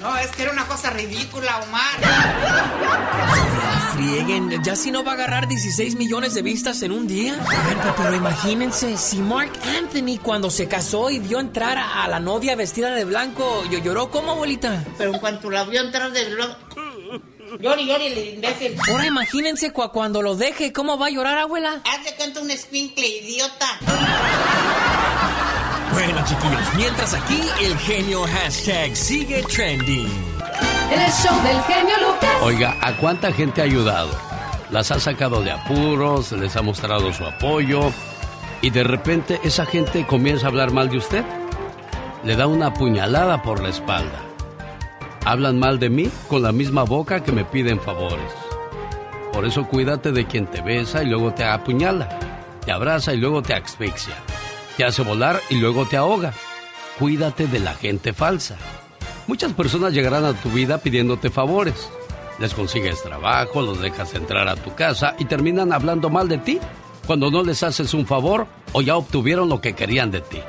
[0.00, 1.94] No, es que era una cosa ridícula, Omar.
[3.94, 7.36] Frieguen, ya si no va a agarrar 16 millones de vistas en un día.
[7.48, 12.20] Pero, pero imagínense, si Mark Anthony cuando se casó y vio entrar a, a la
[12.20, 14.84] novia vestida de blanco, yo lloró como abuelita.
[14.96, 16.56] Pero en cuanto la vio entrar de blanco...
[17.60, 18.76] Llori, llori, el imbécil.
[18.90, 21.80] Ahora imagínense cua- cuando lo deje, ¿cómo va a llorar, abuela?
[21.84, 23.66] Haz de cuenta un escuincle, idiota.
[25.92, 30.08] Bueno, chiquillos, mientras aquí el genio hashtag sigue trending.
[30.92, 32.30] En el show del genio Lucas.
[32.42, 34.10] Oiga, ¿a cuánta gente ha ayudado?
[34.70, 37.90] Las ha sacado de apuros, les ha mostrado su apoyo
[38.62, 41.24] y de repente esa gente comienza a hablar mal de usted.
[42.24, 44.22] Le da una puñalada por la espalda.
[45.24, 48.32] Hablan mal de mí con la misma boca que me piden favores.
[49.32, 52.08] Por eso cuídate de quien te besa y luego te apuñala,
[52.64, 54.16] te abraza y luego te asfixia,
[54.76, 56.32] te hace volar y luego te ahoga.
[56.98, 58.56] Cuídate de la gente falsa.
[59.26, 61.90] Muchas personas llegarán a tu vida pidiéndote favores.
[62.38, 66.58] Les consigues trabajo, los dejas entrar a tu casa y terminan hablando mal de ti
[67.06, 70.40] cuando no les haces un favor o ya obtuvieron lo que querían de ti.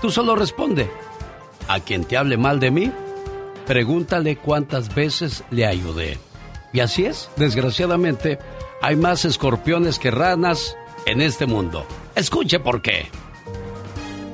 [0.00, 0.90] Tú solo responde.
[1.68, 2.92] A quien te hable mal de mí,
[3.70, 6.18] pregúntale cuántas veces le ayudé.
[6.72, 8.40] Y así es, desgraciadamente,
[8.82, 10.76] hay más escorpiones que ranas
[11.06, 11.86] en este mundo.
[12.16, 13.06] Escuche por qué.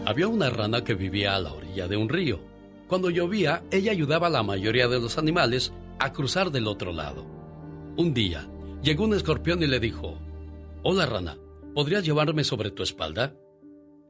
[0.07, 2.41] Había una rana que vivía a la orilla de un río.
[2.89, 7.27] Cuando llovía, ella ayudaba a la mayoría de los animales a cruzar del otro lado.
[7.99, 8.49] Un día,
[8.81, 10.19] llegó un escorpión y le dijo,
[10.83, 11.37] Hola rana,
[11.75, 13.35] ¿podrías llevarme sobre tu espalda?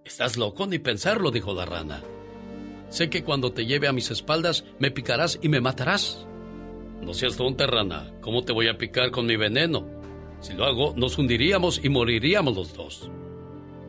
[0.05, 2.01] Estás loco ni pensarlo, dijo la rana.
[2.89, 6.27] Sé que cuando te lleve a mis espaldas me picarás y me matarás.
[7.03, 8.13] No seas tonta, rana.
[8.21, 9.87] ¿Cómo te voy a picar con mi veneno?
[10.41, 13.11] Si lo hago, nos hundiríamos y moriríamos los dos.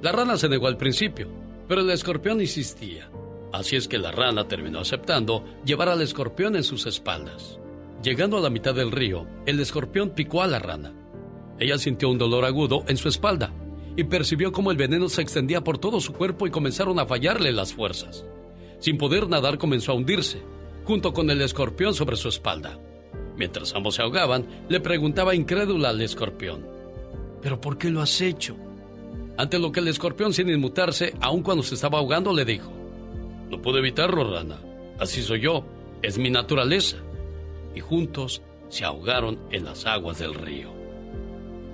[0.02, 1.28] La rana se negó al principio,
[1.68, 3.10] pero el escorpión insistía.
[3.52, 7.60] Así es que la rana terminó aceptando llevar al escorpión en sus espaldas.
[8.04, 10.94] Llegando a la mitad del río, el escorpión picó a la rana.
[11.60, 13.52] Ella sintió un dolor agudo en su espalda
[13.96, 17.52] y percibió cómo el veneno se extendía por todo su cuerpo y comenzaron a fallarle
[17.52, 18.26] las fuerzas.
[18.80, 20.42] Sin poder nadar comenzó a hundirse,
[20.86, 22.80] junto con el escorpión sobre su espalda.
[23.36, 26.66] Mientras ambos se ahogaban, le preguntaba incrédula al escorpión,
[27.42, 28.56] ¿pero por qué lo has hecho?
[29.38, 32.72] Ante lo que el escorpión, sin inmutarse, aun cuando se estaba ahogando, le dijo,
[33.50, 34.60] No pude evitarlo, rana.
[35.00, 35.64] Así soy yo,
[36.02, 36.98] es mi naturaleza.
[37.76, 40.72] Y juntos se ahogaron en las aguas del río.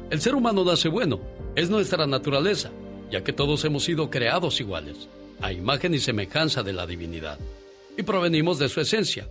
[0.10, 1.22] El ser humano nace bueno,
[1.56, 2.72] es nuestra naturaleza,
[3.10, 5.08] ya que todos hemos sido creados iguales,
[5.44, 7.38] a imagen y semejanza de la divinidad,
[7.98, 9.28] y provenimos de su esencia.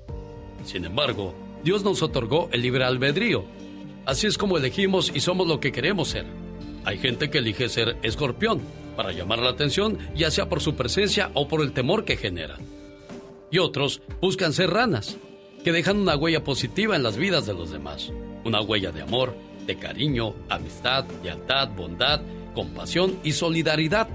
[0.64, 1.34] Sin embargo,
[1.64, 3.44] Dios nos otorgó el libre albedrío.
[4.04, 6.26] Así es como elegimos y somos lo que queremos ser.
[6.84, 8.60] Hay gente que elige ser escorpión
[8.94, 12.58] para llamar la atención, ya sea por su presencia o por el temor que genera.
[13.50, 15.16] Y otros buscan ser ranas,
[15.64, 18.12] que dejan una huella positiva en las vidas de los demás.
[18.44, 19.34] Una huella de amor,
[19.66, 22.20] de cariño, amistad, lealtad, bondad,
[22.54, 24.08] compasión y solidaridad.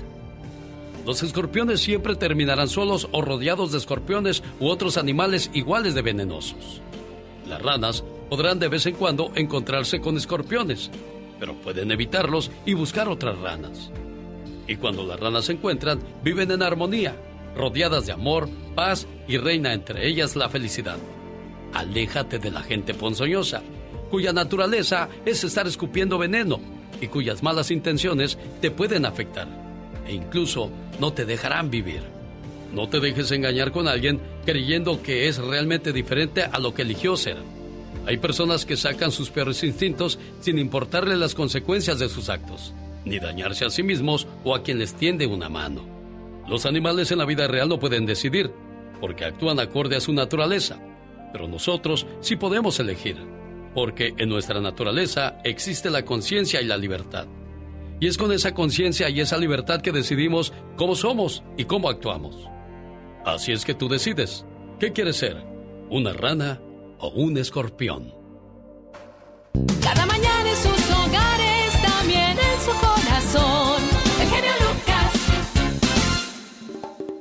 [1.08, 6.82] Los escorpiones siempre terminarán solos o rodeados de escorpiones u otros animales iguales de venenosos.
[7.48, 10.92] Las ranas podrán de vez en cuando encontrarse con escorpiones,
[11.40, 13.90] pero pueden evitarlos y buscar otras ranas.
[14.68, 17.16] Y cuando las ranas se encuentran, viven en armonía,
[17.56, 20.98] rodeadas de amor, paz y reina entre ellas la felicidad.
[21.74, 23.62] Aléjate de la gente ponzoñosa,
[24.10, 26.60] cuya naturaleza es estar escupiendo veneno
[27.00, 29.67] y cuyas malas intenciones te pueden afectar
[30.08, 32.02] e incluso no te dejarán vivir.
[32.74, 37.16] No te dejes engañar con alguien creyendo que es realmente diferente a lo que eligió
[37.18, 37.38] ser.
[38.06, 42.74] Hay personas que sacan sus peores instintos sin importarle las consecuencias de sus actos,
[43.06, 45.86] ni dañarse a sí mismos o a quien les tiende una mano.
[46.48, 48.52] Los animales en la vida real no pueden decidir,
[49.02, 50.80] porque actúan acorde a su naturaleza,
[51.34, 53.18] pero nosotros sí podemos elegir,
[53.74, 57.28] porque en nuestra naturaleza existe la conciencia y la libertad.
[58.00, 62.48] Y es con esa conciencia y esa libertad que decidimos cómo somos y cómo actuamos.
[63.26, 64.46] Así es que tú decides,
[64.80, 65.44] ¿qué quieres ser?
[65.90, 66.62] ¿Una rana
[67.00, 68.14] o un escorpión?
[69.82, 73.82] Cada mañana en sus hogares, también en su corazón.
[74.22, 75.14] El genio Lucas.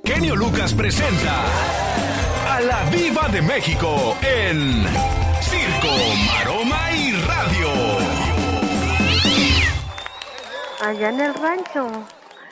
[0.05, 1.45] Genio Lucas presenta
[2.55, 4.85] a la Viva de México en
[5.41, 5.95] Circo,
[6.29, 6.96] Maroma y
[10.83, 11.89] allá en el rancho,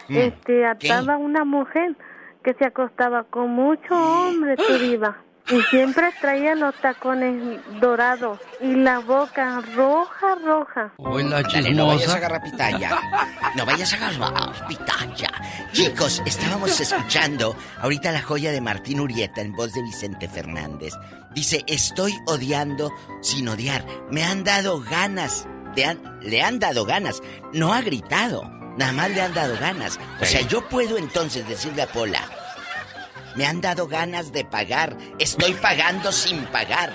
[0.09, 0.17] Mm.
[0.17, 1.97] este, ataba una mujer
[2.43, 5.17] que se acostaba con mucho hombre, tu diva.
[5.51, 10.93] Y siempre traía los tacones dorados y la boca roja, roja.
[10.97, 12.91] Hola, Dale, no vayas a agarrar pitaya.
[13.55, 15.29] No vayas a agarrar pitaya.
[15.73, 20.95] Chicos, estábamos escuchando ahorita la joya de Martín Urieta en voz de Vicente Fernández.
[21.35, 22.91] Dice, estoy odiando
[23.21, 23.85] sin odiar.
[24.11, 25.47] Me han dado ganas.
[25.77, 27.23] Le han, le han dado ganas.
[27.53, 28.43] No ha gritado.
[28.77, 29.99] Nada más le han dado ganas.
[30.21, 32.23] O sea, yo puedo entonces decirle a Pola,
[33.37, 34.97] me han dado ganas de pagar.
[35.19, 36.93] Estoy pagando sin pagar.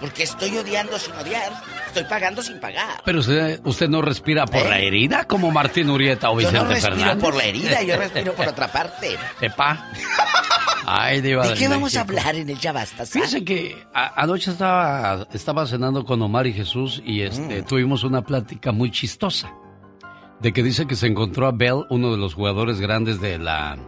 [0.00, 1.52] Porque estoy odiando sin odiar.
[1.86, 3.00] Estoy pagando sin pagar.
[3.04, 6.42] Pero usted, usted no respira por la herida como Martín Urieta o ¿Eh?
[6.42, 7.22] Yo Vicente no respiro Fernández.
[7.24, 9.16] por la herida, yo respiro por otra parte.
[9.40, 9.88] Epa.
[10.86, 13.06] Ay, diva ¿De qué vamos a hablar en el Ya Basta?
[13.06, 13.12] Sa?
[13.12, 17.66] Fíjese que a- anoche estaba, estaba cenando con Omar y Jesús y este, Mm.
[17.66, 19.52] tuvimos una plática muy chistosa.
[20.40, 23.78] De que dice que se encontró a Bell, uno de los jugadores grandes de la,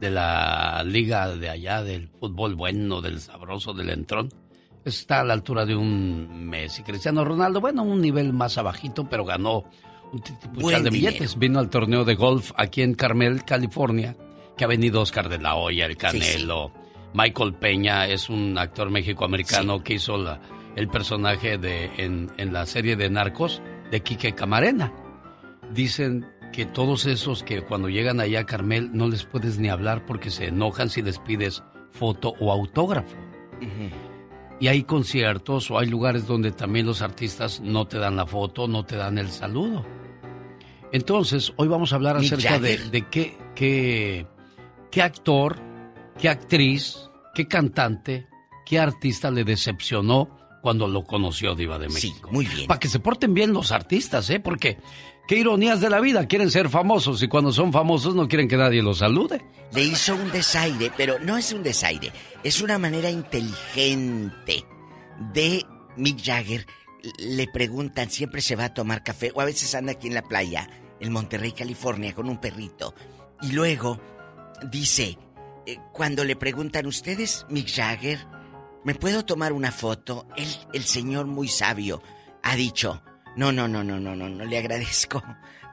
[0.00, 4.28] de la liga de allá, del fútbol bueno, del sabroso, del entrón.
[4.84, 7.60] Está a la altura de un Messi, Cristiano Ronaldo.
[7.62, 9.64] Bueno, un nivel más abajito, pero ganó
[10.12, 10.20] un
[10.84, 11.38] de billetes.
[11.38, 14.14] Vino al torneo de golf aquí en Carmel, California,
[14.56, 16.72] que ha venido Oscar de la Hoya, el Canelo.
[17.12, 20.40] Michael Peña es un actor mexicoamericano que hizo la-
[20.76, 24.92] el personaje de, en, en la serie de Narcos de Quique Camarena.
[25.72, 30.04] Dicen que todos esos que cuando llegan allá a Carmel no les puedes ni hablar
[30.06, 33.16] porque se enojan si les pides foto o autógrafo.
[34.60, 38.66] Y hay conciertos o hay lugares donde también los artistas no te dan la foto,
[38.68, 39.84] no te dan el saludo.
[40.92, 44.26] Entonces, hoy vamos a hablar acerca de, de qué, qué,
[44.94, 45.60] qué actor,
[46.20, 48.28] qué actriz, qué cantante,
[48.64, 52.30] qué artista le decepcionó cuando lo conoció Diva de México.
[52.30, 52.68] muy bien.
[52.68, 54.38] Para que se porten bien los artistas, ¿eh?
[54.38, 54.78] Porque
[55.26, 58.56] qué ironías de la vida, quieren ser famosos y cuando son famosos no quieren que
[58.56, 59.44] nadie los salude.
[59.72, 62.12] Le hizo un desaire, pero no es un desaire,
[62.44, 64.64] es una manera inteligente
[65.34, 65.66] de
[65.96, 66.66] Mick Jagger.
[67.18, 70.22] Le preguntan, siempre se va a tomar café, o a veces anda aquí en la
[70.22, 72.94] playa, en Monterrey, California, con un perrito.
[73.42, 74.00] Y luego
[74.70, 75.18] dice,
[75.66, 78.26] eh, cuando le preguntan, ¿ustedes, Mick Jagger,
[78.84, 80.26] me puedo tomar una foto?
[80.36, 82.02] Él, el señor muy sabio,
[82.42, 83.02] ha dicho,
[83.36, 85.22] no, no, no, no, no, no, no le agradezco,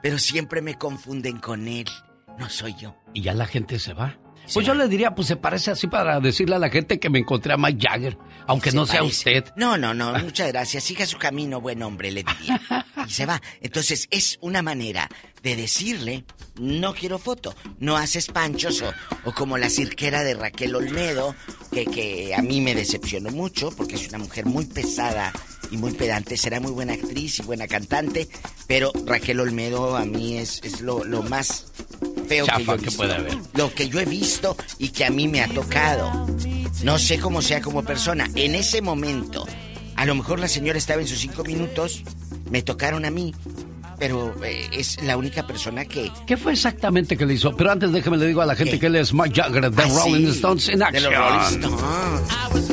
[0.02, 1.88] pero siempre me confunden con él.
[2.38, 2.96] No soy yo.
[3.12, 4.18] Y ya la gente se va.
[4.52, 7.18] Pues yo le diría, pues se parece así para decirle a la gente que me
[7.18, 9.44] encontré a Mike Jagger, aunque Se no sea usted.
[9.56, 10.84] No, no, no, muchas gracias.
[10.84, 12.60] Siga su camino, buen hombre, le diría.
[13.06, 13.40] Y se va.
[13.60, 15.08] Entonces, es una manera
[15.42, 16.24] de decirle
[16.58, 17.54] no quiero foto.
[17.78, 18.92] No haces panchos o,
[19.24, 21.34] o como la cirquera de Raquel Olmedo,
[21.72, 25.32] que, que a mí me decepcionó mucho porque es una mujer muy pesada
[25.70, 26.36] y muy pedante.
[26.36, 28.28] Será muy buena actriz y buena cantante,
[28.66, 31.66] pero Raquel Olmedo a mí es, es lo, lo más
[32.28, 33.02] feo que, yo he visto.
[33.02, 33.38] haber.
[33.54, 36.26] Lo que yo he visto y que a mí me ha tocado.
[36.82, 38.28] No sé cómo sea como persona.
[38.34, 39.46] En ese momento,
[39.96, 42.02] a lo mejor la señora estaba en sus cinco minutos,
[42.50, 43.34] me tocaron a mí,
[44.02, 46.10] pero eh, es la única persona que...
[46.26, 47.56] ¿Qué fue exactamente que le hizo?
[47.56, 49.86] Pero antes déjeme le digo a la gente que él es Mike Jagger de Ah,
[49.88, 51.12] sí, Rolling Stones de action.
[51.12, 52.32] los Rolling Stones.
[52.32, 52.68] I was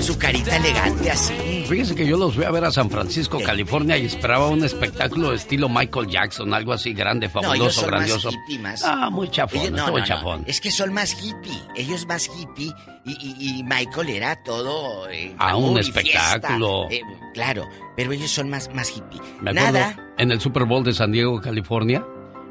[0.00, 1.64] Su carita elegante así.
[1.68, 5.32] Fíjese que yo los fui a ver a San Francisco, California y esperaba un espectáculo
[5.32, 8.28] estilo Michael Jackson, algo así grande, No, ellos fabuloso, son grandioso.
[8.32, 8.82] más hippie, más.
[8.84, 10.04] Ah, muy chafón, Ellos- no, no, no.
[10.04, 10.44] chafón.
[10.46, 11.62] Es que son más hippie.
[11.76, 12.72] Ellos más hippie
[13.04, 15.08] y, y- y Michael era todo.
[15.10, 16.88] eh, Ah, un espectáculo.
[16.90, 17.02] Eh,
[17.34, 17.64] claro,
[17.96, 19.20] pero ellos son más, más hippie.
[19.42, 19.96] Me Nada.
[20.18, 22.04] en el Super Bowl de San Diego, California.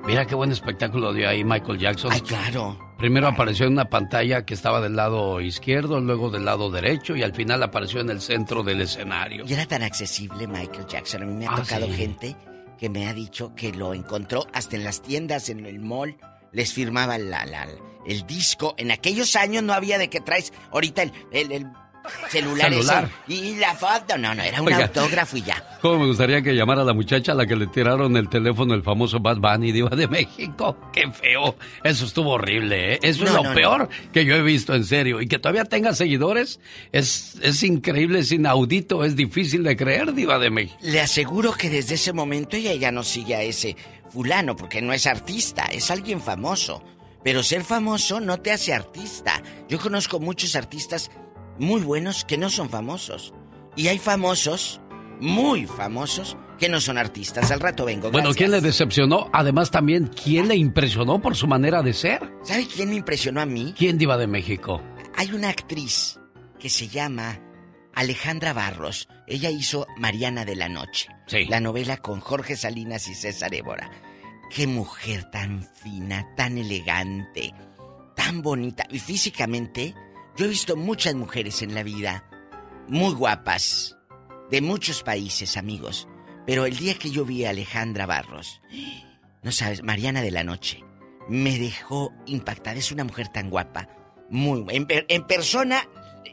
[0.05, 2.11] Mira qué buen espectáculo dio ahí Michael Jackson.
[2.11, 2.77] Ay, claro.
[2.97, 7.21] Primero apareció en una pantalla que estaba del lado izquierdo, luego del lado derecho y
[7.23, 9.45] al final apareció en el centro del escenario.
[9.47, 11.23] Y era tan accesible Michael Jackson.
[11.23, 11.93] A mí me ha Ah, tocado sí.
[11.93, 12.35] gente
[12.79, 16.17] que me ha dicho que lo encontró hasta en las tiendas, en el mall.
[16.51, 17.67] Les firmaba la, la-
[18.07, 18.73] el disco.
[18.77, 21.67] En aquellos años no había de que traes ahorita el, el- el
[22.29, 23.09] celular, ese Celular.
[23.27, 24.17] y la foto.
[24.17, 24.83] No, no, era un Oiga.
[24.85, 25.63] autógrafo y ya.
[25.81, 28.73] ¿Cómo me gustaría que llamara a la muchacha a la que le tiraron el teléfono
[28.73, 30.77] el famoso Bad Bunny Diva de México?
[30.93, 31.55] ¡Qué feo!
[31.83, 32.99] Eso estuvo horrible, ¿eh?
[33.01, 33.55] Eso es lo no, no.
[33.55, 35.21] peor que yo he visto, en serio.
[35.21, 36.59] Y que todavía tenga seguidores
[36.91, 40.77] es, es increíble, es inaudito, es difícil de creer, Diva de México.
[40.81, 43.75] Le aseguro que desde ese momento ella ya no sigue a ese
[44.09, 46.83] fulano, porque no es artista, es alguien famoso.
[47.23, 49.43] Pero ser famoso no te hace artista.
[49.67, 51.11] Yo conozco muchos artistas
[51.59, 53.33] muy buenos que no son famosos.
[53.75, 54.81] Y hay famosos,
[55.19, 57.51] muy famosos, que no son artistas.
[57.51, 58.11] Al rato vengo.
[58.11, 58.37] Bueno, gracias.
[58.37, 59.29] ¿quién le decepcionó?
[59.33, 62.21] Además, también, ¿quién le impresionó por su manera de ser?
[62.43, 63.73] ¿Sabe quién me impresionó a mí?
[63.77, 64.81] ¿Quién Diva de México?
[65.15, 66.19] Hay una actriz
[66.59, 67.39] que se llama
[67.93, 69.07] Alejandra Barros.
[69.27, 71.09] Ella hizo Mariana de la Noche.
[71.27, 71.45] Sí.
[71.45, 73.89] La novela con Jorge Salinas y César Évora.
[74.49, 77.53] Qué mujer tan fina, tan elegante,
[78.15, 78.85] tan bonita.
[78.89, 79.93] Y físicamente,
[80.39, 82.23] yo he visto muchas mujeres en la vida
[82.87, 83.97] muy guapas,
[84.49, 86.07] de muchos países, amigos.
[86.47, 88.61] Pero el día que yo vi a Alejandra Barros,
[89.43, 90.81] no sabes, Mariana de la Noche,
[91.27, 92.77] me dejó impactada.
[92.77, 93.89] Es una mujer tan guapa,
[94.29, 95.85] muy en, en persona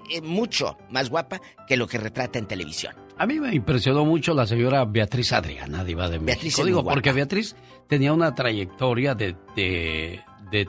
[0.08, 2.94] eh, mucho más guapa que lo que retrata en televisión.
[3.18, 6.60] A mí me impresionó mucho la señora Beatriz Adriana, Diva de Beatriz México.
[6.60, 7.56] es Digo, porque Beatriz
[7.88, 10.20] tenía una trayectoria de, de,
[10.52, 10.68] de,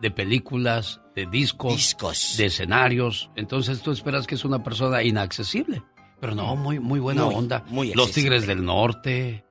[0.00, 1.96] de películas, de discos,
[2.36, 3.30] de escenarios.
[3.34, 5.82] Entonces tú esperas que es una persona inaccesible.
[6.20, 7.64] Pero no, muy, muy buena Muy, onda.
[7.68, 8.12] muy Los.
[8.12, 9.44] Tigres del Norte.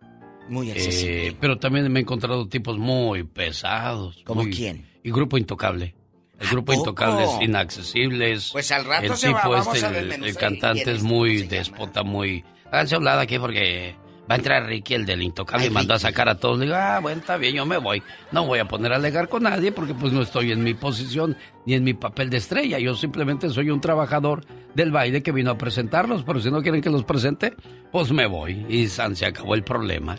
[0.48, 1.38] Muy eh, accesible.
[1.42, 4.22] pero también me he encontrado tipos muy pesados.
[4.26, 4.88] ¿Cómo muy- quién?
[5.04, 5.96] Y Grupo Intocable.
[6.40, 6.74] El grupo?
[6.74, 8.34] Intocable es inaccesible.
[8.34, 11.44] es- Pues al rato el se va, tipo vamos este, a el- cantante es muy
[11.44, 12.44] déspota, muy...
[12.72, 13.96] Háganse hablar aquí porque
[14.30, 16.58] va a entrar Ricky, el del Intocable, y mandó a sacar a todos.
[16.58, 18.02] Le digo, ah, bueno, está bien, yo me voy.
[18.32, 21.38] No voy a poner a alegar con nadie porque pues no estoy en mi posición
[21.66, 22.80] ni en mi papel de estrella.
[22.80, 26.82] Yo simplemente soy un trabajador del baile que vino a presentarlos, pero si no quieren
[26.82, 27.56] que los presente,
[27.92, 28.66] pues me voy.
[28.70, 30.18] Y san, se acabó el problema.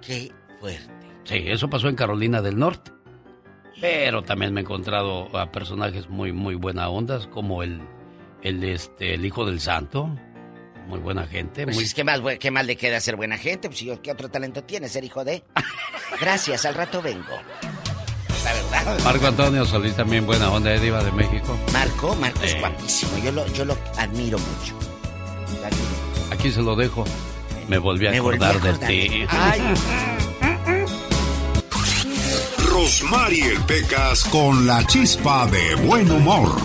[0.00, 0.92] Qué fuerte.
[1.24, 2.92] Sí, eso pasó en Carolina del Norte.
[3.80, 7.80] Pero también me he encontrado a personajes muy, muy buena ondas, como el,
[8.42, 10.14] el, este, el hijo del santo.
[10.86, 11.64] Muy buena gente.
[11.64, 11.84] Pues muy...
[11.84, 13.68] es que más, qué mal le queda ser buena gente.
[13.68, 15.42] Pues, ¿qué otro talento tiene ser hijo de?
[16.20, 17.24] Gracias, al rato vengo.
[18.44, 18.98] La verdad.
[19.04, 21.56] Marco Antonio Solís también buena onda, de Diva de México.
[21.72, 23.12] Marco, Marco es guapísimo.
[23.24, 24.74] Yo lo, yo lo admiro mucho.
[25.60, 26.30] Lo admiro.
[26.32, 27.04] Aquí se lo dejo.
[27.68, 29.26] Me volví a Me volví a acordar acordar de de- ti.
[29.30, 29.62] Ay.
[32.70, 36.60] Rosmarie Pecas con la chispa de buen humor.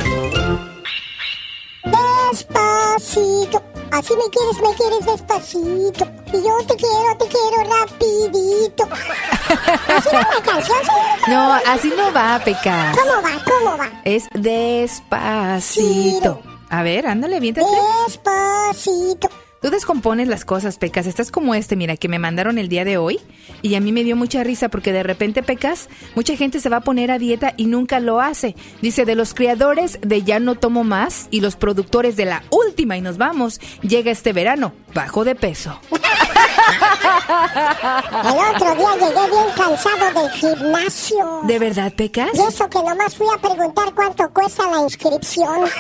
[2.32, 6.06] Despacito, así me quieres, me quieres despacito.
[6.32, 8.88] Y yo te quiero, te quiero rapidito.
[9.88, 11.28] Así no la canción, señorita.
[11.28, 12.96] No, así no va, Pecas.
[12.98, 13.44] ¿Cómo va?
[13.46, 13.90] ¿Cómo va?
[14.04, 16.42] Es despacito.
[16.70, 17.68] A ver, ándale, viéntate.
[18.06, 19.30] Despacito.
[19.62, 21.06] Tú descompones las cosas, Pecas.
[21.06, 23.20] Estás como este, mira, que me mandaron el día de hoy.
[23.62, 26.78] Y a mí me dio mucha risa porque de repente, Pecas, mucha gente se va
[26.78, 28.56] a poner a dieta y nunca lo hace.
[28.82, 32.96] Dice, de los creadores de Ya no tomo más y los productores de La Última
[32.96, 35.78] y nos vamos, llega este verano, bajo de peso.
[38.24, 41.42] El otro día llegué bien cansado del gimnasio.
[41.44, 42.30] ¿De verdad, Pecas?
[42.34, 45.66] Y eso que nomás fui a preguntar cuánto cuesta la inscripción.
[45.66, 45.72] es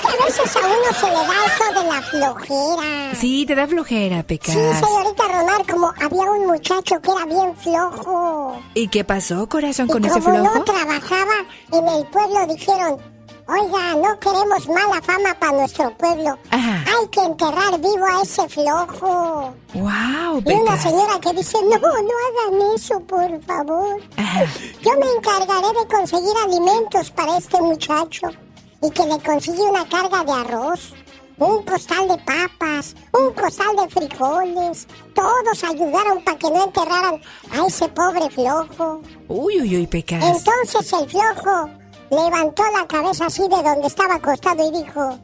[0.00, 3.14] que a veces a uno se le da eso de la flojera.
[3.14, 4.54] Sí, te da flojera, Pecas.
[4.54, 8.56] Sí, señorita Romar, como había un muchacho que era bien flojo.
[8.74, 10.54] ¿Y qué pasó, corazón, y con ese como flojo?
[10.58, 11.34] no trabajaba
[11.72, 12.98] en el pueblo, dijeron,
[13.46, 16.38] oiga, no queremos mala fama para nuestro pueblo.
[16.50, 19.54] Hay que enterrar vivo a ese flojo.
[19.74, 20.82] ¡Wow, Y una Pecas!
[20.82, 24.00] señora que dice, no, no hagan eso, por favor.
[24.82, 28.28] Yo me encargaré de conseguir alimentos para este muchacho
[28.82, 30.92] y que le consigue una carga de arroz,
[31.38, 34.86] un costal de papas, un costal de frijoles.
[35.14, 37.20] Todos ayudaron para que no enterraran
[37.50, 39.00] a ese pobre flojo.
[39.28, 40.22] Uy, uy, uy, Pecas.
[40.24, 41.70] Entonces el flojo
[42.10, 45.18] levantó la cabeza así de donde estaba acostado y dijo,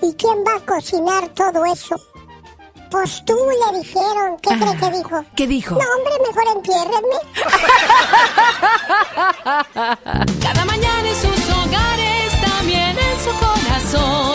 [0.00, 1.96] ¿y quién va a cocinar todo eso?
[2.90, 5.24] Pues tú le dijeron, ¿qué cree que dijo?
[5.34, 5.76] ¿Qué dijo?
[5.76, 7.18] No, hombre, mejor entiérrenme.
[10.42, 14.31] Cada mañana en sus hogares, también en su corazón.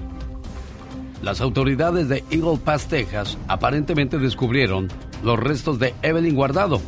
[1.22, 4.90] Las autoridades de Eagle Pass, Texas, aparentemente descubrieron
[5.24, 6.80] los restos de Evelyn Guardado,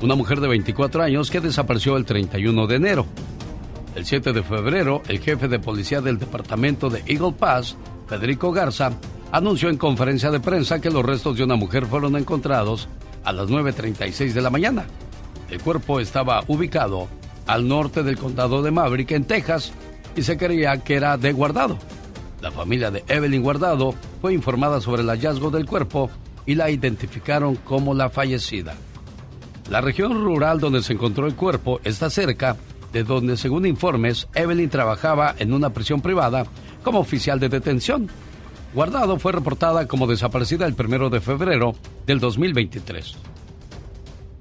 [0.00, 3.06] una mujer de 24 años que desapareció el 31 de enero.
[3.94, 7.76] El 7 de febrero, el jefe de policía del departamento de Eagle Pass,
[8.08, 8.92] Federico Garza,
[9.30, 12.88] anunció en conferencia de prensa que los restos de una mujer fueron encontrados
[13.22, 14.86] a las 9.36 de la mañana.
[15.50, 17.08] El cuerpo estaba ubicado
[17.46, 19.72] al norte del condado de Maverick, en Texas,
[20.16, 21.78] y se creía que era de Guardado.
[22.40, 26.10] La familia de Evelyn Guardado fue informada sobre el hallazgo del cuerpo
[26.46, 28.74] y la identificaron como la fallecida.
[29.70, 32.56] La región rural donde se encontró el cuerpo está cerca
[32.92, 36.46] de donde, según informes, Evelyn trabajaba en una prisión privada
[36.82, 38.08] como oficial de detención.
[38.74, 41.74] Guardado fue reportada como desaparecida el primero de febrero
[42.06, 43.16] del 2023.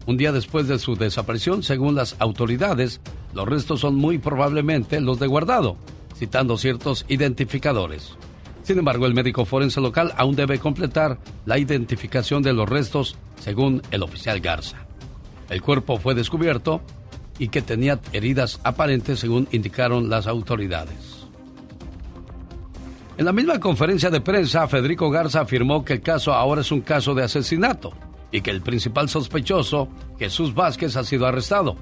[0.05, 3.01] Un día después de su desaparición, según las autoridades,
[3.33, 5.77] los restos son muy probablemente los de Guardado,
[6.17, 8.17] citando ciertos identificadores.
[8.63, 13.81] Sin embargo, el médico forense local aún debe completar la identificación de los restos, según
[13.91, 14.77] el oficial Garza.
[15.49, 16.81] El cuerpo fue descubierto
[17.39, 21.21] y que tenía heridas aparentes, según indicaron las autoridades.
[23.17, 26.81] En la misma conferencia de prensa, Federico Garza afirmó que el caso ahora es un
[26.81, 27.93] caso de asesinato
[28.31, 31.75] y que el principal sospechoso, Jesús Vázquez, ha sido arrestado.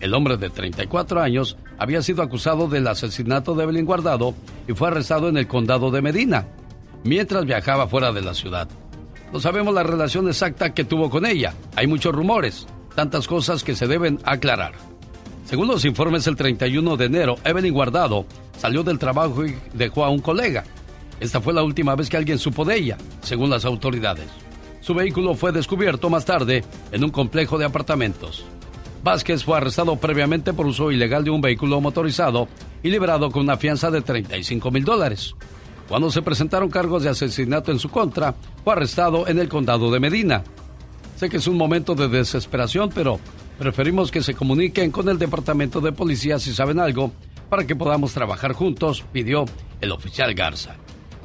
[0.00, 4.34] El hombre de 34 años había sido acusado del asesinato de Evelyn Guardado
[4.68, 6.46] y fue arrestado en el condado de Medina,
[7.04, 8.68] mientras viajaba fuera de la ciudad.
[9.32, 11.52] No sabemos la relación exacta que tuvo con ella.
[11.76, 12.66] Hay muchos rumores,
[12.98, 14.72] tantas cosas que se deben aclarar.
[15.44, 18.26] Según los informes, el 31 de enero, Evelyn Guardado
[18.58, 20.64] salió del trabajo y dejó a un colega.
[21.20, 24.26] Esta fue la última vez que alguien supo de ella, según las autoridades.
[24.80, 28.44] Su vehículo fue descubierto más tarde en un complejo de apartamentos.
[29.04, 32.48] Vázquez fue arrestado previamente por uso ilegal de un vehículo motorizado
[32.82, 35.36] y liberado con una fianza de 35 mil dólares.
[35.88, 38.34] Cuando se presentaron cargos de asesinato en su contra,
[38.64, 40.42] fue arrestado en el condado de Medina.
[41.18, 43.18] Sé que es un momento de desesperación, pero
[43.58, 47.10] preferimos que se comuniquen con el departamento de policía si saben algo
[47.48, 49.44] para que podamos trabajar juntos, pidió
[49.80, 50.76] el oficial Garza.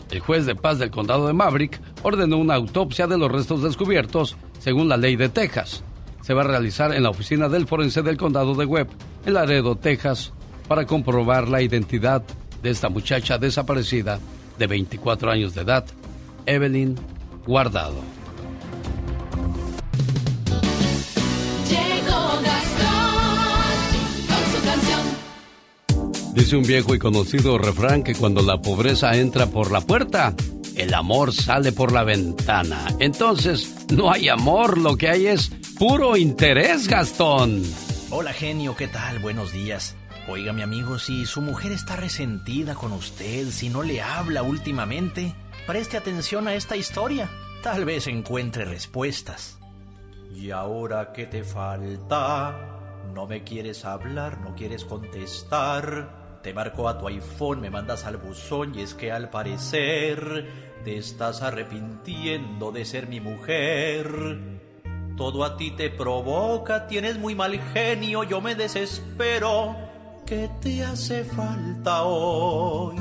[0.10, 4.36] El juez de paz del condado de Maverick ordenó una autopsia de los restos descubiertos
[4.58, 5.84] según la ley de Texas.
[6.24, 8.88] Se va a realizar en la oficina del forense del condado de Webb,
[9.28, 10.34] en Laredo, Texas,
[10.68, 12.24] para comprobar la identidad
[12.64, 14.20] de esta muchacha desaparecida
[14.58, 15.86] de 24 años de edad,
[16.48, 16.96] Evelyn
[17.46, 18.23] Guardado.
[26.44, 30.36] Dice un viejo y conocido refrán que cuando la pobreza entra por la puerta,
[30.76, 32.86] el amor sale por la ventana.
[33.00, 37.64] Entonces, no hay amor, lo que hay es puro interés, Gastón.
[38.10, 39.20] Hola genio, ¿qué tal?
[39.20, 39.96] Buenos días.
[40.28, 45.34] Oiga mi amigo, si su mujer está resentida con usted, si no le habla últimamente,
[45.66, 47.30] preste atención a esta historia.
[47.62, 49.60] Tal vez encuentre respuestas.
[50.36, 52.54] ¿Y ahora qué te falta?
[53.14, 56.23] No me quieres hablar, no quieres contestar.
[56.44, 60.46] Te marco a tu iPhone, me mandas al buzón y es que al parecer
[60.84, 64.60] te estás arrepintiendo de ser mi mujer.
[65.16, 69.74] Todo a ti te provoca, tienes muy mal genio, yo me desespero.
[70.26, 72.98] ¿Qué te hace falta hoy?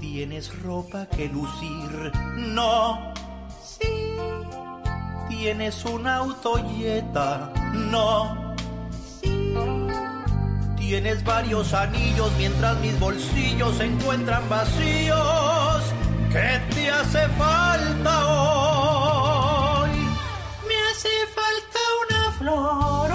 [0.00, 2.12] ¿Tienes ropa que lucir?
[2.34, 3.12] No.
[3.62, 4.16] Sí.
[5.28, 7.52] ¿Tienes un autoyeta?
[7.74, 8.53] No.
[10.86, 15.82] Tienes varios anillos mientras mis bolsillos se encuentran vacíos.
[16.30, 19.90] ¿Qué te hace falta hoy?
[20.68, 23.13] Me hace falta una flor,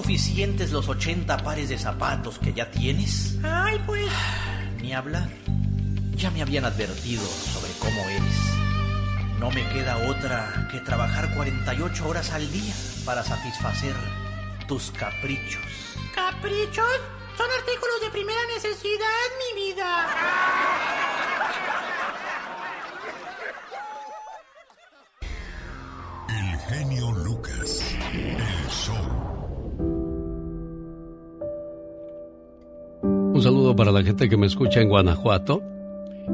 [0.00, 3.36] suficientes los 80 pares de zapatos que ya tienes?
[3.42, 4.10] Ay, pues.
[4.80, 5.28] Ni hablar.
[6.14, 8.34] Ya me habían advertido sobre cómo eres.
[9.38, 12.72] No me queda otra que trabajar 48 horas al día
[13.04, 13.94] para satisfacer
[14.66, 15.60] tus caprichos.
[16.14, 17.00] ¿Caprichos?
[17.36, 20.08] Son artículos de primera necesidad, mi vida.
[26.28, 27.12] El genio
[33.76, 35.62] para la gente que me escucha en Guanajuato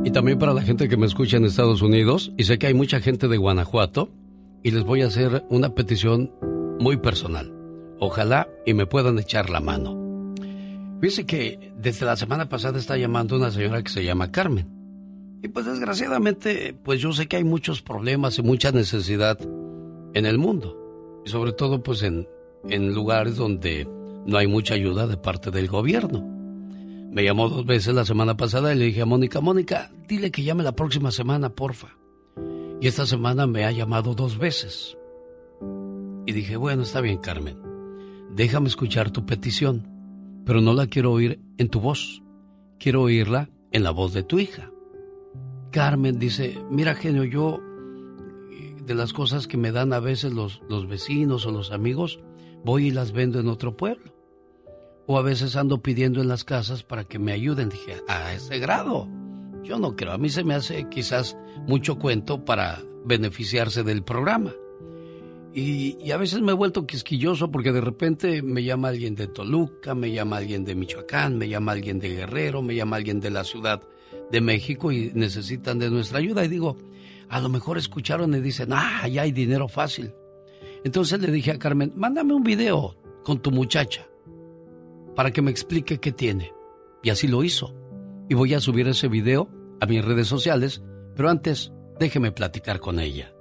[0.05, 2.33] y también para la gente que me escucha en Estados Unidos.
[2.37, 4.11] Y sé que hay mucha gente de Guanajuato
[4.63, 6.33] y les voy a hacer una petición
[6.79, 7.53] muy personal.
[7.99, 10.35] Ojalá y me puedan echar la mano.
[11.01, 14.69] Fíjese que desde la semana pasada está llamando una señora que se llama Carmen.
[15.43, 19.39] Y pues desgraciadamente, pues yo sé que hay muchos problemas y mucha necesidad
[20.15, 21.23] en el mundo.
[21.25, 22.27] Y sobre todo pues en,
[22.69, 23.89] en lugares donde
[24.27, 26.36] no hay mucha ayuda de parte del gobierno.
[27.17, 30.43] Me llamó dos veces la semana pasada y le dije a Mónica, Mónica, dile que
[30.43, 31.97] llame la próxima semana, porfa.
[32.79, 34.99] Y esta semana me ha llamado dos veces.
[36.27, 37.57] Y dije, bueno, está bien, Carmen.
[38.35, 39.89] Déjame escuchar tu petición,
[40.45, 42.23] pero no la quiero oír en tu voz.
[42.79, 44.71] Quiero oírla en la voz de tu hija.
[45.71, 47.63] Carmen dice, mira genio, yo
[48.85, 52.21] de las cosas que me dan a veces los, los vecinos o los amigos,
[52.63, 54.16] voy y las vendo en otro pueblo.
[55.07, 57.69] O a veces ando pidiendo en las casas para que me ayuden.
[57.69, 59.09] Dije, a ese grado.
[59.63, 60.13] Yo no creo.
[60.13, 64.53] A mí se me hace quizás mucho cuento para beneficiarse del programa.
[65.55, 69.95] Y, a veces me he vuelto quisquilloso porque de repente me llama alguien de Toluca,
[69.95, 73.43] me llama alguien de Michoacán, me llama alguien de Guerrero, me llama alguien de la
[73.43, 73.81] Ciudad
[74.31, 76.45] de México y necesitan de nuestra ayuda.
[76.45, 76.77] Y digo,
[77.31, 80.13] a lo mejor escucharon y dicen, ah, ya hay dinero fácil.
[80.85, 84.07] Entonces le dije a Carmen, mándame un video con tu muchacha
[85.17, 86.53] para que me explique qué tiene.
[87.03, 87.75] Y así lo hizo.
[88.29, 89.49] Y voy a subir ese video
[89.81, 90.83] a mis redes sociales,
[91.17, 93.33] pero antes déjeme platicar con ella.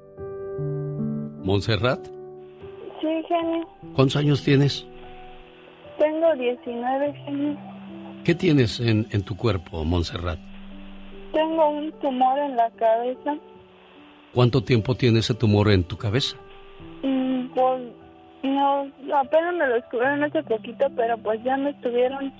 [1.43, 2.07] Montserrat,
[3.01, 3.67] Sí, genio.
[3.95, 4.87] ¿cuántos años tienes?
[5.99, 7.57] Tengo 19, genio.
[8.23, 10.39] ¿Qué tienes en, en tu cuerpo, Montserrat?
[11.33, 13.37] Tengo un tumor en la cabeza.
[14.33, 16.35] ¿Cuánto tiempo tiene ese tumor en tu cabeza?
[17.03, 17.81] Mm, Pues
[18.45, 22.33] no, apenas me lo descubrieron hace poquito, pero pues ya me estuvieron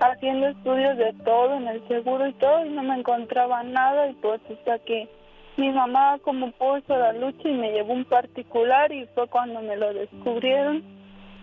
[0.00, 4.12] haciendo estudios de todo en el seguro y todo y no me encontraba nada y
[4.14, 5.08] pues hasta que
[5.56, 9.76] mi mamá como puso la lucha y me llevó un particular y fue cuando me
[9.76, 10.82] lo descubrieron.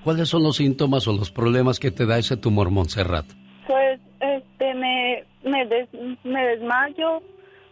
[0.04, 3.26] ¿Cuáles son los síntomas o los problemas que te da ese tumor, Montserrat?
[3.68, 5.90] Pues este me me, des-
[6.24, 7.22] me desmayo,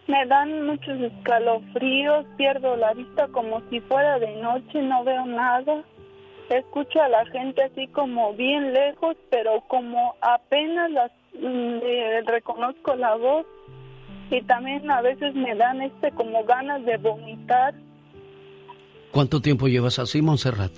[0.07, 5.84] me dan muchos escalofríos, pierdo la vista como si fuera de noche, no veo nada.
[6.52, 12.95] Escucho a la gente así como bien lejos, pero como apenas las mm, eh, reconozco
[12.95, 13.45] la voz
[14.30, 17.73] y también a veces me dan este como ganas de vomitar,
[19.11, 20.72] ¿Cuánto tiempo llevas así, Montserrat?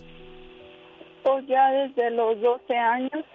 [1.23, 3.25] pues ya desde los 12 años.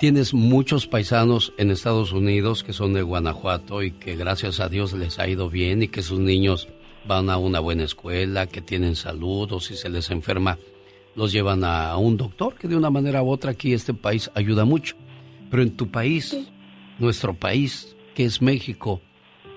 [0.00, 4.92] Tienes muchos paisanos en Estados Unidos que son de Guanajuato y que gracias a Dios
[4.92, 6.68] les ha ido bien y que sus niños
[7.06, 10.58] van a una buena escuela, que tienen salud o si se les enferma
[11.18, 14.64] los llevan a un doctor, que de una manera u otra aquí este país ayuda
[14.64, 14.94] mucho.
[15.50, 16.48] Pero en tu país,
[17.00, 19.00] nuestro país, que es México,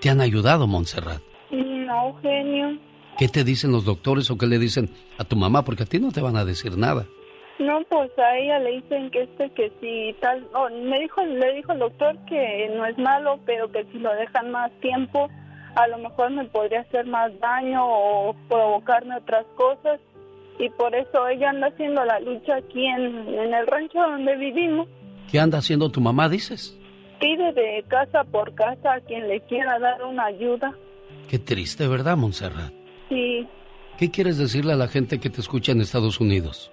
[0.02, 1.22] te han ayudado, Montserrat.
[1.52, 2.80] No, genio.
[3.20, 4.90] ¿Qué te dicen los doctores o qué le dicen
[5.20, 5.64] a tu mamá?
[5.64, 7.06] Porque a ti no te van a decir nada.
[7.60, 11.54] No, pues a ella le dicen que este, que si tal, oh, me dijo, le
[11.54, 15.30] dijo el doctor que no es malo, pero que si lo dejan más tiempo,
[15.76, 20.00] a lo mejor me podría hacer más daño o provocarme otras cosas.
[20.60, 24.88] Y por eso ella anda haciendo la lucha aquí en, en el rancho donde vivimos.
[25.30, 26.78] ¿Qué anda haciendo tu mamá, dices?
[27.20, 30.74] Pide de casa por casa a quien le quiera dar una ayuda.
[31.30, 32.74] Qué triste, ¿verdad, Montserrat?
[33.10, 33.48] Sí,
[33.98, 36.72] ¿Qué quieres decirle a la gente que te escucha en Estados Unidos?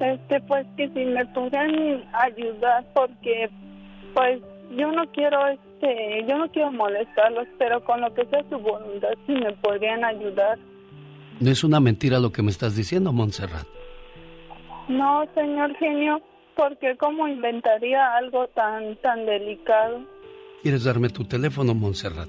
[0.00, 3.50] este, pues que si me pudieran ayudar porque,
[4.14, 4.40] pues
[4.74, 9.10] yo no quiero, este, yo no quiero molestarlos, pero con lo que sea su voluntad,
[9.26, 10.58] si me podrían ayudar.
[11.40, 13.66] No es una mentira lo que me estás diciendo, Montserrat.
[14.88, 16.20] No, señor genio,
[16.54, 20.02] porque cómo inventaría algo tan, tan delicado.
[20.62, 22.28] ¿Quieres darme tu teléfono, Montserrat?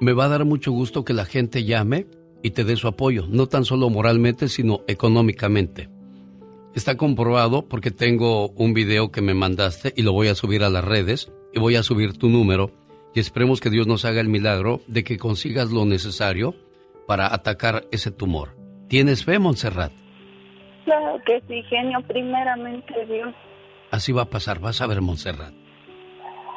[0.00, 2.06] me va a dar mucho gusto que la gente llame
[2.44, 5.88] y te dé su apoyo, no tan solo moralmente, sino económicamente.
[6.74, 10.70] Está comprobado porque tengo un video que me mandaste y lo voy a subir a
[10.70, 12.72] las redes y voy a subir tu número
[13.14, 16.56] y esperemos que Dios nos haga el milagro de que consigas lo necesario
[17.06, 18.56] para atacar ese tumor.
[18.88, 19.92] ¿Tienes fe, Montserrat?
[20.84, 23.32] Claro que sí, genio, primeramente Dios.
[23.92, 25.54] Así va a pasar, vas a ver, Montserrat.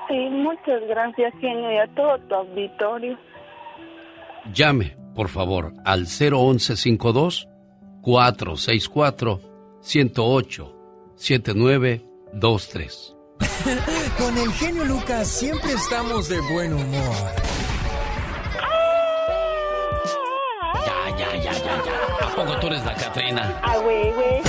[0.08, 3.20] Sí, muchas gracias, genio, y a todo tu auditorio.
[4.52, 7.48] Llame, por favor, al 01152
[8.02, 9.47] 464
[9.88, 10.76] 108
[11.16, 13.16] 7923.
[14.18, 17.16] Con el genio Lucas siempre estamos de buen humor.
[20.86, 22.28] Ya, ya, ya, ya, ya.
[22.28, 23.62] ¿A poco tú eres la Catrina?
[23.64, 24.42] Ah, güey, güey.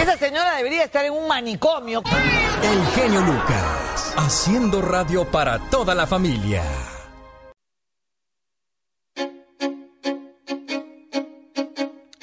[0.00, 2.02] Esa señora debería estar en un manicomio.
[2.62, 6.62] El genio Lucas, haciendo radio para toda la familia.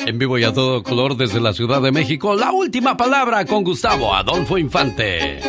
[0.07, 3.65] En vivo y a todo color desde la Ciudad de México, la última palabra con
[3.65, 5.41] Gustavo Adolfo Infante.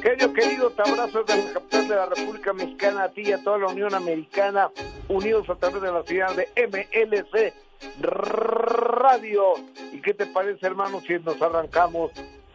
[0.00, 3.42] Genio querido, te abrazo desde la capital de la República Mexicana, a ti y a
[3.42, 4.70] toda la Unión Americana,
[5.08, 7.52] unidos a través de la ciudad de MLC
[8.00, 9.54] Radio.
[9.92, 12.12] ¿Y qué te parece, hermano, si nos arrancamos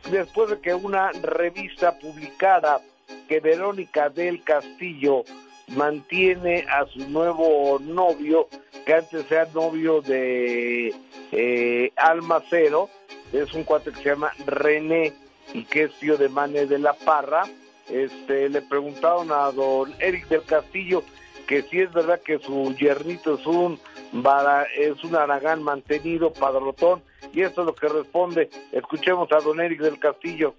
[0.10, 2.80] después de que una revista publicara
[3.28, 5.26] que Verónica del Castillo
[5.70, 8.48] mantiene a su nuevo novio,
[8.86, 10.94] que antes era novio de
[11.32, 12.90] eh, Alma Cero,
[13.32, 15.14] es un cuate que se llama René
[15.54, 17.44] y que es tío de Mane de la Parra,
[17.90, 21.04] este, le preguntaron a don Eric del Castillo
[21.48, 23.78] que si es verdad que su yernito es un
[24.14, 27.02] vara- es un aragán mantenido, padrotón,
[27.34, 28.50] y esto es lo que responde.
[28.72, 30.56] Escuchemos a don Eric del Castillo.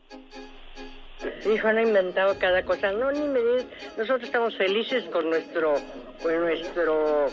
[1.53, 2.93] Hijo, han inventado cada cosa.
[2.93, 3.67] No, ni me digas.
[3.97, 5.75] Nosotros estamos felices con nuestro,
[6.23, 7.29] con nuestro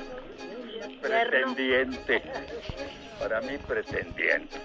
[1.02, 2.22] Pretendiente.
[3.20, 4.60] Para mí, pretendiente.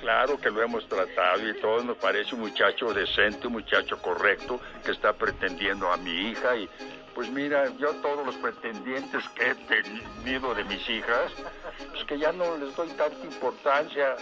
[0.00, 4.60] Claro que lo hemos tratado y todo nos parece un muchacho decente, un muchacho correcto
[4.84, 6.68] que está pretendiendo a mi hija y
[7.14, 11.30] pues mira, yo todos los pretendientes que he tenido de mis hijas,
[11.90, 14.16] pues que ya no les doy tanta importancia.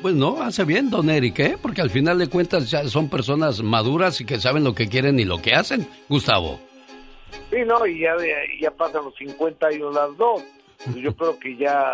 [0.00, 1.56] Pues no, hace bien, don Eric, ¿eh?
[1.60, 5.18] Porque al final de cuentas ya son personas maduras y que saben lo que quieren
[5.18, 6.60] y lo que hacen, Gustavo.
[7.50, 8.14] Sí, no, y ya,
[8.60, 10.42] ya pasan los 50 años las dos.
[10.84, 11.84] Pues Yo creo que ya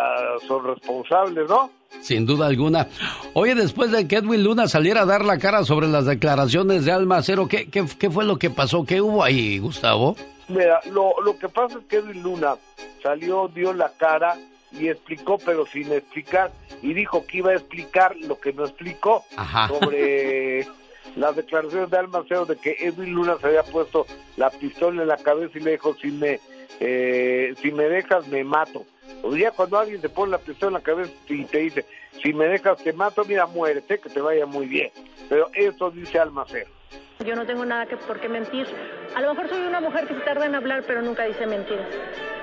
[0.47, 1.71] son responsables, ¿no?
[2.01, 2.87] Sin duda alguna.
[3.33, 6.91] Oye, después de que Edwin Luna saliera a dar la cara sobre las declaraciones de
[6.91, 8.85] Alma Cero, ¿qué, qué, qué fue lo que pasó?
[8.85, 10.15] ¿Qué hubo ahí, Gustavo?
[10.47, 12.55] Mira, lo, lo que pasa es que Edwin Luna
[13.01, 14.37] salió, dio la cara
[14.79, 19.23] y explicó, pero sin explicar, y dijo que iba a explicar lo que no explicó
[19.35, 19.67] Ajá.
[19.67, 20.67] sobre
[21.15, 24.05] las declaraciones de Almaceo de que Edwin Luna se había puesto
[24.37, 26.39] la pistola en la cabeza y le dijo, si me,
[26.79, 28.85] eh, si me dejas, me mato.
[29.23, 31.85] O ya cuando alguien te pone la pistola en la cabeza y te dice,
[32.21, 34.91] si me dejas, te mato, mira, muérete, que te vaya muy bien.
[35.29, 36.74] Pero eso dice Almaceo.
[37.23, 38.67] Yo no tengo nada que por qué mentir.
[39.15, 41.87] A lo mejor soy una mujer que se tarda en hablar, pero nunca dice mentiras.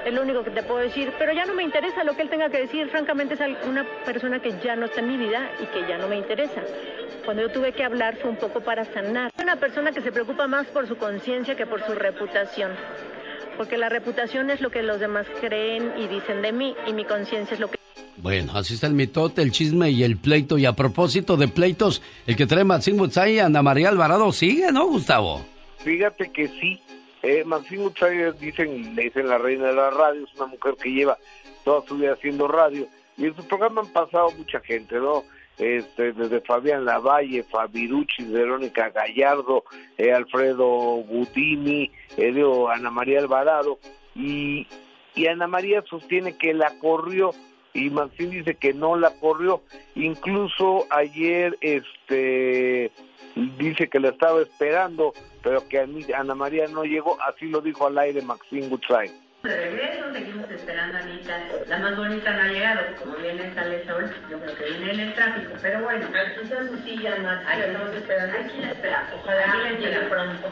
[0.04, 1.12] Es lo único que te puedo decir.
[1.18, 2.88] Pero ya no me interesa lo que él tenga que decir.
[2.88, 6.08] Francamente, es una persona que ya no está en mi vida y que ya no
[6.08, 6.62] me interesa.
[7.24, 9.30] Cuando yo tuve que hablar fue un poco para sanar.
[9.36, 12.72] Soy una persona que se preocupa más por su conciencia que por su reputación.
[13.56, 17.04] Porque la reputación es lo que los demás creen y dicen de mí, y mi
[17.04, 17.78] conciencia es lo que...
[18.16, 20.58] Bueno, así está el mitote, el chisme y el pleito.
[20.58, 24.70] Y a propósito de pleitos, el que trae Maxim Butzai y Ana María Alvarado sigue,
[24.70, 25.44] ¿no, Gustavo?
[25.78, 26.80] Fíjate que sí.
[27.22, 30.90] Eh, Maxine Gutiérrez dicen, le dicen la reina de la radio, es una mujer que
[30.90, 31.16] lleva
[31.64, 32.86] toda su vida haciendo radio.
[33.16, 35.24] Y en su programa han pasado mucha gente, ¿no?
[35.58, 39.64] Este, desde Fabián Lavalle, Fabirucci, Verónica Gallardo,
[39.98, 43.78] eh, Alfredo Budini, eh, Ana María Alvarado,
[44.14, 44.66] y,
[45.14, 47.30] y Ana María sostiene que la corrió
[47.74, 49.62] y Maxim dice que no la corrió.
[49.94, 52.90] Incluso ayer este
[53.58, 57.60] dice que la estaba esperando, pero que a mí- Ana María no llegó, así lo
[57.62, 59.10] dijo al aire Maxim Gutzai.
[59.42, 61.36] De regreso, seguimos esperando a Anita.
[61.68, 64.92] La más bonita no ha llegado, como viene en tal sol, yo creo que viene
[64.92, 65.52] en el tráfico.
[65.60, 67.44] Pero bueno, aquí está su silla, Nat.
[67.48, 68.38] Ahí estamos esperando.
[68.38, 69.10] Aquí la esperamos.
[69.20, 70.48] Ojalá que llegue pronto.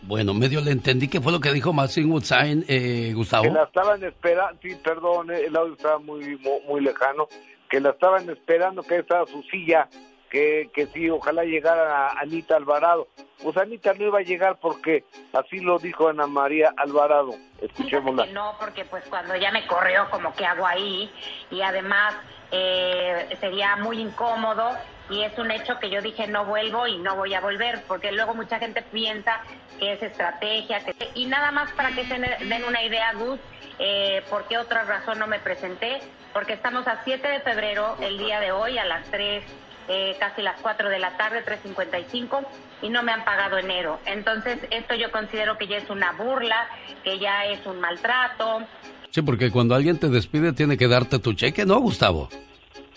[0.00, 3.44] Bueno, medio le entendí qué fue lo que dijo Maxine Woodsign, eh, Gustavo.
[3.44, 7.28] Que la estaban esperando, sí, perdón, eh, el audio estaba muy, muy, muy lejano,
[7.68, 9.88] que la estaban esperando, que ahí estaba su silla,
[10.32, 13.06] que, que sí, ojalá llegara Anita Alvarado.
[13.42, 15.04] Pues Anita no iba a llegar porque
[15.34, 17.34] así lo dijo Ana María Alvarado.
[17.60, 18.26] Escuchémosla.
[18.26, 21.12] No, porque pues cuando ya me corrió, como que hago ahí,
[21.50, 22.14] y además
[22.50, 24.70] eh, sería muy incómodo,
[25.10, 28.10] y es un hecho que yo dije no vuelvo y no voy a volver, porque
[28.10, 29.42] luego mucha gente piensa
[29.78, 31.10] que es estrategia, que...
[31.14, 33.38] y nada más para que se den una idea, Gus,
[33.78, 36.00] eh, por qué otra razón no me presenté,
[36.32, 39.44] porque estamos a 7 de febrero, el día de hoy, a las 3,
[39.92, 42.46] eh, casi las 4 de la tarde, 3.55,
[42.80, 43.98] y no me han pagado enero.
[44.06, 46.66] Entonces, esto yo considero que ya es una burla,
[47.04, 48.60] que ya es un maltrato.
[49.10, 52.30] Sí, porque cuando alguien te despide tiene que darte tu cheque, ¿no, Gustavo?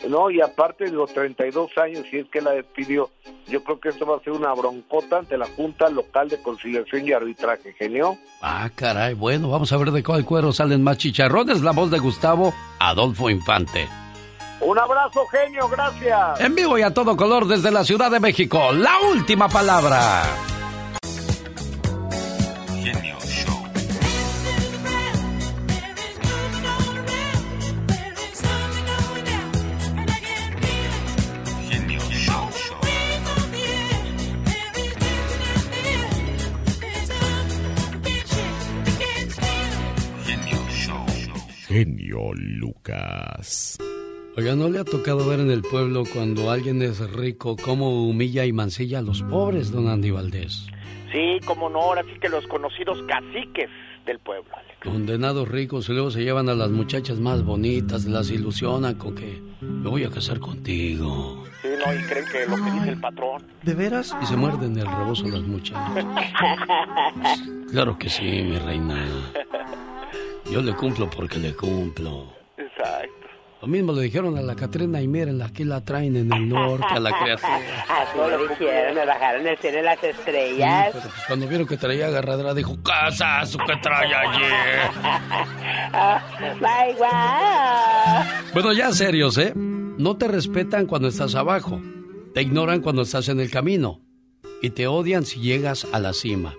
[0.07, 3.09] No, y aparte de los 32 años, si es que la despidió,
[3.47, 7.05] yo creo que esto va a ser una broncota ante la Junta Local de Conciliación
[7.05, 8.17] y Arbitraje, genio.
[8.41, 11.61] Ah, caray, bueno, vamos a ver de cuál cuero salen más chicharrones.
[11.61, 13.85] La voz de Gustavo Adolfo Infante.
[14.61, 16.39] Un abrazo, genio, gracias.
[16.39, 20.23] En vivo y a todo color desde la Ciudad de México, la última palabra.
[22.81, 23.63] Genio Show.
[31.69, 32.79] Genio Show.
[40.27, 41.05] Genio Show.
[41.67, 43.77] Genio Lucas.
[44.37, 48.45] Oiga, ¿no le ha tocado ver en el pueblo cuando alguien es rico cómo humilla
[48.45, 50.67] y mancilla a los pobres, don Andy Valdés?
[51.13, 53.69] Sí, como no, ahora sí que los conocidos caciques
[54.05, 54.49] del pueblo.
[54.53, 54.79] Alex.
[54.83, 59.41] Condenados ricos y luego se llevan a las muchachas más bonitas, las ilusionan con que
[59.61, 61.45] me voy a casar contigo.
[61.61, 63.43] Sí, no, y creen que lo que dice el patrón.
[63.63, 64.13] ¿De veras?
[64.21, 66.05] Y se muerden el rebozo las muchachas.
[67.71, 69.05] Claro que sí, mi reina.
[70.49, 72.31] Yo le cumplo porque le cumplo.
[72.57, 73.14] Exacto.
[73.65, 76.85] Lo mismo le dijeron a la Catrina y miren, aquí la traen en el norte
[76.91, 77.55] a la criatura.
[77.89, 80.89] Así lo dijeron, me bajaron el cielo de las Sí, estrellas.
[80.93, 84.91] pero pues cuando vieron que traía agarradera dijo, casa, su que trae ayer.
[86.61, 88.23] Bye, guau.
[88.53, 89.53] Bueno, ya serios, ¿eh?
[89.55, 91.81] No te respetan cuando estás abajo,
[92.35, 93.99] te ignoran cuando estás en el camino
[94.61, 96.53] y te odian si llegas a la cima.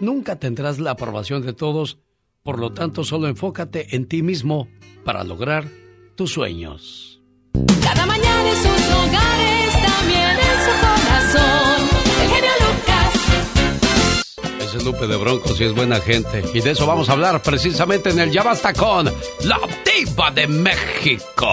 [0.00, 1.98] Nunca tendrás la aprobación de todos,
[2.42, 4.68] por lo tanto solo enfócate en ti mismo
[5.04, 5.64] para lograr
[6.20, 7.18] tus sueños.
[7.82, 11.80] Cada mañana en sus hogares, también en su corazón.
[12.20, 13.14] El genio Lucas.
[14.60, 16.44] Ese es Lupe de Broncos y es buena gente.
[16.52, 20.46] Y de eso vamos a hablar precisamente en el Ya Basta con la Diva de
[20.46, 21.46] México.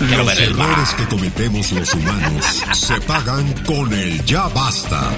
[0.00, 5.08] Quiero Los errores que cometemos los humanos se pagan con el ya basta.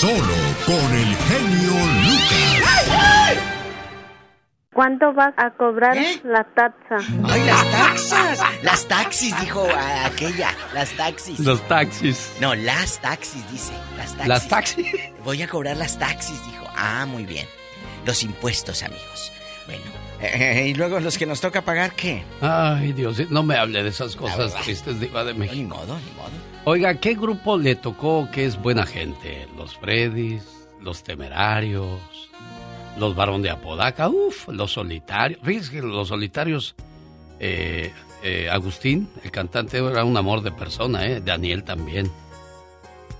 [0.00, 0.34] Solo
[0.66, 3.21] con el genio Lucas.
[4.72, 6.96] ¿Cuánto vas a cobrar la taxa?
[7.24, 8.40] ¡Ay, las taxas!
[8.62, 9.66] Las taxis, dijo
[10.04, 10.50] aquella.
[10.72, 11.38] Las taxis.
[11.40, 12.36] Los taxis.
[12.40, 13.74] No, las taxis, dice.
[13.98, 14.28] Las taxis.
[14.28, 14.86] ¿Las taxis?
[15.24, 16.64] Voy a cobrar las taxis, dijo.
[16.74, 17.46] Ah, muy bien.
[18.06, 19.30] Los impuestos, amigos.
[19.66, 19.82] Bueno,
[20.20, 22.24] eh, y luego los que nos toca pagar, ¿qué?
[22.40, 25.54] Ay, Dios, no me hable de esas cosas tristes, Diva de México.
[25.54, 26.30] Ni modo, ni modo.
[26.64, 29.48] Oiga, ¿qué grupo le tocó que es buena gente?
[29.56, 30.44] ¿Los Freddys?
[30.80, 32.30] ¿Los Temerarios?
[32.98, 34.08] ¿Los Barón de Apodaca?
[34.08, 35.40] Uf, los Solitarios.
[35.42, 36.74] Fíjese que los Solitarios,
[37.40, 37.92] eh,
[38.22, 41.20] eh, Agustín, el cantante, era un amor de persona, ¿eh?
[41.20, 42.10] Daniel también.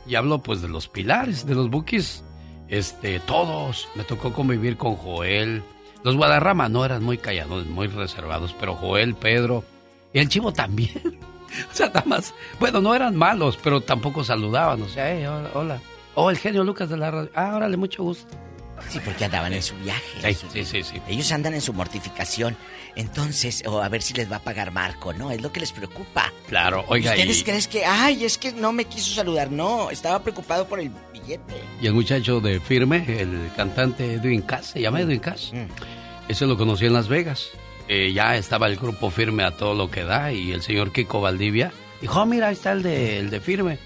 [0.06, 2.22] Y hablo pues de los pilares, de los bookies,
[2.68, 3.88] este, todos.
[3.94, 5.62] Me tocó convivir con Joel.
[6.04, 9.64] Los Guadarrama no eran muy callados, muy reservados, pero Joel, Pedro
[10.12, 11.18] y el Chivo también.
[11.70, 12.32] O sea, nada más.
[12.58, 14.80] Bueno, no eran malos, pero tampoco saludaban.
[14.80, 15.80] O sea, "Hey, hola, hola.
[16.14, 17.30] Oh, el genio Lucas de la radio.
[17.34, 18.34] Ah, órale, mucho gusto.
[18.90, 20.02] Sí, porque andaban en su viaje.
[20.20, 21.00] Sí, en su- sí, sí, sí.
[21.08, 22.56] Ellos andan en su mortificación.
[22.94, 25.30] Entonces, o a ver si les va a pagar Marco, ¿no?
[25.30, 26.30] Es lo que les preocupa.
[26.48, 29.50] Claro, oiga, ¿Ustedes y, creen que, ay, es que no me quiso saludar?
[29.50, 31.54] No, estaba preocupado por el billete.
[31.80, 35.52] y el muchacho de Firme, el cantante Edwin Cass, se llama Edwin Cass.
[35.54, 36.30] Mm.
[36.30, 37.48] Ese lo conocí en Las Vegas.
[37.88, 41.20] Eh, ya estaba el grupo Firme a todo lo que da y el señor Kiko
[41.20, 43.78] Valdivia Dijo, oh, mira, ahí está el de, el de firme.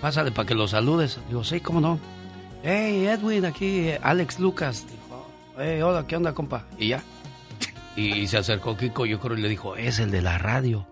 [0.00, 1.18] Pásale para que lo saludes.
[1.28, 2.00] Digo, sí, cómo no.
[2.62, 4.86] Hey, Edwin, aquí Alex Lucas.
[4.88, 5.26] Dijo,
[5.58, 6.64] hey, hola, ¿qué onda, compa?
[6.78, 7.02] Y ya.
[7.96, 10.86] Y se acercó Kiko, yo creo, y le dijo, es el de la radio.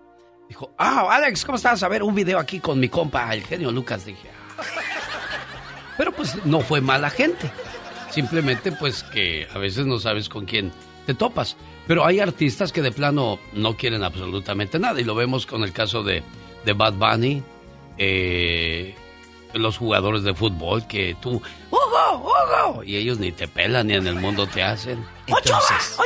[0.49, 1.81] Dijo, ah, Alex, ¿cómo estás?
[1.83, 4.05] A ver, un video aquí con mi compa, el genio Lucas.
[4.05, 4.63] Dije, "Ah".
[5.97, 7.49] Pero pues no fue mala gente.
[8.09, 10.71] Simplemente pues que a veces no sabes con quién
[11.05, 11.55] te topas.
[11.87, 14.99] Pero hay artistas que de plano no quieren absolutamente nada.
[14.99, 16.21] Y lo vemos con el caso de,
[16.65, 17.41] de Bad Bunny,
[17.97, 18.93] eh,
[19.53, 22.83] los jugadores de fútbol que tú, ¡Hugo, Hugo!
[22.83, 25.05] Y ellos ni te pelan ni en el mundo te hacen.
[25.27, 25.97] Entonces,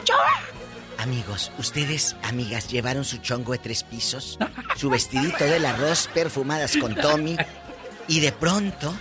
[0.98, 4.38] amigos, ustedes, amigas, llevaron su chongo de tres pisos,
[4.76, 7.38] su vestidito del arroz, perfumadas con Tommy,
[8.08, 8.94] y de pronto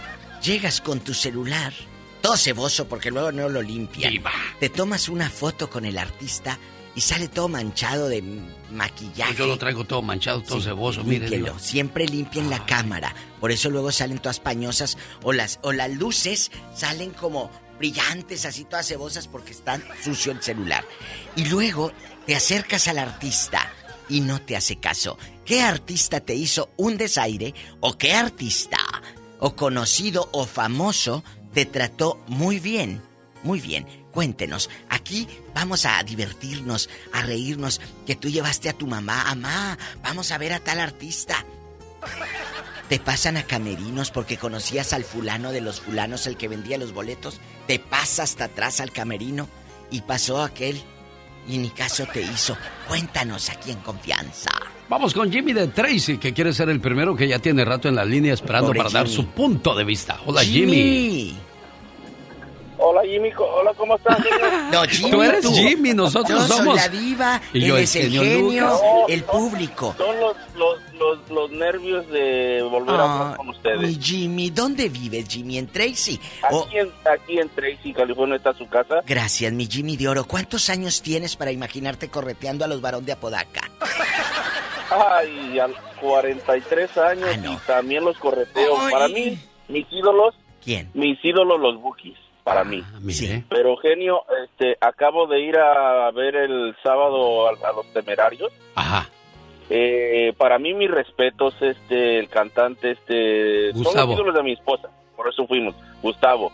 [0.43, 1.73] llegas con tu celular,
[2.21, 4.15] todo ceboso porque luego no lo limpian.
[4.61, 6.59] Te tomas una foto con el artista
[6.95, 8.23] y sale todo manchado de
[8.71, 9.35] maquillaje.
[9.35, 11.21] Yo lo traigo todo manchado, todo ceboso, mire.
[11.21, 11.47] Límpielo.
[11.47, 11.59] digo.
[11.59, 13.15] Siempre limpien la cámara.
[13.41, 18.65] Por eso luego salen todas pañosas o las, o las luces salen como brillantes, así
[18.65, 20.85] todas cebosas porque está sucio el celular.
[21.37, 21.93] Y luego
[22.27, 23.71] te acercas al artista
[24.09, 25.19] y no te hace caso.
[25.45, 28.79] ¿Qué artista te hizo un desaire o qué artista
[29.41, 33.03] o conocido o famoso te trató muy bien?
[33.43, 33.87] Muy bien.
[34.13, 40.31] Cuéntenos, aquí vamos a divertirnos, a reírnos, que tú llevaste a tu mamá, mamá, vamos
[40.33, 41.45] a ver a tal artista.
[42.89, 46.93] Te pasan a camerinos porque conocías al fulano de los fulanos, el que vendía los
[46.93, 47.41] boletos.
[47.67, 49.49] Te pasa hasta atrás al camerino
[49.91, 50.83] y pasó aquel
[51.49, 52.57] y ni caso te hizo.
[52.87, 54.51] Cuéntanos aquí en confianza.
[54.89, 57.95] Vamos con Jimmy de Tracy, que quiere ser el primero que ya tiene rato en
[57.95, 59.17] la línea esperando Pobre para dar Jimmy.
[59.17, 60.21] su punto de vista.
[60.27, 61.35] Hola, Jimmy.
[62.77, 64.19] Hola Jimmy, hola, ¿cómo estás?
[64.73, 67.97] No, Jimmy, Tú eres Jimmy, nosotros Yo soy somos- la diva, Y él el es
[67.97, 69.95] el genio el público.
[69.97, 73.81] Son los, los, los, los nervios de volver a Ah, hablar con ustedes.
[73.81, 75.59] mi Jimmy, ¿dónde vives, Jimmy?
[75.59, 76.19] ¿En Tracy?
[76.43, 79.03] Aquí en, aquí en Tracy, California, está su casa.
[79.07, 80.25] Gracias, mi Jimmy de Oro.
[80.25, 83.71] ¿Cuántos años tienes para imaginarte correteando a los varón de Apodaca?
[84.91, 85.69] Ay, a
[86.01, 88.77] 43 años Ah, y también los correteo.
[88.91, 89.39] Para mí,
[89.69, 90.91] mis ídolos, ¿Quién?
[90.95, 92.83] mis ídolos los Bookies, para Ah, mí.
[93.01, 93.43] Mire.
[93.49, 98.53] Pero genio, este, acabo de ir a ver el sábado a, a los Temerarios.
[98.75, 99.09] Ajá.
[99.71, 104.07] Eh, para mí, mis respetos, este, el cantante, este, son Gustavo.
[104.11, 106.53] los ídolos de mi esposa, por eso fuimos, Gustavo.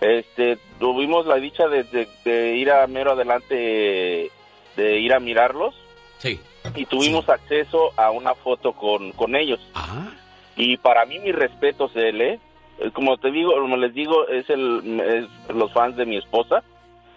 [0.00, 4.30] Este, tuvimos la dicha de, de- de ir a mero adelante,
[4.76, 5.74] de ir a mirarlos
[6.18, 6.40] Sí.
[6.74, 9.60] y tuvimos acceso a una foto con, con ellos.
[9.74, 10.08] Ah.
[10.56, 12.40] Y para mí, mis respetos, él, ¿eh?
[12.80, 16.62] Eh, Como te digo, como les digo, es el es los fans de mi esposa.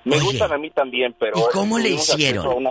[0.04, 0.26] Me Oye.
[0.26, 1.38] gustan a mí también, pero...
[1.38, 2.68] ¿Y cómo le hicieron?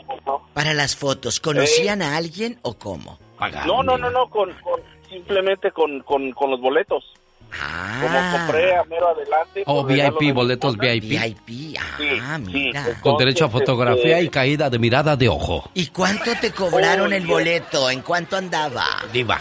[0.53, 3.21] Para las fotos, ¿conocían a alguien o cómo?
[3.67, 7.05] No, no, no, no, con, con- simplemente con, con, con los boletos.
[8.01, 9.63] Como compré a mero adelante.
[9.67, 10.77] Oh, de VIP, boletos.
[10.77, 11.05] VIP.
[11.05, 11.77] VIP,
[12.23, 12.85] ah, mira.
[13.01, 15.71] Con derecho a Entonces, fotografía este, y caída de mirada de ojo.
[15.75, 17.91] ¿Y cuánto te cobraron el boleto?
[17.91, 18.85] ¿En cuánto andaba?
[19.13, 19.41] Diva.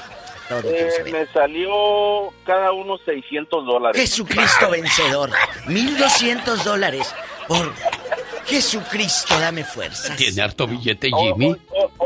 [0.51, 4.01] Eh, me salió cada uno 600 dólares.
[4.01, 5.29] Jesucristo vencedor.
[5.67, 7.13] 1200 dólares
[7.47, 7.71] por
[8.45, 10.15] Jesucristo, dame fuerzas.
[10.17, 11.55] Tiene harto billete, Oh, Jimmy.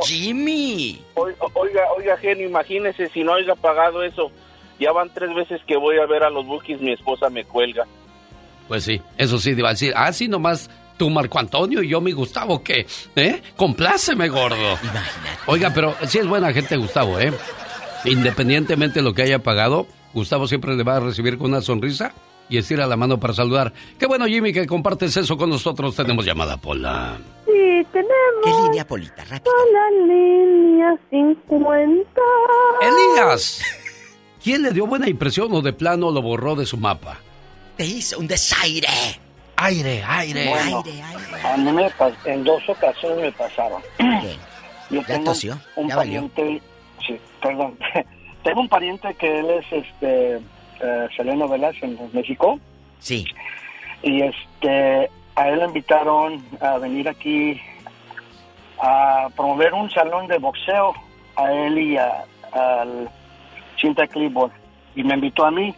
[0.06, 1.02] Jimmy.
[1.16, 4.32] Oiga, oiga, genio, imagínese si no haya pagado eso.
[4.80, 7.86] Ya van tres veces que voy a ver a los bookies, mi esposa me cuelga.
[8.68, 9.94] Pues sí, eso sí, iba a decir.
[9.96, 12.86] Ah, sí, nomás tú, Marco Antonio, y yo, mi Gustavo, ¿qué?
[13.16, 13.42] ¿Eh?
[13.56, 14.78] Compláceme, gordo.
[15.46, 17.32] Oiga, pero sí es buena gente, Gustavo, ¿eh?
[18.06, 22.14] Independientemente de lo que haya pagado, Gustavo siempre le va a recibir con una sonrisa
[22.50, 23.74] y estira la mano para saludar.
[23.98, 25.96] Qué bueno, Jimmy, que compartes eso con nosotros.
[25.96, 27.18] Tenemos llamada, Pola.
[27.46, 28.10] Sí, tenemos
[28.44, 29.24] ¿Qué línea, Polita?
[29.26, 29.54] Rápido.
[29.72, 32.22] la línea 50.
[32.82, 33.62] Elías.
[34.44, 37.18] ¿Quién le dio buena impresión o de plano lo borró de su mapa?
[37.78, 38.88] Te hizo un desaire.
[39.56, 40.50] Aire, aire.
[40.50, 40.84] Bueno,
[41.46, 41.90] a mí me
[42.26, 43.82] en dos ocasiones me pasaron.
[44.90, 45.58] Yo ¿Ya tengo tosió?
[45.78, 46.28] un ¿Ya valió?
[46.28, 46.62] pariente,
[47.44, 47.78] perdón.
[48.44, 50.40] tengo un pariente que él es este
[50.82, 52.60] eh, telenovelas en México
[53.00, 53.26] Sí.
[54.02, 57.60] y este a él le invitaron a venir aquí
[58.80, 60.94] a promover un salón de boxeo
[61.36, 63.10] a él y a, al
[63.80, 64.52] Cinta Clipboard
[64.96, 65.74] y me invitó a mí.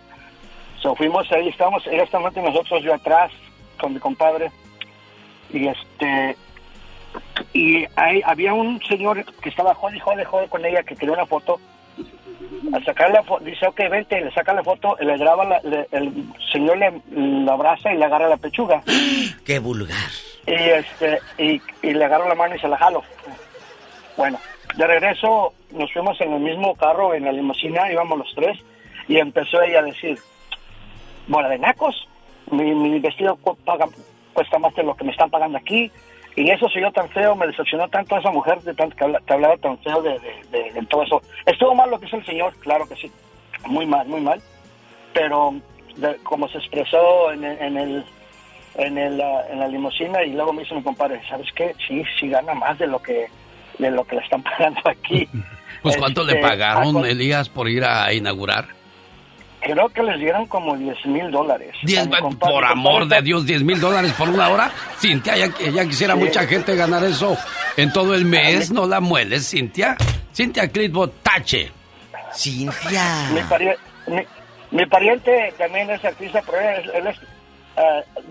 [0.81, 3.31] So, fuimos ahí, estábamos, estaba ante nosotros, yo atrás
[3.79, 4.51] con mi compadre
[5.51, 6.35] y este
[7.53, 11.25] y ahí había un señor que estaba jode, jode, jode con ella que quería una
[11.25, 11.59] foto.
[12.73, 15.87] Al sacar la foto, dice, ok, vente, le saca la foto, le graba, la- le-
[15.91, 16.11] el
[16.51, 18.81] señor le, le abraza y le agarra la pechuga.
[19.45, 20.09] Qué vulgar.
[20.47, 23.03] Y, este, y, y le agarro la mano y se la jalo.
[24.17, 24.39] Bueno,
[24.75, 28.57] de regreso nos fuimos en el mismo carro, en la limusina, íbamos los tres,
[29.07, 30.17] y empezó ella a decir,
[31.27, 32.07] bola de nacos,
[32.51, 33.89] mi, mi vestido cu- paga-
[34.33, 35.91] cuesta más de lo que me están pagando aquí,
[36.35, 39.21] y eso soy yo tan feo, me decepcionó tanto esa mujer de tanto que, habla-
[39.25, 41.21] que hablaba tan feo de, de- de- de todo eso.
[41.45, 43.11] Estuvo mal lo que hizo el señor, claro que sí,
[43.65, 44.41] muy mal, muy mal,
[45.13, 45.53] pero
[46.23, 47.61] como se expresó en el...
[47.61, 48.05] En el
[48.77, 51.73] en, el, ah, en la limusina y luego me dice mi compadre, ¿sabes qué?
[51.87, 53.27] Sí, sí gana más de lo que
[53.79, 55.29] de lo que le están pagando aquí.
[55.81, 58.65] Pues ¿cuánto le Este, pagaron, Elías, por ir a inaugurar?
[59.65, 61.75] Creo que les dieron como 10 mil dólares.
[62.39, 64.71] Por amor compadre de Dios, 10 mil dólares por una hora.
[64.99, 66.19] Cintia, ya, ya quisiera Sí.
[66.19, 67.35] mucha gente ganar eso
[67.75, 68.69] en todo el mes.
[68.71, 69.97] No la mueles, Cintia.
[70.33, 71.71] Cintia Clitbo, tache.
[72.33, 73.29] Cintia.
[73.33, 73.75] Mi, pari-
[74.07, 74.21] mi,
[74.71, 77.17] mi pariente también es artista, pero él, él es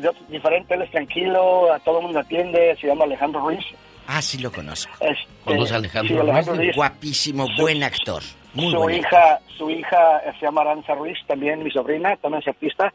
[0.00, 3.64] de otro- diferente, él es tranquilo, a todo el mundo atiende, se llama Alejandro Ruiz.
[4.06, 4.92] Ah, sí lo conozco.
[5.00, 6.66] Este, ¿Conoce a Alejandro sí, Alejandro Ruiz?
[6.66, 6.76] Ruiz.
[6.76, 8.22] Guapísimo, buen actor.
[8.54, 12.48] Muy su hija, su hija eh, se llama Aranza Ruiz, también mi sobrina, también es
[12.48, 12.92] artista.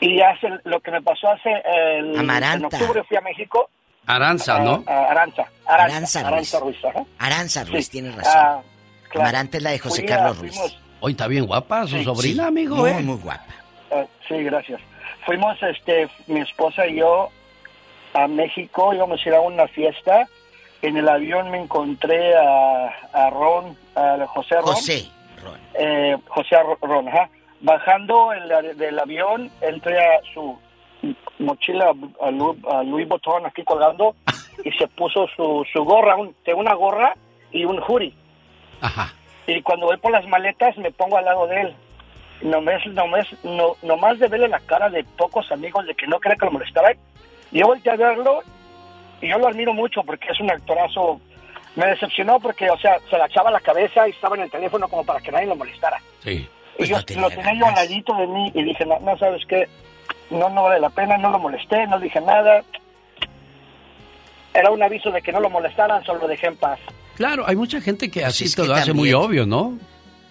[0.00, 2.76] Y hace lo que me pasó hace el, Amaranta.
[2.76, 3.68] en octubre fui a México.
[4.06, 4.82] Aranza, ¿no?
[4.86, 6.84] a- a Aranza, Aranza Aranza, Ruiz.
[6.84, 7.06] Aranza Ruiz.
[7.18, 7.92] Aranza Ruiz, Sí.
[7.92, 8.32] tienes razón.
[9.10, 9.20] Claro.
[9.20, 10.54] Amaranta es la de José Fui a- Carlos Ruiz.
[10.54, 13.00] fuimos- Hoy está bien guapa su Sí, sobrina, sí, amigo, muy, ¿eh?
[13.02, 13.44] muy guapa.
[13.90, 14.80] Eh, sí, gracias.
[15.26, 17.28] Fuimos, este, mi esposa y yo
[18.14, 20.26] a México, íbamos a ir a una fiesta.
[20.82, 24.64] En el avión me encontré a, a Ron, a José Ron.
[24.64, 25.08] José
[25.42, 25.58] Ron.
[25.74, 27.28] Eh, José Ro- Ron, ajá.
[27.60, 30.56] Bajando el- del avión, entré a su
[31.38, 34.14] mochila a Louis, a Louis Vuitton aquí colgando
[34.64, 37.14] y se puso su, su gorra, un, una gorra
[37.52, 38.14] y un hoodie.
[38.80, 39.12] Ajá.
[39.46, 41.74] Y cuando voy por las maletas me pongo al lado de él.
[42.42, 46.36] Nomás, nomás, no, nomás de verle la cara de pocos amigos de que no quería
[46.36, 46.92] que lo molestara.
[47.50, 48.42] Yo volteé a verlo
[49.20, 51.20] y yo lo admiro mucho porque es un actorazo.
[51.76, 55.04] Me decepcionó porque, o sea, se agachaba la cabeza y estaba en el teléfono como
[55.04, 56.00] para que nadie lo molestara.
[56.22, 56.48] Sí.
[56.78, 59.68] y yo lo tenía yo al ladito de mí y dije, no, no sabes qué,
[60.30, 62.62] no, no vale la pena, no lo molesté, no dije nada.
[64.54, 66.80] Era un aviso de que no lo molestaran, solo lo dejé en paz.
[67.16, 69.78] Claro, hay mucha gente que así es te que lo hace muy obvio, ¿no?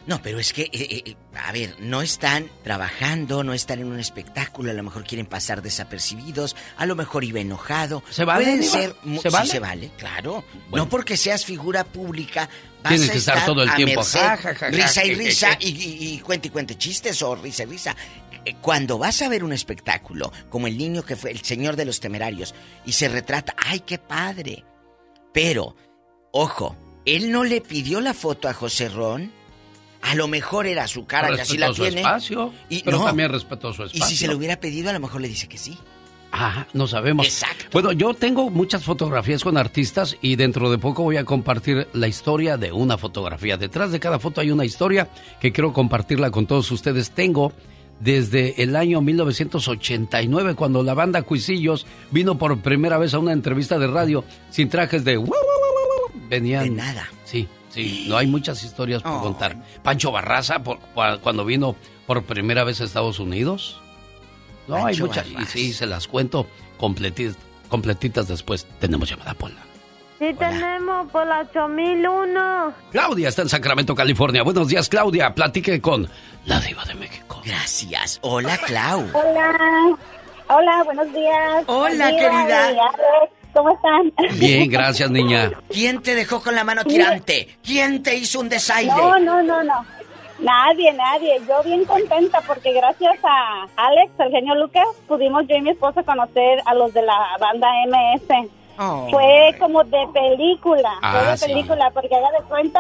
[0.07, 3.87] No, pero es que, eh, eh, eh, a ver, no están trabajando, no están en
[3.87, 8.01] un espectáculo, a lo mejor quieren pasar desapercibidos, a lo mejor iba enojado.
[8.09, 8.95] ¿Se vale, Pueden ser...
[9.21, 9.49] ¿Se sí, vale?
[9.51, 10.45] se vale, claro.
[10.71, 12.49] No porque seas figura pública,
[12.81, 15.13] vas Tienes a que estar todo el tiempo, merced, ja, ja, ja, ja, risa y
[15.13, 17.93] risa, y, y cuente y cuente chistes o risa y risa.
[18.45, 21.83] Eh, Cuando vas a ver un espectáculo, como el niño que fue el señor de
[21.83, 22.55] los temerarios,
[22.85, 24.63] y se retrata, ¡ay, qué padre!
[25.33, 25.75] Pero,
[26.31, 29.35] ojo, él no le pidió la foto a José Ron.
[30.01, 31.97] A lo mejor era su cara que así la tiene.
[32.01, 33.05] espacio, y pero no.
[33.05, 34.05] también respetó su Y espacio.
[34.05, 35.77] si se lo hubiera pedido, a lo mejor le dice que sí.
[36.31, 37.25] Ah, no sabemos.
[37.25, 37.65] Exacto.
[37.71, 42.07] Bueno, yo tengo muchas fotografías con artistas y dentro de poco voy a compartir la
[42.07, 43.57] historia de una fotografía.
[43.57, 45.07] Detrás de cada foto hay una historia
[45.39, 47.11] que quiero compartirla con todos ustedes.
[47.11, 47.53] Tengo
[48.01, 53.79] desde el año 1989 cuando la banda Cuisillos vino por primera vez a una entrevista
[53.79, 55.23] de radio sin trajes de...
[56.29, 56.63] Venían...
[56.65, 57.09] De nada.
[57.23, 59.55] Sí, sí, no hay muchas historias por contar.
[59.83, 61.75] Pancho Barraza por- cua- cuando vino
[62.05, 63.79] por primera vez a Estados Unidos.
[64.67, 66.45] No, hay muchas, y sí, se las cuento
[66.79, 67.35] completi-
[67.69, 68.67] completitas después.
[68.79, 69.55] Tenemos llamada, Pola.
[70.19, 72.73] Sí tenemos por la 8001.
[72.91, 74.41] Claudia está en Sacramento, California.
[74.43, 75.33] Buenos días, Claudia.
[75.35, 76.09] Platique con
[76.45, 77.39] la diva de México.
[77.45, 78.17] Gracias.
[78.23, 79.05] Hola, Clau.
[79.13, 79.97] Hola.
[80.49, 81.63] Hola, buenos días.
[81.67, 82.71] Hola, Diva querida.
[83.57, 84.13] ¿Cómo están?
[84.37, 85.51] Bien, gracias, niña.
[85.69, 87.47] ¿Quién te dejó con la mano tirante?
[87.63, 88.91] ¿Quién te hizo un desaire?
[88.95, 89.73] No, no, no, no.
[90.37, 91.41] Nadie, nadie.
[91.47, 96.03] Yo bien contenta porque gracias a Alex, el genio Lucas, pudimos yo y mi esposa
[96.03, 98.47] conocer a los de la banda MS.
[98.77, 99.07] Oh.
[99.09, 101.45] Fue como de película, Ah, fue de sí.
[101.47, 102.79] película, porque haga de cuenta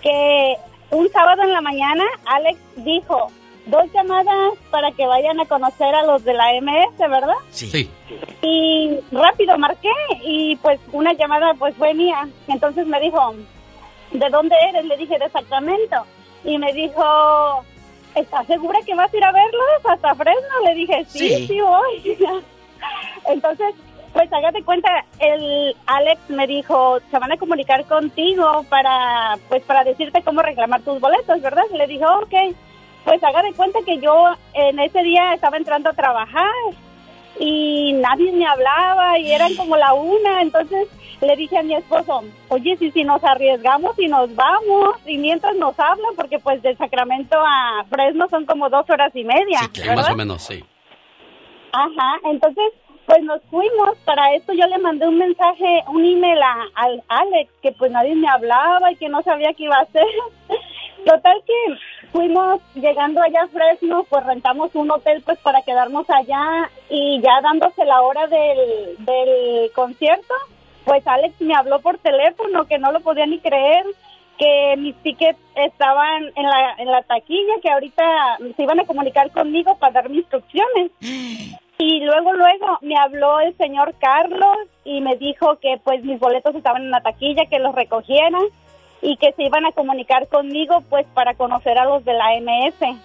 [0.00, 0.54] que
[0.92, 3.30] un sábado en la mañana Alex dijo
[3.70, 7.34] dos llamadas para que vayan a conocer a los de la MS, ¿verdad?
[7.50, 7.90] Sí.
[8.42, 9.88] Y rápido marqué
[10.24, 12.28] y pues una llamada pues fue mía.
[12.48, 13.34] Entonces me dijo,
[14.12, 14.84] ¿de dónde eres?
[14.84, 16.04] Le dije, de Sacramento.
[16.44, 17.64] Y me dijo,
[18.14, 20.60] ¿estás segura que vas a ir a verlos hasta Fresno?
[20.66, 21.46] Le dije, sí, Sí.
[21.48, 22.18] sí, voy.
[23.26, 23.74] Entonces,
[24.12, 24.88] pues hágate cuenta,
[25.18, 30.80] el Alex me dijo, se van a comunicar contigo para, pues para decirte cómo reclamar
[30.82, 31.62] tus boletos, ¿verdad?
[31.72, 32.56] Y le dije, ok.
[33.04, 36.50] Pues haga de cuenta que yo en ese día estaba entrando a trabajar
[37.38, 40.88] y nadie me hablaba y eran como la una, entonces
[41.20, 45.54] le dije a mi esposo, oye, si, si nos arriesgamos y nos vamos y mientras
[45.56, 49.82] nos hablan, porque pues de Sacramento a Fresno son como dos horas y media, Sí,
[49.94, 50.64] más o menos, sí.
[51.72, 52.72] Ajá, entonces
[53.06, 53.96] pues nos fuimos.
[54.04, 58.14] Para esto yo le mandé un mensaje, un email a, al Alex, que pues nadie
[58.14, 60.06] me hablaba y que no sabía qué iba a hacer.
[61.04, 66.70] Total que fuimos llegando allá a Fresno, pues rentamos un hotel pues para quedarnos allá
[66.88, 70.34] y ya dándose la hora del, del concierto,
[70.84, 73.84] pues Alex me habló por teléfono que no lo podía ni creer
[74.40, 79.30] que mis tickets estaban en la, en la taquilla, que ahorita se iban a comunicar
[79.32, 80.90] conmigo para darme instrucciones.
[81.82, 86.54] Y luego, luego me habló el señor Carlos y me dijo que pues mis boletos
[86.54, 88.42] estaban en la taquilla, que los recogieran
[89.02, 92.96] y que se iban a comunicar conmigo pues para conocer a los de la MS,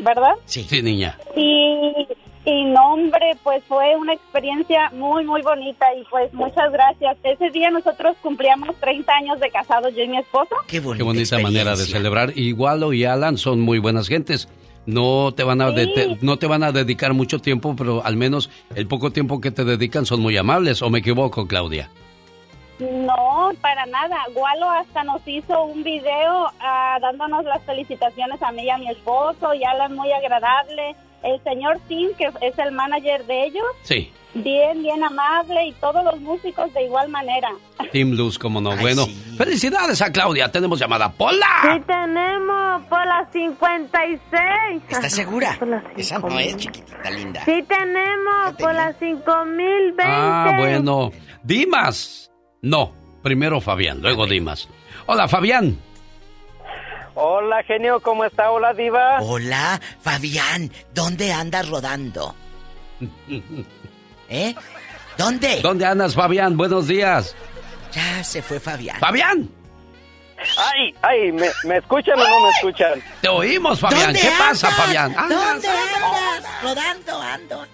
[0.00, 0.34] ¿verdad?
[0.44, 0.64] Sí.
[0.68, 1.18] Sí, niña.
[1.36, 2.06] Y,
[2.44, 7.16] y no, hombre, pues fue una experiencia muy, muy bonita y pues muchas gracias.
[7.22, 10.54] Ese día nosotros cumplíamos 30 años de casados, yo y mi esposo.
[10.66, 12.32] Qué bonita, Qué bonita manera de celebrar.
[12.36, 14.48] Igualo y Alan son muy buenas gentes.
[14.86, 18.16] No te van a de- te- no te van a dedicar mucho tiempo, pero al
[18.16, 20.80] menos el poco tiempo que te dedican son muy amables.
[20.80, 21.90] ¿O me equivoco, Claudia?
[22.80, 24.16] No, para nada.
[24.34, 28.88] Gualo hasta nos hizo un video ah, dándonos las felicitaciones a mí y a mi
[28.88, 30.96] esposo y Alan muy agradable.
[31.22, 34.10] El señor Tim, que es el manager de ellos, Sí.
[34.32, 37.50] bien, bien amable y todos los músicos de igual manera.
[37.92, 38.74] Team Luz, como no.
[38.78, 39.04] bueno,
[39.36, 40.50] felicidades a Claudia.
[40.50, 41.12] Tenemos llamada.
[41.12, 41.46] ¡Pola!
[41.62, 44.82] Sí tenemos por las 56.
[44.88, 45.56] ¿Estás segura?
[45.58, 47.44] Por las Esa no es chiquitita linda.
[47.44, 50.02] Sí tenemos por las 5020.
[50.06, 51.10] Ah, bueno.
[51.42, 52.29] Dimas.
[52.62, 52.92] No.
[53.22, 54.68] Primero Fabián, luego Dimas.
[55.06, 55.78] Hola, Fabián.
[57.14, 58.50] Hola, genio, ¿cómo está?
[58.50, 59.18] Hola, diva.
[59.20, 62.34] Hola, Fabián, ¿dónde andas rodando?
[64.28, 64.54] ¿Eh?
[65.18, 65.60] ¿Dónde?
[65.60, 66.56] ¿Dónde andas, Fabián?
[66.56, 67.36] Buenos días.
[67.92, 68.98] Ya se fue Fabián.
[69.00, 69.50] ¡Fabián!
[70.56, 73.02] Ay, ay, ¿me, me escuchan o no me escuchan?
[73.20, 74.04] Te oímos, Fabián.
[74.04, 74.70] ¿Dónde ¿Qué pasa?
[74.70, 75.12] Fabián?
[75.12, 76.62] ¿Dónde andas?
[76.62, 77.64] Rodando, ando.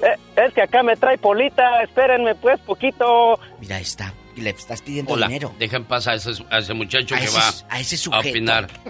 [0.00, 3.38] Eh, es que acá me trae Polita, espérenme pues poquito.
[3.60, 4.14] Mira, está.
[4.36, 5.52] Y le estás pidiendo Hola, dinero.
[5.58, 8.28] dejen pasar a ese, a ese muchacho A que ese- va a ese a sujeto.
[8.30, 8.66] opinar.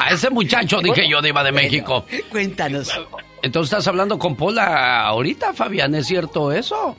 [0.00, 2.04] A ese muchacho, dije yo, Diva de Bueno, México.
[2.30, 2.90] Cuéntanos.
[3.42, 6.96] Entonces estás hablando con Pola ahorita, Fabián, ¿es cierto eso?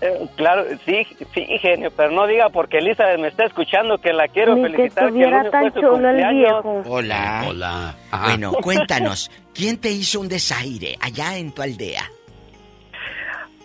[0.00, 4.28] Eh, claro, sí, sí, genio, pero no diga porque Elizabeth me está escuchando que la
[4.28, 5.04] quiero Ni que felicitar.
[5.04, 6.82] estuviera el lunes tan chulo el viejo.
[6.86, 7.44] Hola.
[7.48, 7.96] Hola.
[8.10, 8.24] Ajá.
[8.26, 12.08] Bueno, cuéntanos, ¿quién te hizo un desaire allá en tu aldea?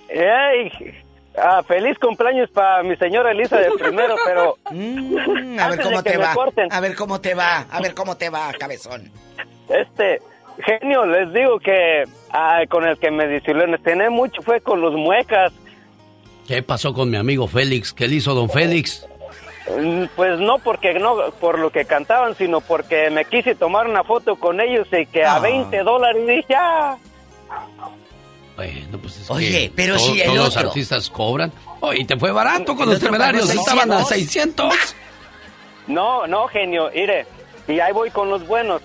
[0.09, 0.71] Ey,
[1.37, 4.57] ah, feliz cumpleaños para mi señora Elizabeth primero, pero...
[4.71, 6.33] Mm, a ver cómo de te va.
[6.33, 7.65] corten, A ver cómo te va.
[7.69, 9.11] A ver cómo te va, cabezón.
[9.69, 10.19] Este,
[10.63, 15.51] genio, les digo que ah, con el que me desilusioné mucho fue con los muecas.
[16.47, 17.93] ¿Qué pasó con mi amigo Félix?
[17.93, 19.05] ¿Qué le hizo don Félix?
[19.77, 24.03] Mm, Pues no porque no por lo que cantaban, sino porque me quise tomar una
[24.03, 25.39] foto con ellos y que a Ah.
[25.39, 26.97] 20 dólares dije, ah,
[28.59, 31.51] Bueno, pues es Oye, que pero si el todos los artistas cobran.
[31.79, 33.49] Oye, te fue barato con los temerarios.
[33.49, 34.73] Estaban a 600.
[34.73, 34.95] 600.
[35.87, 37.25] no, no, genio, mire,
[37.69, 38.81] y ahí voy con los buenos.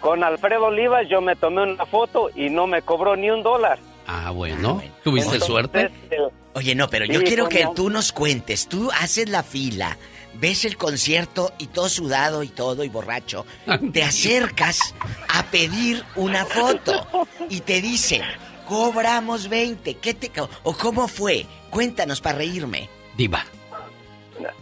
[0.00, 3.78] Con Alfredo Olivas yo me tomé una foto y no me cobró ni un dólar.
[4.06, 4.80] Ah, bueno.
[5.04, 5.90] ¿Tuviste Entonces, suerte?
[6.10, 6.18] eh,
[6.54, 8.66] Oye, no, pero Sí, yo quiero que tú nos cuentes.
[8.68, 9.98] Tú haces la fila,
[10.34, 13.44] ves el concierto y todo sudado y todo y borracho.
[13.92, 14.94] Te acercas
[15.28, 17.06] a pedir una foto
[17.50, 18.22] y te dicen,
[18.68, 19.94] cobramos 20.
[19.94, 21.46] ¿Qué te co- o cómo fue?
[21.70, 22.88] Cuéntanos para reírme.
[23.16, 23.44] Diva.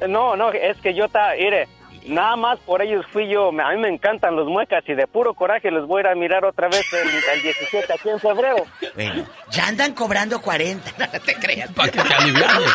[0.08, 1.68] No, no, es que yo está, mire,
[2.06, 3.48] nada más por ellos fui yo.
[3.48, 6.14] A mí me encantan los muecas y de puro coraje los voy a ir a
[6.14, 8.64] mirar otra vez el, el 17 aquí en febrero.
[8.94, 11.70] Bueno, ya andan cobrando 40, no te creas.
[11.72, 12.70] Para que te alivianes.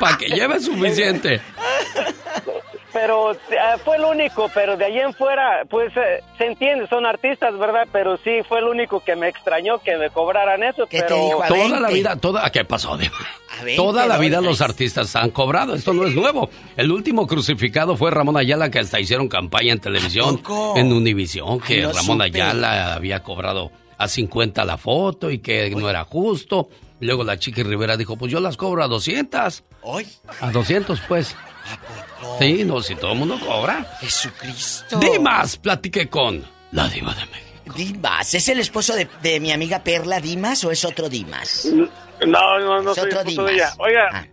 [0.00, 1.40] Para que lleves suficiente.
[3.00, 3.36] Pero eh,
[3.84, 7.86] fue el único, pero de ahí en fuera, pues eh, se entiende, son artistas, ¿verdad?
[7.92, 10.84] Pero sí fue el único que me extrañó que me cobraran eso.
[10.86, 11.24] ¿Qué te pero...
[11.24, 11.42] dijo?
[11.44, 11.94] A Toda la 20.
[11.94, 12.50] vida, toda...
[12.50, 13.14] ¿Qué pasó, Diva?
[13.60, 15.74] A 20 Toda la vida los artistas han cobrado.
[15.74, 16.50] Esto no es nuevo.
[16.76, 20.42] El último crucificado fue Ramón Ayala, que hasta hicieron campaña en televisión,
[20.74, 22.42] en Univisión, que Ay, no Ramón supe.
[22.42, 26.68] Ayala había cobrado a 50 la foto y que no era justo.
[26.98, 29.62] Luego la chica Rivera dijo, pues yo las cobro a 200.
[29.82, 30.04] Hoy,
[30.40, 31.36] A 200, pues.
[32.38, 33.84] Sí, no, si todo el mundo cobra.
[34.00, 34.98] Jesucristo.
[34.98, 37.74] Dimas, platiqué con la diva de México.
[37.76, 41.66] Dimas, ¿es el esposo de, de mi amiga Perla Dimas o es otro Dimas?
[42.26, 43.74] No, no, no Es soy otro esposo de Dimas.
[43.74, 43.84] ella.
[43.84, 44.26] Oiga, Ah.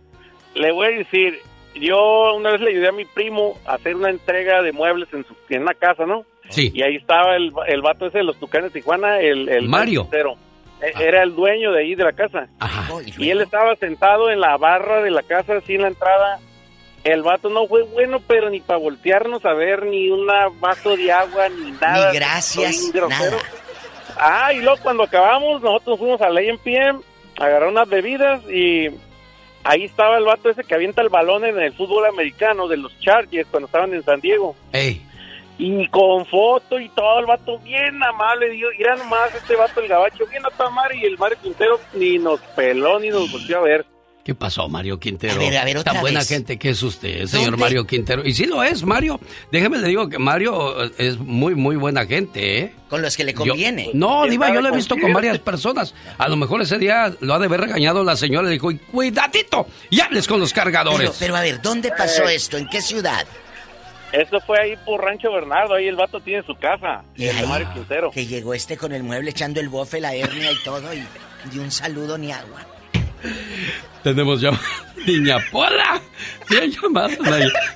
[0.54, 1.38] le voy a decir,
[1.74, 5.24] yo una vez le ayudé a mi primo a hacer una entrega de muebles en,
[5.26, 6.24] su, en una casa, ¿no?
[6.48, 6.70] Sí.
[6.74, 10.08] Y ahí estaba el, el vato ese de los Tucanes de Tijuana, el, el Mario.
[10.80, 12.48] E- Era el dueño de ahí de la casa.
[12.60, 12.88] Ajá.
[13.18, 16.38] Y él estaba sentado en la barra de la casa, así en la entrada.
[17.06, 20.26] El vato no fue bueno, pero ni para voltearnos a ver, ni un
[20.58, 22.10] vaso de agua, ni nada.
[22.10, 23.38] Ni gracias, nada.
[24.18, 27.02] Ah, y luego cuando acabamos, nosotros fuimos a la AMPM
[27.38, 28.88] agarré unas bebidas y
[29.64, 32.98] ahí estaba el vato ese que avienta el balón en el fútbol americano de los
[33.00, 34.56] Chargers cuando estaban en San Diego.
[34.72, 35.02] Ey.
[35.58, 39.88] Y con foto y todo, el vato bien amable, digo, mira nomás este vato el
[39.88, 43.58] gabacho, bien a toda madre, y el Mario Quintero ni nos peló ni nos volvió
[43.58, 43.86] a ver.
[44.26, 45.34] ¿Qué pasó, Mario Quintero?
[45.34, 46.28] A ver, a ver, otra Tan buena vez.
[46.28, 47.60] gente que es usted, señor ¿Dónde?
[47.64, 48.26] Mario Quintero.
[48.26, 49.20] Y sí lo es, Mario.
[49.52, 52.72] Déjeme le digo que Mario eh, es muy, muy buena gente, ¿eh?
[52.88, 53.90] Con los que le Yo- conviene.
[53.94, 55.94] no, Diva, yo lo he visto con varias personas.
[56.18, 58.78] A lo mejor ese día lo ha de haber regañado la señora y dijo, "Y
[58.78, 60.98] cuidadito, y hables con los cargadores.
[61.10, 62.34] Pero, pero a ver, ¿dónde pasó Eh.
[62.34, 62.56] esto?
[62.56, 63.24] ¿En qué ciudad?
[64.10, 67.46] Eso fue ahí por Rancho Bernardo, ahí el vato tiene su casa, Y el ahí,
[67.46, 68.10] Mario Quintero.
[68.10, 71.04] que llegó este con el mueble echando el bofe, la hernia y todo, y
[71.52, 72.66] ni un saludo ni agua.
[74.02, 74.50] Tenemos ya
[75.06, 76.00] Niña Pola.
[76.48, 77.18] Sí, hay llamadas.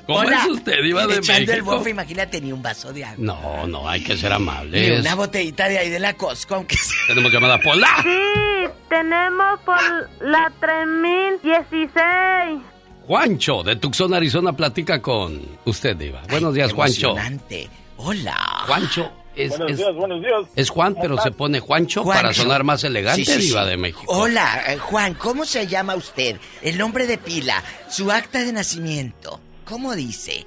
[0.06, 0.42] ¿Cómo Hola.
[0.44, 1.76] es usted, Diva de Echando el México?
[1.78, 3.16] bofe, imagínate, ni un vaso de agua.
[3.18, 5.00] No, no, hay que ser Ni amables.
[5.00, 6.96] una botellita de ahí de la Costco, aunque sea.
[7.08, 7.88] Tenemos llamada Pola.
[8.02, 9.80] Sí, tenemos por
[10.20, 12.60] la 3016.
[13.06, 16.22] Juancho, de Tucson, Arizona, platica con usted, Diva.
[16.30, 17.10] Buenos días, Juancho.
[17.10, 17.68] Emocionante.
[17.96, 18.36] Hola.
[18.66, 19.10] Juancho
[19.44, 20.40] es, Buenos es- días, buenos días.
[20.56, 22.42] es Juan, pero se pone Juancho, para Juancho.
[22.42, 24.04] sonar más elegante, Sí, sí, de México.
[24.08, 26.36] Hola, eh, Juan, ¿cómo se llama usted?
[26.62, 29.40] El nombre de pila, su acta de nacimiento.
[29.64, 30.46] ¿Cómo dice?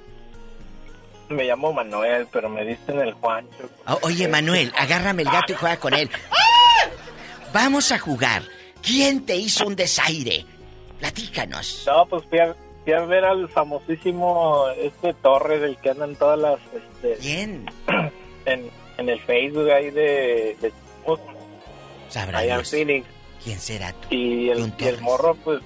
[1.30, 3.70] Me llamo Manuel, pero me dicen el Juancho.
[4.02, 6.10] Oye, Manuel, agárrame el gato y juega con él.
[7.52, 8.42] Vamos a jugar.
[8.82, 10.44] ¿Quién te hizo un desaire?
[10.98, 11.84] Platícanos.
[11.86, 12.54] No, pues fui a,
[12.84, 16.58] fui a ver al famosísimo este Torres, el que anda en todas las...
[16.74, 17.66] Este, ¿Quién?
[18.46, 18.68] En,
[18.98, 20.56] en el Facebook ahí de...
[20.60, 20.72] de
[22.08, 22.70] Sabrá Dios.
[22.70, 23.06] Phoenix.
[23.42, 24.08] ¿Quién será tú?
[24.10, 25.60] Y el, y morro, pues,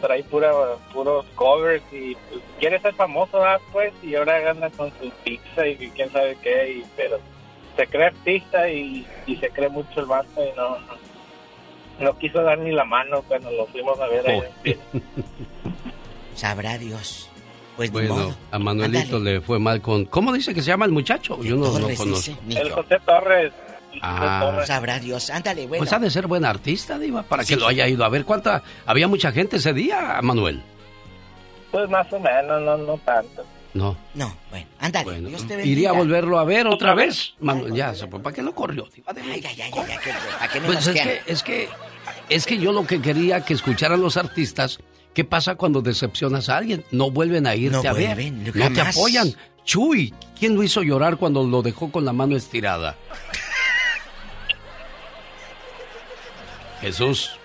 [0.00, 0.52] trae pura,
[0.92, 3.60] puros covers y pues, quiere ser famoso, ¿verdad?
[3.72, 7.18] pues, y ahora anda con su pizza y quién sabe qué, y, pero
[7.76, 10.94] se cree artista y, y se cree mucho el vato y no, no,
[11.98, 14.82] no quiso dar ni la mano cuando lo fuimos a ver ahí en Phoenix.
[16.34, 17.30] Sabrá Dios.
[17.76, 18.36] Pues Bueno, modo.
[18.52, 20.04] a Manuelito le fue mal con...
[20.04, 21.42] ¿Cómo dice que se llama el muchacho?
[21.42, 22.04] Yo no lo conozco.
[22.04, 22.36] dice.
[22.50, 23.52] El José Torres.
[24.02, 25.30] Ah, Sabrá Dios.
[25.30, 25.80] Ándale, bueno.
[25.80, 27.54] pues ha de ser buen artista, Diva, para Sí.
[27.54, 28.24] que lo haya ido a ver.
[28.24, 28.62] ¿Cuánta?
[28.86, 30.62] Había mucha gente ese día, Manuel.
[31.70, 33.44] Pues más o menos, no, no tanto.
[33.72, 33.96] No.
[34.14, 35.04] No, bueno, ándale.
[35.04, 35.72] Bueno, Dios te bendiga.
[35.72, 37.34] iría a volverlo a ver otra vez.
[37.40, 38.20] Manuel, ya, se fue.
[38.20, 38.86] ¿para qué lo corrió?
[38.94, 41.42] Diva de Ay, ay, ay, ay, ay, ¿qué- ¿para qué me Pues es que, es
[41.42, 41.68] que,
[42.28, 44.78] es que yo lo que quería que escucharan los artistas,
[45.14, 46.84] ¿qué pasa cuando decepcionas a alguien?
[46.90, 49.32] No vuelven a irte No a ver, vuelven, no te apoyan.
[49.64, 52.96] Chuy, ¿quién lo hizo llorar cuando lo dejó con la mano estirada?
[56.82, 57.38] Jesús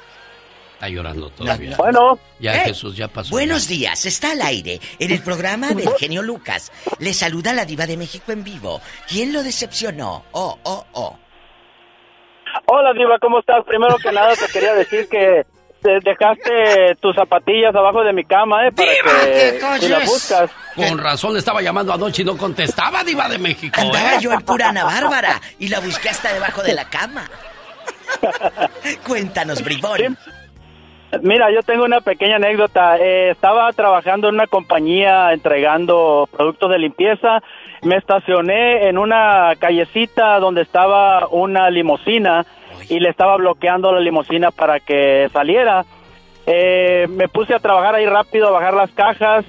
[0.73, 1.75] está llorando todavía.
[1.77, 2.19] Bueno.
[2.39, 3.31] Ya Eh, Jesús ya pasó.
[3.31, 6.71] Buenos días, está al aire en el programa del genio Lucas.
[6.99, 8.81] Le saluda la diva de México en vivo.
[9.07, 10.25] ¿Quién lo decepcionó?
[10.31, 11.17] Oh, oh, oh.
[12.65, 13.63] Hola Diva, ¿cómo estás?
[13.65, 15.45] Primero que nada te quería decir que
[15.81, 18.71] dejaste tus zapatillas abajo de mi cama, ¿eh?
[18.71, 18.91] Para
[19.25, 20.51] que si las buscas.
[20.75, 23.79] Con razón le estaba llamando anoche y no contestaba, Diva de México.
[23.79, 24.19] Andaba ¿eh?
[24.21, 27.29] yo en pura Ana Bárbara y la busqué hasta debajo de la cama.
[29.07, 30.17] Cuéntanos, bribón.
[31.21, 32.97] Mira, yo tengo una pequeña anécdota.
[32.97, 37.41] Eh, estaba trabajando en una compañía entregando productos de limpieza.
[37.81, 42.45] Me estacioné en una callecita donde estaba una limusina
[42.89, 45.85] y le estaba bloqueando la limusina para que saliera.
[46.45, 49.45] Eh, me puse a trabajar ahí rápido, a bajar las cajas.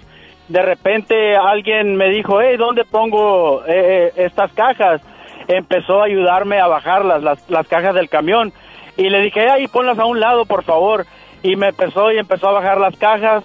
[0.49, 5.01] De repente alguien me dijo, hey, ¿dónde pongo eh, eh, estas cajas?
[5.49, 8.52] Empezó a ayudarme a bajarlas, las, las cajas del camión.
[8.97, 11.07] Y le dije, ahí ponlas a un lado, por favor.
[11.43, 13.44] Y me empezó y empezó a bajar las cajas.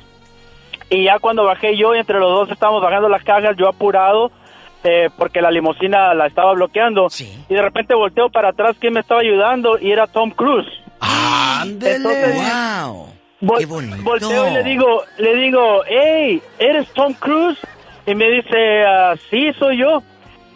[0.90, 4.32] Y ya cuando bajé yo, entre los dos estábamos bajando las cajas, yo apurado,
[4.85, 7.09] eh, porque la limusina la estaba bloqueando.
[7.49, 9.77] Y de repente volteo para atrás, ¿quién me estaba ayudando?
[9.80, 10.67] Y era Tom Cruise.
[11.64, 13.07] Entonces, ¡Wow!
[13.41, 13.97] Vol- ¡Qué bonito!
[14.03, 17.57] Volteo y le digo, le digo, hey, ¿eres Tom Cruise?
[18.07, 20.03] Y me dice, "Ah, sí, soy yo.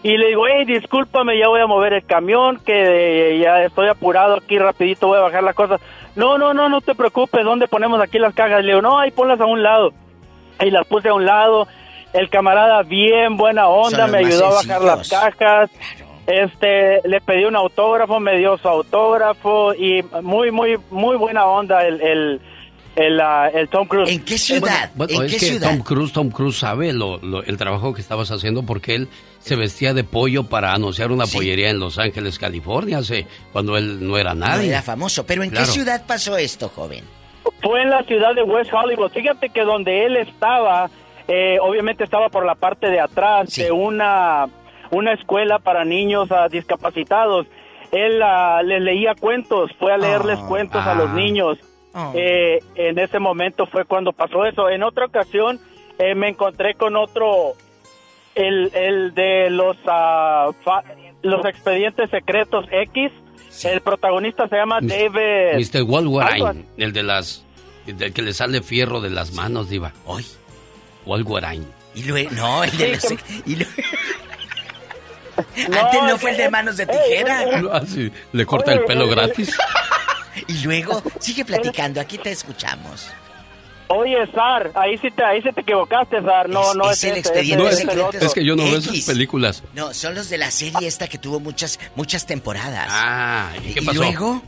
[0.03, 3.89] Y le digo, hey, discúlpame, ya voy a mover el camión, que eh, ya estoy
[3.89, 5.81] apurado aquí rapidito, voy a bajar las cosas.
[6.15, 8.61] No, no, no, no te preocupes, ¿dónde ponemos aquí las cajas?
[8.63, 9.91] Le digo, no, ahí ponlas a un lado.
[10.61, 11.67] Y las puse a un lado.
[12.13, 15.69] El camarada bien buena onda, me ayudó a bajar las cajas.
[16.27, 21.83] Este, le pedí un autógrafo, me dio su autógrafo y muy, muy, muy buena onda
[21.87, 22.41] el, el,
[22.95, 24.11] el, ah, el Tom Cruise.
[24.11, 24.35] ¿En qué
[24.95, 28.63] Bueno, es que Tom Cruise, Tom Cruise sabe lo, lo- el trabajo que estabas haciendo
[28.63, 29.07] porque él
[29.39, 32.99] se vestía de pollo para anunciar una pollería en Los Ángeles, California,
[33.51, 34.69] cuando él no era No nadie.
[34.69, 35.25] era famoso.
[35.25, 35.65] ¿Pero en Claro.
[35.65, 37.03] qué ciudad pasó esto, joven?
[37.63, 39.11] Fue en la ciudad de West Hollywood.
[39.11, 40.91] Fíjate que donde él estaba,
[41.29, 44.47] eh, obviamente estaba por la parte de atrás de una,
[44.91, 47.45] una escuela para niños ah, discapacitados.
[47.91, 51.13] Él ah, les leía cuentos, fue a leerles cuentos a los Ah.
[51.13, 51.57] niños.
[52.13, 54.69] Eh, en ese momento fue cuando pasó eso.
[54.69, 55.59] En otra ocasión
[55.97, 57.53] eh, me encontré con otro,
[58.35, 60.83] el, el de los, ah, fa-
[61.23, 63.11] los expedientes secretos X.
[63.63, 65.57] El protagonista se llama David.
[65.57, 66.21] Mr.
[66.21, 66.65] así.
[66.77, 67.43] el de las.
[67.87, 69.91] del que le sale fierro de las manos, Diva.
[70.05, 70.23] Hoy.
[71.09, 71.65] Wolverine.
[71.95, 73.23] Y luego, no, el de Sí, los...
[73.23, 73.71] que- y luego-
[75.81, 77.45] Antes no fue el de manos de tijera.
[77.71, 79.55] Ah, sí, le corta el pelo gratis.
[80.47, 83.09] Y luego, sigue platicando, aquí te escuchamos.
[83.89, 86.47] Oye, Sar, ahí sí te, ahí sí te equivocaste, Sar.
[86.47, 88.77] No, Es- no es es, el expediente ese No, es, es que yo no veo
[88.77, 89.63] esas películas.
[89.73, 92.87] No, son los de la serie esta que tuvo muchas muchas temporadas.
[92.89, 93.99] Ah, ¿y qué ¿Y pasó?
[93.99, 94.41] luego?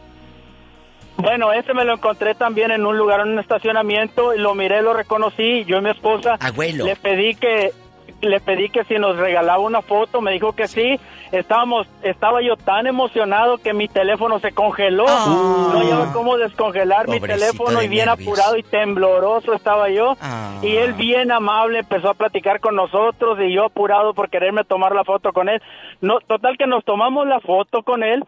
[1.18, 4.82] Bueno, ese me lo encontré también en un lugar, en un estacionamiento, y lo miré,
[4.82, 6.38] lo reconocí, yo y mi esposa.
[6.40, 6.86] Abuelo.
[6.86, 7.72] Le pedí que,
[8.22, 11.00] le pedí que si nos regalaba una foto, me dijo que sí.
[11.32, 15.06] Estábamos, estaba yo tan emocionado que mi teléfono se congeló.
[15.06, 17.22] No había cómo descongelar mi Ah.
[17.22, 18.28] Teléfono y bien nervios.
[18.28, 20.18] apurado y tembloroso estaba yo.
[20.22, 20.60] Ah.
[20.62, 24.94] Y él bien amable empezó a platicar con nosotros y yo apurado por quererme tomar
[24.94, 25.62] la foto con él.
[26.02, 28.26] No, total que nos tomamos la foto con él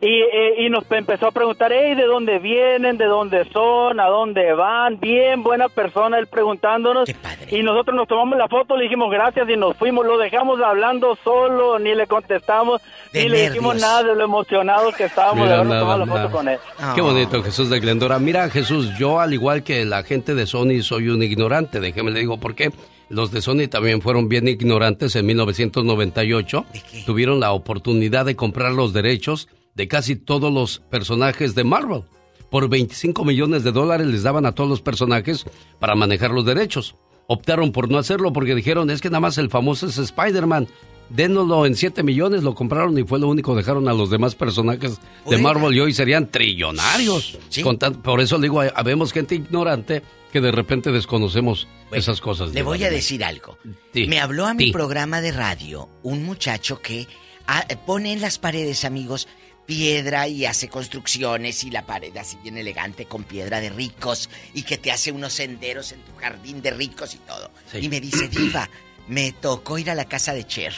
[0.00, 2.96] y, eh, y nos empezó a preguntar, hey, ¿de dónde vienen?
[2.96, 4.00] ¿De dónde son?
[4.00, 4.98] ¿A dónde van?
[4.98, 7.08] Bien, buena persona él preguntándonos.
[7.50, 10.06] Y nosotros nos tomamos la foto, le dijimos gracias y nos fuimos.
[10.06, 12.80] Lo dejamos hablando solo, ni le contestamos,
[13.12, 16.30] De ni le dijimos nada de lo emocionados que estábamos de habernos tomado la foto
[16.30, 16.58] con él.
[16.94, 18.18] Qué bonito, Jesús de Glendora.
[18.18, 21.80] Mira, Jesús, yo al igual que la gente de Sony soy un ignorante.
[21.80, 22.70] Déjeme le digo por qué.
[23.08, 26.64] Los de Sony también fueron bien ignorantes en 1998.
[27.04, 32.02] Tuvieron la oportunidad de comprar los derechos de casi todos los personajes de Marvel.
[32.50, 35.46] Por 25 millones de dólares les daban a todos los personajes
[35.78, 36.96] para manejar los derechos.
[37.26, 40.68] Optaron por no hacerlo porque dijeron, es que nada más el famoso es Spider-Man.
[41.08, 44.98] Dénoslo en 7 millones, lo compraron y fue lo único, dejaron a los demás personajes
[45.28, 45.38] de.
[45.38, 47.38] Marvel y hoy serían trillonarios.
[47.78, 50.02] Tan- por eso le digo, hay- habemos gente ignorante
[50.32, 52.52] que de repente desconocemos esas cosas.
[52.54, 53.58] Le voy a decir algo.
[53.92, 54.06] Sí.
[54.06, 57.06] Me habló a mi programa de radio un muchacho que
[57.46, 59.28] ah, pone en las paredes, amigos,
[59.66, 64.62] piedra y hace construcciones y la pared así bien elegante con piedra de ricos y
[64.62, 67.50] que te hace unos senderos en tu jardín de ricos y todo.
[67.70, 67.78] Sí.
[67.78, 68.68] Y me dice, Diva,
[69.08, 70.74] me tocó ir a la casa de Cher.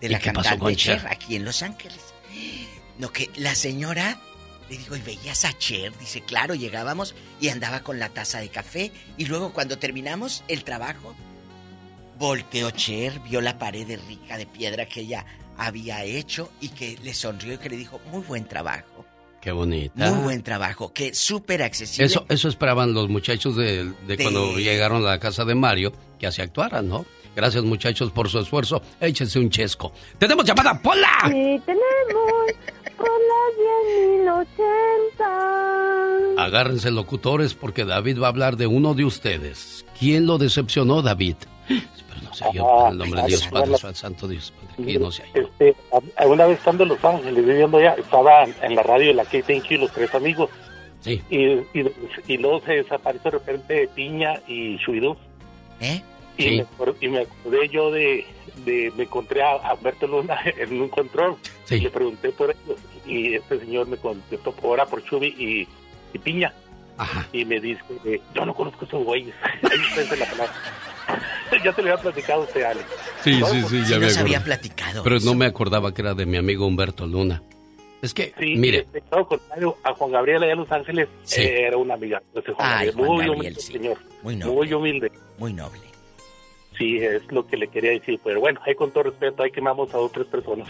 [0.00, 1.08] De ¿Y la cantante Cher, Cher?
[1.10, 2.00] aquí en Los Ángeles.
[2.98, 4.20] No, que la señora,
[4.68, 5.96] le digo, ¿y veías a Cher?
[5.98, 8.92] Dice, claro, llegábamos y andaba con la taza de café.
[9.16, 11.14] Y luego cuando terminamos el trabajo,
[12.18, 15.24] volteó Cher, vio la pared de rica de piedra que ella
[15.58, 19.04] había hecho y que le sonrió y que le dijo, muy buen trabajo,
[19.40, 20.10] Qué bonita.
[20.10, 22.06] muy buen trabajo, que súper accesible.
[22.06, 25.92] Eso, eso esperaban los muchachos de, de De- cuando llegaron a la casa de Mario,
[26.18, 27.04] que así actuaran, ¿no?
[27.36, 28.82] Gracias muchachos por su esfuerzo.
[29.00, 29.92] Échense un chesco.
[30.18, 31.08] ¡Tenemos llamada, Pola!
[31.26, 32.52] Sí, tenemos
[32.98, 36.34] por las 10.080.
[36.38, 39.86] Agárrense locutores porque David va a hablar de uno de ustedes.
[39.98, 41.36] ¿Quién lo decepcionó, David?
[41.66, 45.10] Pero no sé yo, por el nombre de Dios Padre, Santo Dios Padre, que no
[45.10, 45.22] yo.
[45.34, 45.76] Este,
[46.26, 49.70] una vez estando en Los Ángeles, viviendo allá, estaba en la radio de la KTNQ,
[49.78, 50.50] los tres amigos.
[51.00, 51.22] Sí.
[51.30, 51.38] Y,
[51.78, 51.94] y,
[52.26, 55.16] y luego se desapareció de repente Piña y Shuidú.
[55.80, 56.02] ¿Eh?
[56.38, 56.50] Y, Sí.
[56.78, 58.24] me, y me acordé yo de,
[58.64, 61.36] de- me encontré a, a Humberto Luna en un control.
[61.70, 62.80] Y le pregunté por ellos.
[63.06, 65.68] Y este señor me contestó ahora por Chubi y,
[66.14, 66.52] y Piña.
[67.32, 69.34] Y me dice, eh, yo no conozco esos güeyes.
[69.62, 70.52] Ahí está la palabra.
[71.64, 72.86] ya te lo había platicado usted, Alex.
[73.22, 74.44] Sí, sí, sí, ya me nos había acuerdo.
[74.44, 75.02] platicado.
[75.04, 77.42] Pero no me acordaba que era de mi amigo Humberto Luna.
[78.02, 81.40] Es que, Sí, mire, todo contrario, a Juan Gabriel allá en Los Ángeles Sí.
[81.42, 82.22] eh, era una amiga.
[82.34, 83.72] Ese Juan Ay, Gabriel, Juan muy Gabriel, humilde, sí.
[83.72, 83.98] señor.
[84.22, 84.52] Muy noble.
[84.54, 85.12] Muy humilde.
[85.38, 85.80] Muy noble.
[86.78, 88.20] Sí, es lo que le quería decir.
[88.22, 90.68] Pero bueno, ahí con todo respeto, ahí quemamos a otras personas.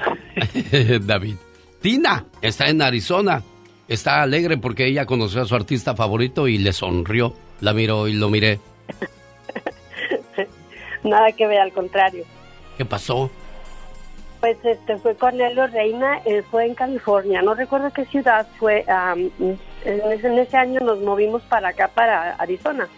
[1.03, 1.37] David.
[1.81, 3.43] Tina está en Arizona.
[3.87, 7.35] Está alegre porque ella conoció a su artista favorito y le sonrió.
[7.61, 8.59] La miró y lo miré.
[11.05, 12.25] Nada que ver, al contrario.
[12.77, 13.31] ¿Qué pasó?
[14.41, 18.85] Pues este fue Cornelio Reina, eh, fue en California, no recuerdo qué ciudad fue.
[18.87, 19.59] am, en,
[20.13, 22.89] ese, en ese año nos movimos para acá, para Arizona.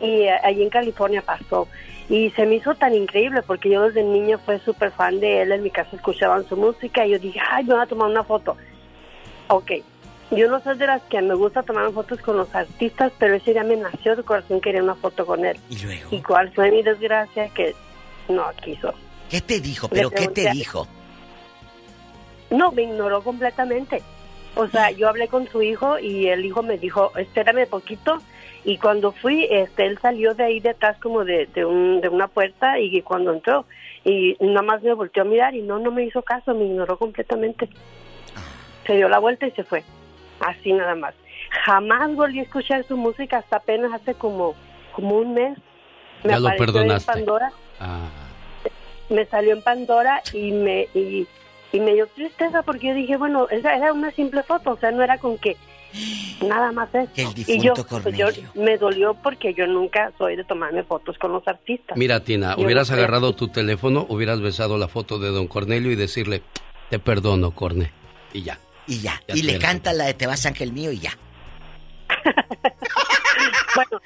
[0.00, 1.68] Y eh, allí en California pasó.
[2.10, 5.52] Y se me hizo tan increíble porque yo desde niña fue súper fan de él,
[5.52, 8.24] en mi casa escuchaban su música y yo dije, ay, me voy a tomar una
[8.24, 8.56] foto.
[9.46, 9.70] Ok,
[10.32, 13.52] yo no soy de las que me gusta tomar fotos con los artistas, pero ese
[13.52, 15.56] día me nació de corazón querer una foto con él.
[15.68, 16.08] ¿Y luego?
[16.10, 17.48] ¿Y cuál fue mi desgracia?
[17.48, 17.74] Que
[18.28, 18.92] no quiso.
[19.28, 19.88] ¿Qué te dijo?
[19.88, 20.88] ¿Pero qué te dijo?
[22.50, 24.02] No, me ignoró completamente.
[24.56, 28.18] O sea, yo hablé con su hijo y el hijo me dijo, espérame poquito.
[28.64, 32.28] Y cuando fui, este, él salió de ahí detrás como de, de, un, de una
[32.28, 33.64] puerta y cuando entró,
[34.04, 36.98] y nada más me volteó a mirar y no, no me hizo caso, me ignoró
[36.98, 37.68] completamente.
[38.86, 39.84] Se dio la vuelta y se fue.
[40.40, 41.14] Así nada más.
[41.64, 44.54] jamás volví a escuchar su música hasta apenas hace como,
[44.92, 45.58] como un mes.
[46.24, 47.10] Me ya lo perdonaste.
[47.10, 47.52] En Pandora.
[47.78, 48.08] Ah.
[49.10, 51.26] Me salió en Pandora y me y,
[51.72, 55.02] me dio tristeza porque yo dije, bueno, esa era una simple foto, o sea, no
[55.02, 55.56] era con que
[56.46, 57.32] nada más eso.
[57.34, 61.46] y yo, pues, yo, me dolió porque yo nunca soy de tomarme fotos con los
[61.46, 61.96] artistas.
[61.96, 66.42] Mira, Tina, hubieras agarrado tu teléfono, hubieras besado la foto de don Cornelio y decirle,
[66.88, 67.92] te perdono, Corne.
[68.32, 68.58] Y ya.
[68.86, 69.20] Y ya.
[69.28, 71.12] y le canta la de Te vas ángel mío y ya.
[73.76, 74.00] bueno,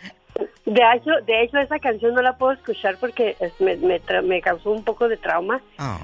[0.66, 4.82] de hecho, de hecho, esa canción no la puedo escuchar porque me, me, causó un
[4.82, 5.60] poco de trauma.
[5.78, 6.00] Ah.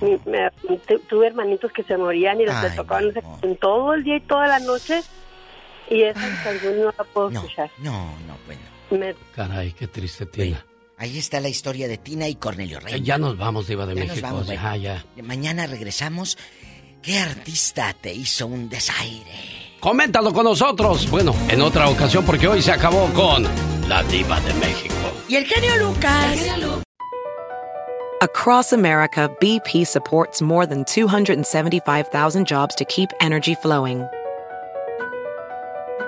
[1.09, 4.59] tuve hermanitos que se morían y los tocaban en todo el día y toda la
[4.61, 5.01] noche.
[5.91, 6.41] Y esa ah.
[6.45, 7.71] canción no la puedo escuchar.
[7.79, 9.15] No, no, bueno.
[9.35, 10.65] Caray, qué triste Tina.
[10.97, 13.01] Ahí está la historia de Tina y Cornelio Rey.
[13.03, 14.43] Ya nos vamos, Diva de México.
[14.45, 15.05] ya.
[15.23, 16.37] Mañana regresamos.
[17.03, 19.71] ¿Qué artista te hizo un desaire?
[19.81, 21.11] Coméntalo con nosotros.
[21.11, 23.47] Bueno, en otra ocasión porque hoy se acabó con
[23.89, 24.95] La Diva de México.
[25.27, 26.39] Y el genio Lucas.
[28.21, 34.07] Across America, BP supports more than 275,000 jobs to keep energy flowing.